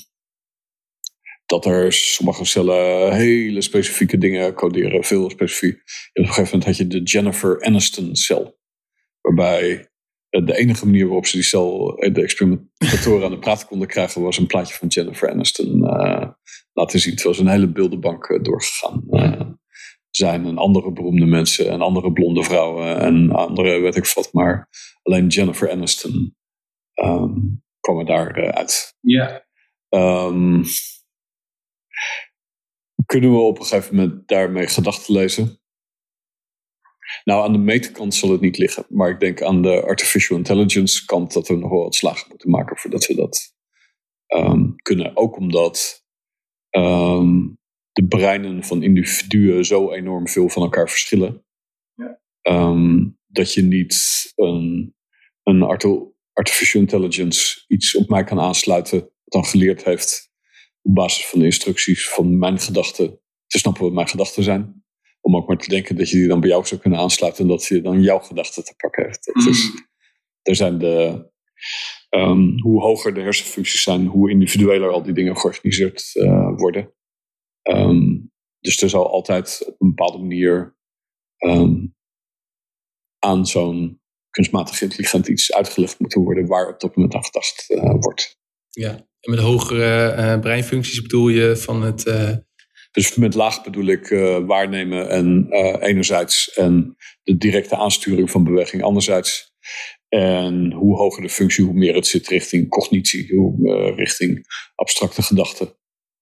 dat 1.46 1.66
er 1.66 1.92
sommige 1.92 2.44
cellen 2.44 3.14
hele 3.14 3.60
specifieke 3.60 4.18
dingen 4.18 4.54
coderen, 4.54 5.04
veel 5.04 5.30
specifiek. 5.30 5.74
op 5.74 5.82
een 6.12 6.26
gegeven 6.26 6.44
moment 6.44 6.64
had 6.64 6.76
je 6.76 6.86
de 6.86 7.02
Jennifer 7.02 7.62
Aniston 7.62 8.16
cel, 8.16 8.58
waarbij 9.20 9.88
de 10.28 10.56
enige 10.56 10.84
manier 10.84 11.04
waarop 11.04 11.26
ze 11.26 11.36
die 11.36 11.44
cel, 11.44 11.96
de 12.12 12.22
experimentatoren 12.22 13.24
aan 13.24 13.30
de 13.30 13.38
praat 13.38 13.66
konden 13.66 13.88
krijgen, 13.88 14.22
was 14.22 14.38
een 14.38 14.46
plaatje 14.46 14.74
van 14.74 14.88
Jennifer 14.88 15.30
Aniston 15.30 15.78
uh, 15.78 16.28
laten 16.72 17.00
zien. 17.00 17.12
Het 17.12 17.22
was 17.22 17.38
een 17.38 17.48
hele 17.48 17.72
beeldenbank 17.72 18.28
uh, 18.28 18.42
doorgegaan. 18.42 19.04
Uh, 19.10 19.40
zijn 20.10 20.46
en 20.46 20.58
andere 20.58 20.92
beroemde 20.92 21.26
mensen 21.26 21.70
en 21.70 21.80
andere 21.80 22.12
blonde 22.12 22.42
vrouwen 22.42 22.98
en 22.98 23.30
andere 23.30 23.80
weet 23.80 23.96
ik 23.96 24.06
wat, 24.06 24.32
maar 24.32 24.68
alleen 25.02 25.26
Jennifer 25.26 25.70
Aniston 25.70 26.36
um, 26.94 27.62
kwam 27.80 27.98
er 27.98 28.04
daar 28.06 28.52
uit. 28.52 28.96
Ja. 29.00 29.46
Um, 29.88 30.64
kunnen 33.06 33.30
we 33.30 33.38
op 33.38 33.58
een 33.58 33.64
gegeven 33.64 33.96
moment 33.96 34.28
daarmee 34.28 34.66
gedachten 34.66 35.14
lezen? 35.14 35.58
Nou, 37.24 37.44
aan 37.44 37.52
de 37.52 37.58
meterkant 37.58 38.14
zal 38.14 38.30
het 38.30 38.40
niet 38.40 38.58
liggen. 38.58 38.86
Maar 38.88 39.10
ik 39.10 39.20
denk 39.20 39.42
aan 39.42 39.62
de 39.62 39.82
artificial 39.82 40.38
intelligence 40.38 41.04
kant 41.04 41.32
dat 41.32 41.48
we 41.48 41.54
nog 41.54 41.70
wel 41.70 41.82
wat 41.82 41.94
slagen 41.94 42.28
moeten 42.28 42.50
maken 42.50 42.76
voordat 42.76 43.06
we 43.06 43.14
dat 43.14 43.54
um, 44.26 44.74
kunnen. 44.76 45.16
Ook 45.16 45.36
omdat 45.36 46.04
um, 46.70 47.58
de 47.92 48.06
breinen 48.06 48.64
van 48.64 48.82
individuen 48.82 49.64
zo 49.64 49.92
enorm 49.92 50.28
veel 50.28 50.48
van 50.48 50.62
elkaar 50.62 50.88
verschillen. 50.88 51.46
Ja. 51.94 52.20
Um, 52.42 53.18
dat 53.26 53.54
je 53.54 53.62
niet 53.62 54.32
een, 54.34 54.94
een 55.42 55.62
artificial 56.32 56.82
intelligence 56.82 57.64
iets 57.66 57.96
op 57.96 58.08
mij 58.08 58.24
kan 58.24 58.40
aansluiten. 58.40 59.00
wat 59.00 59.12
dan 59.24 59.44
geleerd 59.44 59.84
heeft 59.84 60.32
op 60.84 60.94
basis 60.94 61.26
van 61.26 61.38
de 61.38 61.44
instructies 61.44 62.08
van 62.08 62.38
mijn 62.38 62.58
gedachten 62.58 63.20
te 63.46 63.58
snappen 63.58 63.82
wat 63.82 63.92
mijn 63.92 64.08
gedachten 64.08 64.42
zijn. 64.42 64.84
Om 65.20 65.36
ook 65.36 65.48
maar 65.48 65.58
te 65.58 65.68
denken 65.68 65.96
dat 65.96 66.10
je 66.10 66.16
die 66.16 66.28
dan 66.28 66.40
bij 66.40 66.48
jou 66.48 66.66
zou 66.66 66.80
kunnen 66.80 66.98
aansluiten 66.98 67.42
en 67.42 67.48
dat 67.48 67.64
je 67.64 67.80
dan 67.80 68.02
jouw 68.02 68.18
gedachten 68.18 68.64
te 68.64 68.74
pakken 68.76 69.04
heeft. 69.04 69.24
Dat 69.24 69.46
is, 69.46 69.70
mm. 69.70 69.88
er 70.42 70.56
zijn 70.56 70.78
de, 70.78 71.26
um, 72.10 72.60
hoe 72.60 72.80
hoger 72.80 73.14
de 73.14 73.20
hersenfuncties 73.20 73.82
zijn, 73.82 74.06
hoe 74.06 74.30
individueler 74.30 74.90
al 74.90 75.02
die 75.02 75.12
dingen 75.12 75.36
georganiseerd 75.36 76.10
uh, 76.14 76.56
worden. 76.56 76.94
Um, 77.62 78.32
dus 78.60 78.82
er 78.82 78.88
zal 78.88 79.10
altijd 79.10 79.62
op 79.66 79.80
een 79.80 79.88
bepaalde 79.88 80.18
manier 80.18 80.76
um, 81.38 81.94
aan 83.18 83.46
zo'n 83.46 84.00
kunstmatig 84.30 84.80
intelligent 84.80 85.28
iets 85.28 85.52
uitgelegd 85.52 85.98
moeten 85.98 86.22
worden 86.22 86.46
waar 86.46 86.68
op 86.68 86.80
dat 86.80 86.96
moment 86.96 87.14
aan 87.14 87.24
gedacht 87.24 87.70
uh, 87.70 87.94
wordt. 87.98 88.38
Ja, 88.68 89.08
en 89.24 89.30
met 89.30 89.40
hogere 89.40 90.14
uh, 90.16 90.40
breinfuncties 90.40 91.02
bedoel 91.02 91.28
je 91.28 91.56
van 91.56 91.82
het. 91.82 92.06
Uh... 92.06 92.30
Dus 92.90 93.14
met 93.14 93.34
laag 93.34 93.64
bedoel 93.64 93.86
ik 93.86 94.10
uh, 94.10 94.38
waarnemen 94.46 95.08
en 95.08 95.46
enerzijds 95.80 96.52
en 96.52 96.96
de 97.22 97.36
directe 97.36 97.76
aansturing 97.76 98.30
van 98.30 98.44
beweging 98.44 98.82
anderzijds. 98.82 99.52
En 100.08 100.72
hoe 100.72 100.96
hoger 100.96 101.22
de 101.22 101.28
functie, 101.28 101.64
hoe 101.64 101.74
meer 101.74 101.94
het 101.94 102.06
zit 102.06 102.28
richting 102.28 102.68
cognitie, 102.68 103.36
hoe, 103.36 103.92
richting 103.94 104.46
abstracte 104.74 105.22
gedachten, 105.22 105.76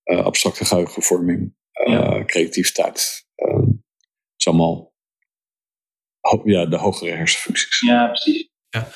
abstracte 0.04 0.64
geheugenvorming, 0.64 1.54
ja. 1.84 2.24
creativiteit. 2.24 3.26
Het 3.34 3.80
is 4.36 4.46
allemaal 4.46 4.94
ja, 6.44 6.66
de 6.66 6.76
hogere 6.76 7.10
hersenfuncties. 7.10 7.80
Ja, 7.80 8.06
precies. 8.06 8.48
Ja. 8.68 8.88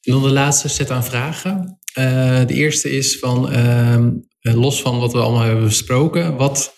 En 0.00 0.12
dan 0.12 0.22
de 0.22 0.30
laatste 0.32 0.68
set 0.68 0.90
aan 0.90 1.04
vragen. 1.04 1.80
Uh, 1.98 2.46
de 2.46 2.54
eerste 2.54 2.90
is 2.90 3.18
van, 3.18 3.52
uh, 3.52 4.06
los 4.40 4.82
van 4.82 4.98
wat 4.98 5.12
we 5.12 5.18
allemaal 5.18 5.44
hebben 5.44 5.64
besproken, 5.64 6.36
wat, 6.36 6.74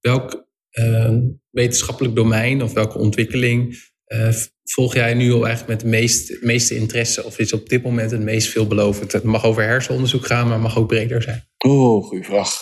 welk 0.00 0.46
uh, 0.70 1.12
wetenschappelijk 1.50 2.14
domein 2.14 2.62
of 2.62 2.72
welke 2.72 2.98
ontwikkeling 2.98 3.78
eh, 4.06 4.32
volg 4.64 4.94
jij 4.94 5.14
nu 5.14 5.32
al 5.32 5.46
eigenlijk 5.46 5.68
met 5.68 5.80
de 5.80 5.96
meest, 5.98 6.42
meeste 6.42 6.74
interesse 6.74 7.24
of 7.24 7.38
is 7.38 7.52
op 7.52 7.68
dit 7.68 7.82
moment 7.82 8.10
het 8.10 8.20
meest 8.20 8.48
veelbelovend? 8.48 9.12
Het 9.12 9.22
mag 9.22 9.44
over 9.44 9.62
hersenonderzoek 9.62 10.26
gaan, 10.26 10.48
maar 10.48 10.60
mag 10.60 10.78
ook 10.78 10.86
breder 10.86 11.22
zijn. 11.22 11.48
Oh, 11.58 12.04
goede 12.04 12.24
vraag. 12.24 12.54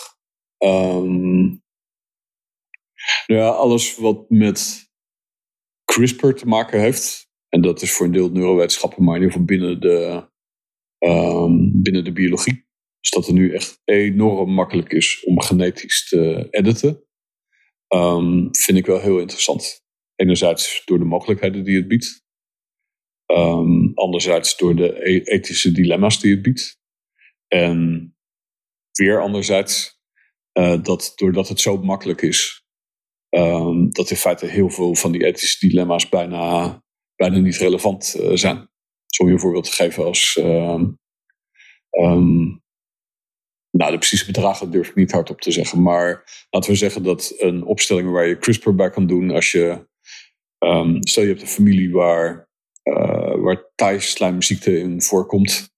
Um, 0.57 1.63
ja, 3.25 3.47
alles 3.47 3.97
wat 3.97 4.29
met 4.29 4.89
CRISPR 5.83 6.29
te 6.29 6.45
maken 6.45 6.79
heeft, 6.79 7.29
en 7.49 7.61
dat 7.61 7.81
is 7.81 7.91
voor 7.91 8.05
een 8.05 8.11
deel 8.11 8.29
neurowetenschappen, 8.29 9.03
maar 9.03 9.15
in 9.15 9.21
ieder 9.21 9.31
geval 9.31 9.57
binnen 9.57 9.79
de 9.81 10.27
um, 10.99 11.81
binnen 11.81 12.03
de 12.03 12.11
biologie. 12.11 12.67
Dus 12.99 13.09
dat 13.09 13.25
het 13.25 13.35
nu 13.35 13.53
echt 13.53 13.81
enorm 13.83 14.53
makkelijk 14.53 14.93
is 14.93 15.23
om 15.23 15.41
genetisch 15.41 16.07
te 16.07 16.47
editen. 16.49 17.03
Um, 17.87 18.47
vind 18.55 18.77
ik 18.77 18.85
wel 18.85 18.99
heel 18.99 19.19
interessant. 19.19 19.83
Enerzijds 20.15 20.81
door 20.85 20.99
de 20.99 21.05
mogelijkheden 21.05 21.63
die 21.63 21.75
het 21.75 21.87
biedt. 21.87 22.23
Um, 23.25 23.91
anderzijds 23.93 24.57
door 24.57 24.75
de 24.75 25.09
e-, 25.09 25.23
ethische 25.23 25.71
dilemma's 25.71 26.19
die 26.19 26.31
het 26.31 26.41
biedt. 26.41 26.79
En 27.47 28.09
weer 28.91 29.21
anderzijds 29.21 29.99
uh, 30.59 30.83
dat 30.83 31.11
doordat 31.15 31.47
het 31.47 31.59
zo 31.59 31.77
makkelijk 31.77 32.21
is, 32.21 32.65
dat 33.89 34.09
in 34.09 34.15
feite 34.15 34.45
heel 34.45 34.69
veel 34.69 34.95
van 34.95 35.11
die 35.11 35.25
ethische 35.25 35.67
dilemma's 35.67 36.09
bijna, 36.09 36.83
bijna 37.15 37.37
niet 37.37 37.57
relevant 37.57 38.15
uh, 38.19 38.31
zijn 38.33 38.69
om 39.19 39.27
je 39.27 39.39
voorbeeld 39.39 39.63
te 39.63 39.71
geven 39.71 40.05
als. 40.05 40.37
Um, 40.39 40.99
um, 41.91 42.63
nou, 43.71 43.91
de 43.91 43.97
precieze 43.97 44.25
bedragen 44.25 44.71
durf 44.71 44.89
ik 44.89 44.95
niet 44.95 45.11
hardop 45.11 45.41
te 45.41 45.51
zeggen. 45.51 45.81
Maar 45.81 46.23
laten 46.49 46.71
we 46.71 46.77
zeggen 46.77 47.03
dat 47.03 47.33
een 47.37 47.63
opstelling 47.63 48.11
waar 48.11 48.27
je 48.27 48.37
CRISPR 48.37 48.71
bij 48.71 48.89
kan 48.89 49.07
doen. 49.07 49.31
Als 49.31 49.51
je. 49.51 49.87
Um, 50.59 51.07
stel 51.07 51.23
je 51.23 51.29
hebt 51.29 51.41
een 51.41 51.47
familie 51.47 51.91
waar. 51.91 52.49
Uh, 52.83 53.35
waar 53.35 53.71
Thai-slijmziekte 53.75 54.79
in 54.79 55.01
voorkomt. 55.01 55.73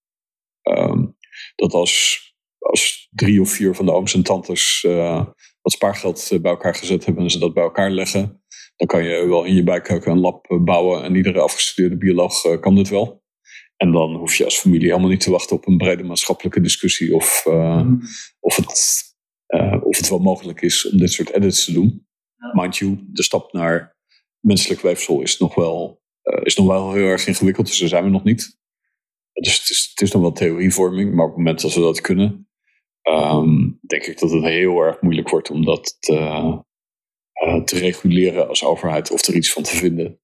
dat 1.56 1.74
als, 1.74 2.22
als 2.60 3.08
drie 3.12 3.42
of 3.42 3.50
vier 3.50 3.76
van 3.76 3.86
de 3.86 3.92
ooms 3.92 4.14
en 4.14 4.24
tantes. 4.24 4.84
Uh, 4.88 5.26
wat 5.62 5.74
spaargeld 5.74 6.30
bij 6.42 6.52
elkaar 6.52 6.76
gezet 6.76 7.06
hebben 7.06 7.24
en 7.24 7.32
ze 7.32 7.40
dat 7.40 7.54
bij 7.54 7.64
elkaar 7.64 7.92
leggen 7.92 8.42
dan 8.78 8.88
kan 8.88 9.04
je 9.04 9.28
wel 9.28 9.44
in 9.44 9.56
je 9.56 9.64
bijkeuken 9.64 10.12
een 10.12 10.20
lab 10.20 10.46
bouwen 10.48 11.04
en 11.04 11.16
iedere 11.16 11.40
afgestudeerde 11.40 11.98
bioloog 11.98 12.60
kan 12.60 12.76
dit 12.76 12.90
wel. 12.90 13.26
En 13.78 13.92
dan 13.92 14.16
hoef 14.16 14.36
je 14.36 14.44
als 14.44 14.60
familie 14.60 14.88
helemaal 14.88 15.10
niet 15.10 15.20
te 15.20 15.32
wachten 15.32 15.56
op 15.56 15.68
een 15.68 15.78
brede 15.78 16.04
maatschappelijke 16.04 16.62
discussie 16.62 17.16
of, 17.16 17.44
mm. 17.46 18.02
of, 18.40 18.56
het, 18.56 19.04
of 19.84 19.98
het 19.98 20.10
wel 20.10 20.20
mogelijk 20.20 20.62
is 20.62 20.90
om 20.90 20.98
dit 20.98 21.12
soort 21.12 21.30
edits 21.30 21.66
te 21.66 21.74
doen. 21.74 22.08
Mind 22.54 22.78
you, 22.78 22.98
de 23.08 23.24
stap 23.24 23.54
naar 23.54 23.98
menselijk 24.40 24.82
weefsel 24.82 25.22
is 25.22 25.38
nog 25.38 25.56
wel, 25.56 26.02
is 26.44 26.56
nog 26.56 26.68
wel 26.68 26.94
heel 26.94 27.06
erg 27.06 27.28
ingewikkeld, 27.28 27.68
dus 27.68 27.80
daar 27.80 27.90
zijn 27.90 28.04
we 28.04 28.10
nog 28.10 28.24
niet. 28.24 28.58
Dus 29.34 29.60
het 29.60 29.70
is, 29.70 29.88
het 29.90 30.02
is 30.02 30.12
nog 30.12 30.22
wel 30.22 30.32
theorievorming, 30.32 31.14
maar 31.14 31.26
op 31.26 31.30
het 31.30 31.38
moment 31.38 31.62
dat 31.62 31.74
we 31.74 31.80
dat 31.80 32.02
kunnen, 32.02 32.50
ehm, 33.02 33.70
denk 33.88 34.04
ik 34.04 34.20
dat 34.20 34.32
het 34.32 34.44
heel 34.44 34.80
erg 34.80 35.02
moeilijk 35.02 35.30
wordt 35.30 35.50
om 35.50 35.66
dat 35.66 35.98
te, 36.00 36.16
te 37.64 37.80
reguleren 37.80 38.48
als 38.48 38.64
overheid 38.64 39.12
of 39.12 39.28
er 39.28 39.36
iets 39.36 39.54
van 39.54 39.64
te 39.64 39.76
vinden 39.76 40.20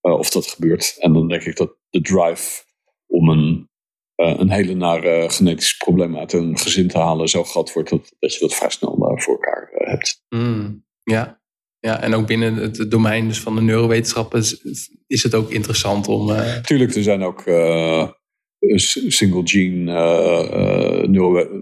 of 0.00 0.30
dat 0.30 0.46
gebeurt. 0.46 0.96
En 0.98 1.12
dan 1.12 1.28
denk 1.28 1.42
ik 1.42 1.56
dat 1.56 1.76
de 1.90 2.00
drive 2.00 2.64
om 3.14 3.28
een, 3.28 3.68
uh, 4.16 4.38
een 4.38 4.50
hele 4.50 4.74
nare 4.74 5.30
genetische 5.30 5.76
probleem 5.76 6.18
uit 6.18 6.32
een 6.32 6.58
gezin 6.58 6.88
te 6.88 6.98
halen 6.98 7.28
zo 7.28 7.44
groot 7.44 7.72
wordt 7.72 7.90
dat, 7.90 8.14
dat 8.18 8.34
je 8.34 8.40
dat 8.40 8.54
vrij 8.54 8.70
snel 8.70 8.96
voor 9.16 9.34
elkaar 9.34 9.70
hebt. 9.72 10.22
Mm, 10.28 10.84
ja. 11.02 11.42
Ja, 11.78 12.00
en 12.00 12.14
ook 12.14 12.26
binnen 12.26 12.54
het 12.54 12.90
domein 12.90 13.28
dus 13.28 13.40
van 13.40 13.54
de 13.54 13.60
neurowetenschappen 13.60 14.38
is, 14.38 14.64
is 15.06 15.22
het 15.22 15.34
ook 15.34 15.50
interessant 15.50 16.08
om. 16.08 16.32
Tuurlijk, 16.62 16.94
er 16.94 17.02
zijn 17.02 17.22
ook 17.22 17.42
single 19.08 19.40
gene 19.44 19.92
uh, 19.92 21.08
neuro 21.08 21.60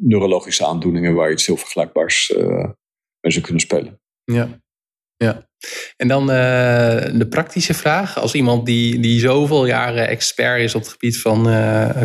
neurologische 0.00 0.66
aandoeningen 0.66 1.14
waar 1.14 1.26
je 1.26 1.32
iets 1.32 1.46
heel 1.46 1.56
vergelijkbaars 1.56 2.32
mee 3.20 3.32
zou 3.32 3.44
kunnen 3.44 3.62
spelen. 3.62 4.00
Ja, 4.24 4.60
ja. 5.16 5.49
En 5.96 6.08
dan 6.08 6.26
de 6.26 7.26
praktische 7.28 7.74
vraag. 7.74 8.18
Als 8.18 8.34
iemand 8.34 8.66
die, 8.66 9.00
die 9.00 9.20
zoveel 9.20 9.66
jaren 9.66 10.08
expert 10.08 10.60
is 10.60 10.74
op 10.74 10.80
het 10.80 10.90
gebied 10.90 11.20
van 11.20 11.48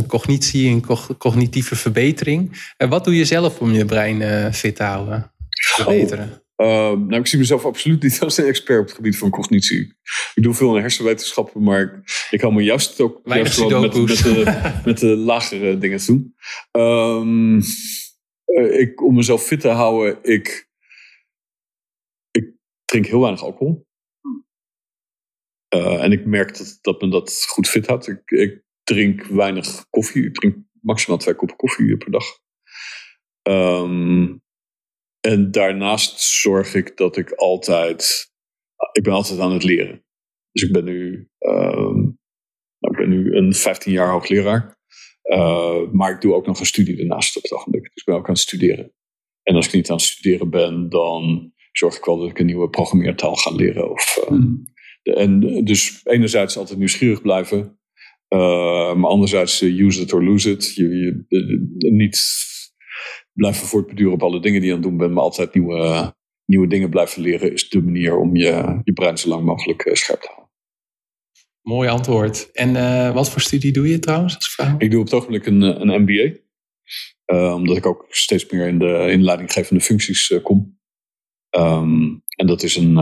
cognitie 0.07 0.69
en 0.69 0.83
cognitieve 1.17 1.75
verbetering. 1.75 2.73
wat 2.77 3.03
doe 3.03 3.15
je 3.15 3.25
zelf 3.25 3.59
om 3.59 3.71
je 3.71 3.85
brein 3.85 4.53
fit 4.53 4.75
te 4.75 4.83
houden? 4.83 5.31
Verbeteren? 5.49 6.29
Oh. 6.31 6.43
Uh, 6.57 6.67
nou, 6.67 7.15
ik 7.15 7.27
zie 7.27 7.39
mezelf 7.39 7.65
absoluut 7.65 8.03
niet 8.03 8.19
als 8.19 8.37
een 8.37 8.45
expert 8.45 8.79
op 8.79 8.85
het 8.85 8.95
gebied 8.95 9.17
van 9.17 9.29
cognitie. 9.29 9.97
Ik 10.35 10.43
doe 10.43 10.53
veel 10.53 10.75
in 10.75 10.81
hersenwetenschappen, 10.81 11.63
maar 11.63 11.81
ik, 11.81 11.91
ik 12.29 12.41
hou 12.41 12.53
me 12.53 12.63
juist 12.63 13.01
ook 13.01 13.21
juist 13.23 13.59
met, 13.59 13.81
met, 13.81 13.93
de, 13.93 14.61
met 14.85 14.99
de 14.99 15.15
lagere 15.15 15.77
dingen 15.77 15.97
te 15.97 16.05
doen. 16.05 16.35
Um, 16.71 17.61
ik, 18.79 19.03
om 19.03 19.15
mezelf 19.15 19.43
fit 19.43 19.59
te 19.59 19.67
houden, 19.67 20.17
ik 20.21 20.69
drink 22.95 23.07
heel 23.07 23.21
weinig 23.21 23.43
alcohol. 23.43 23.87
Uh, 25.75 26.03
en 26.03 26.11
ik 26.11 26.25
merk 26.25 26.57
dat, 26.57 26.77
dat 26.81 27.01
me 27.01 27.09
dat 27.09 27.45
goed 27.47 27.67
fit 27.67 27.87
houdt. 27.87 28.07
Ik, 28.07 28.31
ik 28.31 28.63
drink 28.83 29.23
weinig 29.23 29.89
koffie. 29.89 30.25
Ik 30.25 30.33
drink 30.33 30.57
maximaal 30.81 31.19
twee 31.19 31.35
koppen 31.35 31.57
koffie 31.57 31.97
per 31.97 32.11
dag. 32.11 32.25
Um, 33.47 34.41
en 35.19 35.51
daarnaast 35.51 36.19
zorg 36.19 36.73
ik 36.73 36.97
dat 36.97 37.17
ik 37.17 37.31
altijd. 37.31 38.33
Ik 38.91 39.03
ben 39.03 39.13
altijd 39.13 39.39
aan 39.39 39.53
het 39.53 39.63
leren. 39.63 40.05
Dus 40.51 40.63
ik 40.63 40.71
ben 40.71 40.83
nu, 40.83 41.29
uh, 41.39 41.97
ik 42.79 42.97
ben 42.97 43.09
nu 43.09 43.35
een 43.35 43.53
15 43.53 43.91
jaar 43.91 44.11
hoogleraar. 44.11 44.77
Uh, 45.23 45.91
maar 45.91 46.11
ik 46.11 46.21
doe 46.21 46.33
ook 46.33 46.45
nog 46.45 46.59
een 46.59 46.65
studie 46.65 46.95
daarnaast 46.95 47.37
op 47.37 47.43
het 47.43 47.51
ogenblik. 47.51 47.83
Dus 47.83 47.95
ik 47.95 48.05
ben 48.05 48.15
ook 48.15 48.27
aan 48.27 48.33
het 48.33 48.41
studeren. 48.43 48.93
En 49.43 49.55
als 49.55 49.67
ik 49.67 49.73
niet 49.73 49.89
aan 49.89 49.95
het 49.95 50.05
studeren 50.05 50.49
ben, 50.49 50.89
dan 50.89 51.53
zorg 51.77 51.97
ik 51.97 52.05
wel 52.05 52.17
dat 52.17 52.29
ik 52.29 52.39
een 52.39 52.45
nieuwe 52.45 52.69
programmeertaal 52.69 53.35
ga 53.35 53.51
leren. 53.51 53.91
Of, 53.91 54.27
uh, 54.31 54.39
de, 55.01 55.13
en 55.13 55.39
dus 55.65 56.01
enerzijds 56.03 56.57
altijd 56.57 56.79
nieuwsgierig 56.79 57.21
blijven. 57.21 57.79
Uh, 58.29 58.93
maar 58.95 59.09
anderzijds 59.09 59.61
use 59.61 60.01
it 60.01 60.13
or 60.13 60.23
lose 60.23 60.51
it. 60.51 60.75
Je, 60.75 60.89
je, 61.27 61.91
niet 61.91 62.17
blijven 63.35 63.67
voortbeduren 63.67 64.13
op 64.13 64.23
alle 64.23 64.41
dingen 64.41 64.59
die 64.59 64.69
je 64.69 64.75
aan 64.75 64.81
het 64.81 64.89
doen 64.89 64.97
bent, 64.97 65.13
maar 65.13 65.23
altijd 65.23 65.53
nieuwe, 65.53 66.13
nieuwe 66.45 66.67
dingen 66.67 66.89
blijven 66.89 67.21
leren 67.21 67.53
is 67.53 67.69
de 67.69 67.81
manier 67.81 68.17
om 68.17 68.35
je, 68.35 68.81
je 68.83 68.93
brein 68.93 69.17
zo 69.17 69.29
lang 69.29 69.45
mogelijk 69.45 69.81
eh, 69.81 69.93
scherp 69.93 70.21
te 70.21 70.27
houden. 70.27 70.53
Mooi 71.61 71.89
antwoord. 71.89 72.51
En 72.51 72.69
uh, 72.69 73.13
wat 73.13 73.29
voor 73.29 73.41
studie 73.41 73.71
doe 73.71 73.89
je 73.89 73.99
trouwens 73.99 74.35
als 74.35 74.53
vrouw? 74.53 74.75
Ik 74.77 74.91
doe 74.91 74.99
op 74.99 75.05
het 75.05 75.13
ogenblik 75.13 75.45
een, 75.45 75.63
eh, 75.63 75.79
een 75.79 76.01
MBA. 76.01 76.43
Uh, 77.25 77.53
omdat 77.53 77.77
ik 77.77 77.85
ook 77.85 78.05
steeds 78.09 78.49
meer 78.49 78.67
in 78.67 78.79
de, 78.79 79.07
in 79.11 79.23
leidinggevende 79.23 79.81
functies 79.81 80.29
uh, 80.29 80.43
kom. 80.43 80.74
Um, 81.57 82.23
en 82.35 82.47
dat 82.47 82.63
is 82.63 82.75
een, 82.75 82.97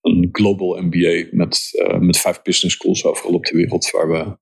een 0.00 0.28
global 0.32 0.82
MBA 0.82 1.26
met, 1.30 1.84
met 2.00 2.18
vijf 2.18 2.42
business 2.42 2.76
schools 2.76 3.04
overal 3.04 3.32
op 3.32 3.44
de 3.44 3.56
wereld. 3.56 3.90
Waar 3.90 4.08
we 4.08 4.38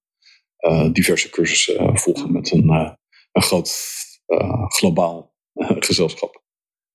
diverse 0.92 1.30
cursussen 1.30 1.98
volgen 1.98 2.32
met 2.32 2.52
een, 2.52 2.96
een 3.32 3.42
groot 3.42 3.96
eh, 4.28 4.64
globaal 4.68 5.34
eh, 5.52 5.70
gezelschap. 5.78 6.42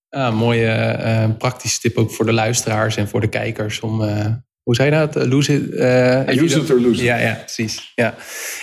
Ah, 0.09 0.37
mooie 0.37 0.97
uh, 0.99 1.37
praktische 1.37 1.79
tip 1.79 1.97
ook 1.97 2.11
voor 2.11 2.25
de 2.25 2.33
luisteraars 2.33 2.95
en 2.95 3.07
voor 3.07 3.21
de 3.21 3.29
kijkers 3.29 3.79
om 3.79 4.01
hoe 4.63 4.75
zei 4.75 4.89
je 4.89 4.95
dat? 4.95 5.27
Lose 5.27 5.53
it, 5.53 5.73
uh, 5.73 6.43
use 6.43 6.59
it 6.59 6.71
or 6.71 6.79
lose 6.79 6.99
it. 6.99 7.05
Ja, 7.05 7.17
ja 7.17 7.33
precies. 7.33 7.91
Ja. 7.95 8.15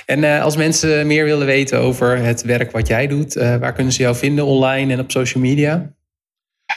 En 0.06 0.22
uh, 0.22 0.42
als 0.42 0.56
mensen 0.56 1.06
meer 1.06 1.24
willen 1.24 1.46
weten 1.46 1.78
over 1.78 2.18
het 2.18 2.42
werk 2.42 2.70
wat 2.70 2.86
jij 2.86 3.06
doet, 3.06 3.36
uh, 3.36 3.56
waar 3.56 3.72
kunnen 3.72 3.92
ze 3.92 4.02
jou 4.02 4.16
vinden 4.16 4.44
online 4.44 4.92
en 4.92 5.00
op 5.00 5.10
social 5.10 5.42
media? 5.42 5.94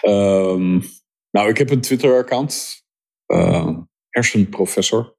Um, 0.08 0.84
nou, 1.32 1.50
ik 1.50 1.58
heb 1.58 1.70
een 1.70 1.82
Twitter-account, 1.82 2.84
hersenprofessor. 4.10 5.16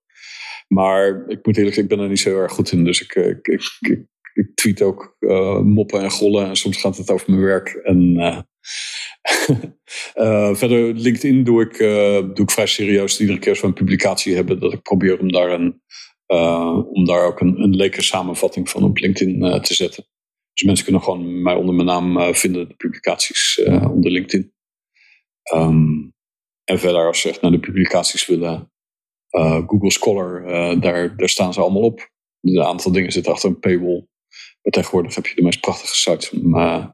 Maar 0.68 1.24
ik 1.26 1.47
moet 1.47 1.57
eerlijk 1.57 1.74
zeggen, 1.74 1.82
ik 1.82 1.89
ben 1.89 1.99
er 1.99 2.09
niet 2.09 2.20
zo 2.20 2.28
heel 2.28 2.39
erg 2.39 2.53
goed 2.53 2.72
in. 2.72 2.85
Dus 2.85 3.03
ik, 3.03 3.14
ik, 3.14 3.47
ik, 3.47 4.07
ik 4.35 4.55
tweet 4.55 4.82
ook 4.82 5.16
uh, 5.20 5.59
moppen 5.61 6.03
en 6.03 6.11
gollen 6.11 6.47
en 6.47 6.57
soms 6.57 6.80
gaat 6.80 6.97
het 6.97 7.11
over 7.11 7.30
mijn 7.30 7.43
werk. 7.43 7.68
En 7.68 8.14
uh, 8.16 8.41
uh, 10.16 10.55
verder 10.61 10.95
LinkedIn 10.95 11.45
doe 11.45 11.62
ik, 11.62 11.78
doe 12.35 12.45
ik 12.45 12.51
vrij 12.51 12.66
serieus. 12.66 13.20
Iedere 13.20 13.39
keer 13.39 13.51
als 13.51 13.61
we 13.61 13.66
een 13.66 13.72
publicatie 13.72 14.35
hebben, 14.35 14.61
dat 14.61 14.72
ik 14.72 14.82
probeer 14.82 15.18
om 15.18 15.32
daar, 15.32 15.51
een, 15.51 15.82
om 16.87 17.05
daar 17.05 17.24
ook 17.24 17.41
een, 17.41 17.61
een 17.61 17.76
leke 17.76 18.03
samenvatting 18.03 18.68
van 18.70 18.82
op 18.82 18.99
LinkedIn 18.99 19.61
te 19.62 19.74
zetten. 19.74 20.05
Dus 20.53 20.62
mensen 20.62 20.85
kunnen 20.85 21.03
gewoon 21.03 21.43
mij 21.43 21.55
onder 21.55 21.74
mijn 21.74 21.87
naam 21.87 22.35
vinden, 22.35 22.68
de 22.68 22.74
publicaties 22.74 23.62
onder 23.66 24.11
LinkedIn. 24.11 24.53
Um, 25.55 26.12
en 26.64 26.78
verder 26.78 27.07
als 27.07 27.20
ze 27.20 27.28
echt 27.28 27.40
naar 27.40 27.51
de 27.51 27.61
publicaties 27.61 28.26
willen, 28.26 28.72
Google 29.66 29.90
Scholar, 29.90 30.42
daar, 30.80 31.16
daar 31.16 31.28
staan 31.28 31.53
ze 31.53 31.61
allemaal 31.61 31.82
op. 31.82 32.11
Een 32.40 32.62
aantal 32.62 32.92
dingen 32.92 33.12
zitten 33.12 33.32
achter 33.32 33.49
een 33.49 33.59
paywall. 33.59 34.07
Maar 34.62 34.72
tegenwoordig 34.72 35.14
heb 35.14 35.26
je 35.26 35.34
de 35.34 35.42
meest 35.42 35.61
prachtige 35.61 35.97
sites 35.97 36.32
uh, 36.32 36.86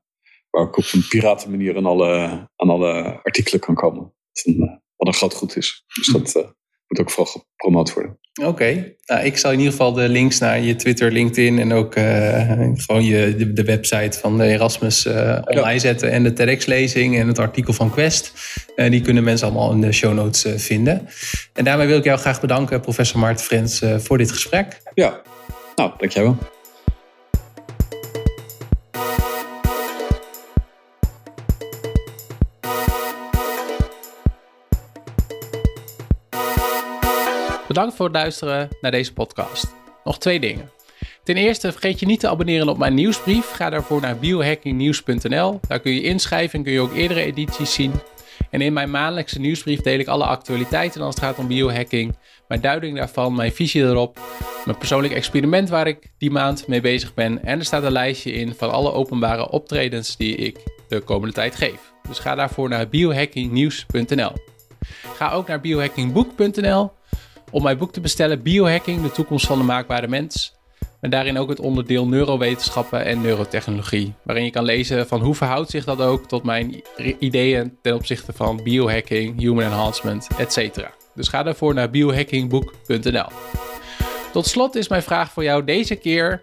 waar 0.51 0.67
ik 0.67 0.77
op 0.77 0.85
een 0.93 1.09
piratenmanier 1.09 1.77
aan 1.77 1.87
alle, 1.87 2.49
aan 2.57 2.71
alle 2.71 3.21
artikelen 3.23 3.61
kan 3.61 3.75
komen. 3.75 4.03
Wat 4.03 4.43
een, 4.45 4.83
wat 4.97 5.07
een 5.07 5.15
groot 5.15 5.35
goed 5.35 5.57
is. 5.57 5.85
Dus 5.95 6.07
dat 6.07 6.37
uh, 6.37 6.51
moet 6.91 7.01
ook 7.01 7.11
vooral 7.11 7.33
gepromoot 7.33 7.93
worden. 7.93 8.19
Oké, 8.45 8.95
nou, 9.07 9.25
ik 9.25 9.37
zal 9.37 9.53
in 9.53 9.59
ieder 9.59 9.73
geval 9.73 9.93
de 9.93 10.09
links 10.09 10.39
naar 10.39 10.61
je 10.61 10.77
Twitter, 10.77 11.13
LinkedIn 11.13 11.59
en 11.59 11.73
ook 11.73 11.93
gewoon 12.75 13.05
je, 13.05 13.35
de, 13.37 13.53
de, 13.53 13.65
website 13.65 14.19
van 14.19 14.39
de 14.39 14.45
Erasmus 14.45 15.07
online 15.45 15.79
zetten. 15.79 16.11
En 16.11 16.23
de 16.23 16.33
TEDx-lezing 16.33 17.19
en 17.19 17.29
het 17.29 17.39
artikel 17.39 17.73
van 17.73 17.91
Quest. 17.91 18.33
die 18.77 19.01
kunnen 19.01 19.25
mensen 19.25 19.47
allemaal 19.47 19.73
in 19.73 19.81
de 19.81 19.93
show 19.93 20.15
notes 20.15 20.63
vinden. 20.65 21.09
En 21.53 21.65
daarmee 21.65 21.87
wil 21.87 21.99
ik 21.99 22.05
jou 22.05 22.19
graag 22.19 22.41
bedanken, 22.41 22.81
professor 22.81 23.21
Maarten 23.21 23.45
Frens, 23.45 23.83
voor 23.97 24.19
dit 24.19 24.33
gesprek. 24.33 24.81
Ja, 24.95 25.21
nou, 25.75 25.93
dankjewel. 25.99 26.37
Bedankt 37.71 37.95
voor 37.95 38.07
het 38.07 38.15
luisteren 38.15 38.69
naar 38.81 38.91
deze 38.91 39.13
podcast. 39.13 39.75
Nog 40.05 40.19
twee 40.19 40.41
dingen. 40.41 40.71
Ten 41.25 41.37
eerste 41.37 41.73
vergeet 41.73 42.01
je 42.01 42.07
niet 42.07 42.21
te 42.21 42.29
abonneren 42.29 42.69
op 42.69 42.79
mijn 42.79 42.95
nieuwsbrief. 42.95 43.51
Ga 43.51 43.71
daarvoor 43.71 44.01
naar 44.01 44.19
biohackingnieuws.nl. 44.19 45.61
Daar 45.69 45.81
kun 45.81 45.93
je 45.93 46.03
inschrijven 46.03 46.59
en 46.59 46.65
kun 46.65 46.73
je 46.73 46.81
ook 46.81 46.95
eerdere 46.95 47.23
edities 47.23 47.75
zien. 47.75 47.93
En 48.51 48.61
in 48.61 48.73
mijn 48.73 48.91
maandelijkse 48.91 49.41
nieuwsbrief 49.41 49.81
deel 49.81 49.99
ik 49.99 50.07
alle 50.07 50.25
actualiteiten 50.25 51.03
als 51.03 51.15
het 51.15 51.25
gaat 51.25 51.39
om 51.39 51.47
biohacking. 51.47 52.17
Mijn 52.49 52.61
duiding 52.61 52.97
daarvan, 52.97 53.35
mijn 53.35 53.53
visie 53.53 53.83
erop, 53.83 54.21
mijn 54.65 54.79
persoonlijk 54.79 55.15
experiment 55.15 55.69
waar 55.69 55.87
ik 55.87 56.11
die 56.19 56.31
maand 56.31 56.67
mee 56.67 56.81
bezig 56.81 57.15
ben. 57.15 57.45
En 57.45 57.59
er 57.59 57.65
staat 57.65 57.83
een 57.83 57.93
lijstje 57.93 58.33
in 58.33 58.55
van 58.55 58.71
alle 58.71 58.93
openbare 58.93 59.51
optredens 59.51 60.17
die 60.17 60.37
ik 60.37 60.59
de 60.89 61.01
komende 61.01 61.35
tijd 61.35 61.55
geef. 61.55 61.93
Dus 62.09 62.19
ga 62.19 62.35
daarvoor 62.35 62.69
naar 62.69 62.89
biohackingnieuws.nl. 62.89 64.33
Ga 65.15 65.31
ook 65.31 65.49
naar 65.49 65.61
biohackingboek.nl 65.61 66.99
om 67.51 67.63
mijn 67.63 67.79
boek 67.79 67.93
te 67.93 68.01
bestellen 68.01 68.43
Biohacking, 68.43 69.03
de 69.03 69.11
toekomst 69.11 69.47
van 69.47 69.59
de 69.59 69.65
maakbare 69.65 70.09
mens. 70.09 70.59
maar 71.01 71.11
daarin 71.11 71.39
ook 71.39 71.49
het 71.49 71.61
onderdeel 71.61 72.07
neurowetenschappen 72.07 73.05
en 73.05 73.21
neurotechnologie, 73.21 74.15
waarin 74.23 74.45
je 74.45 74.51
kan 74.51 74.65
lezen 74.65 75.07
van 75.07 75.21
hoe 75.21 75.35
verhoudt 75.35 75.71
zich 75.71 75.85
dat 75.85 76.01
ook 76.01 76.29
tot 76.29 76.43
mijn 76.43 76.83
ideeën 77.19 77.79
ten 77.83 77.95
opzichte 77.95 78.33
van 78.33 78.63
biohacking, 78.63 79.41
human 79.41 79.65
enhancement, 79.65 80.29
etc. 80.39 80.89
Dus 81.15 81.29
ga 81.29 81.43
daarvoor 81.43 81.75
naar 81.75 81.91
biohackingboek.nl. 81.91 83.29
Tot 84.33 84.47
slot 84.47 84.75
is 84.77 84.89
mijn 84.89 85.03
vraag 85.03 85.33
voor 85.33 85.43
jou 85.43 85.65
deze 85.65 85.95
keer: 85.95 86.41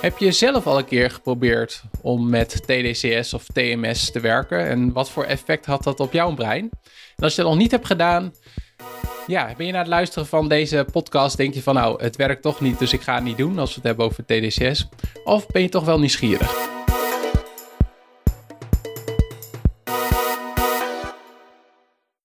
heb 0.00 0.18
je 0.18 0.32
zelf 0.32 0.66
al 0.66 0.78
een 0.78 0.84
keer 0.84 1.10
geprobeerd 1.10 1.82
om 2.02 2.30
met 2.30 2.62
TDCS 2.66 3.34
of 3.34 3.46
TMS 3.46 4.10
te 4.10 4.20
werken 4.20 4.66
en 4.66 4.92
wat 4.92 5.10
voor 5.10 5.24
effect 5.24 5.66
had 5.66 5.82
dat 5.82 6.00
op 6.00 6.12
jouw 6.12 6.34
brein? 6.34 6.70
En 7.16 7.24
als 7.24 7.34
je 7.34 7.42
dat 7.42 7.50
nog 7.50 7.60
niet 7.60 7.70
hebt 7.70 7.86
gedaan, 7.86 8.32
ja, 9.26 9.54
ben 9.56 9.66
je 9.66 9.72
na 9.72 9.78
het 9.78 9.86
luisteren 9.86 10.28
van 10.28 10.48
deze 10.48 10.86
podcast, 10.92 11.36
denk 11.36 11.54
je 11.54 11.62
van 11.62 11.74
nou, 11.74 12.02
het 12.02 12.16
werkt 12.16 12.42
toch 12.42 12.60
niet, 12.60 12.78
dus 12.78 12.92
ik 12.92 13.00
ga 13.00 13.14
het 13.14 13.24
niet 13.24 13.36
doen 13.36 13.58
als 13.58 13.68
we 13.68 13.74
het 13.74 13.84
hebben 13.84 14.04
over 14.04 14.24
TDCS? 14.24 14.88
Of 15.24 15.46
ben 15.46 15.62
je 15.62 15.68
toch 15.68 15.84
wel 15.84 15.98
nieuwsgierig? 15.98 16.75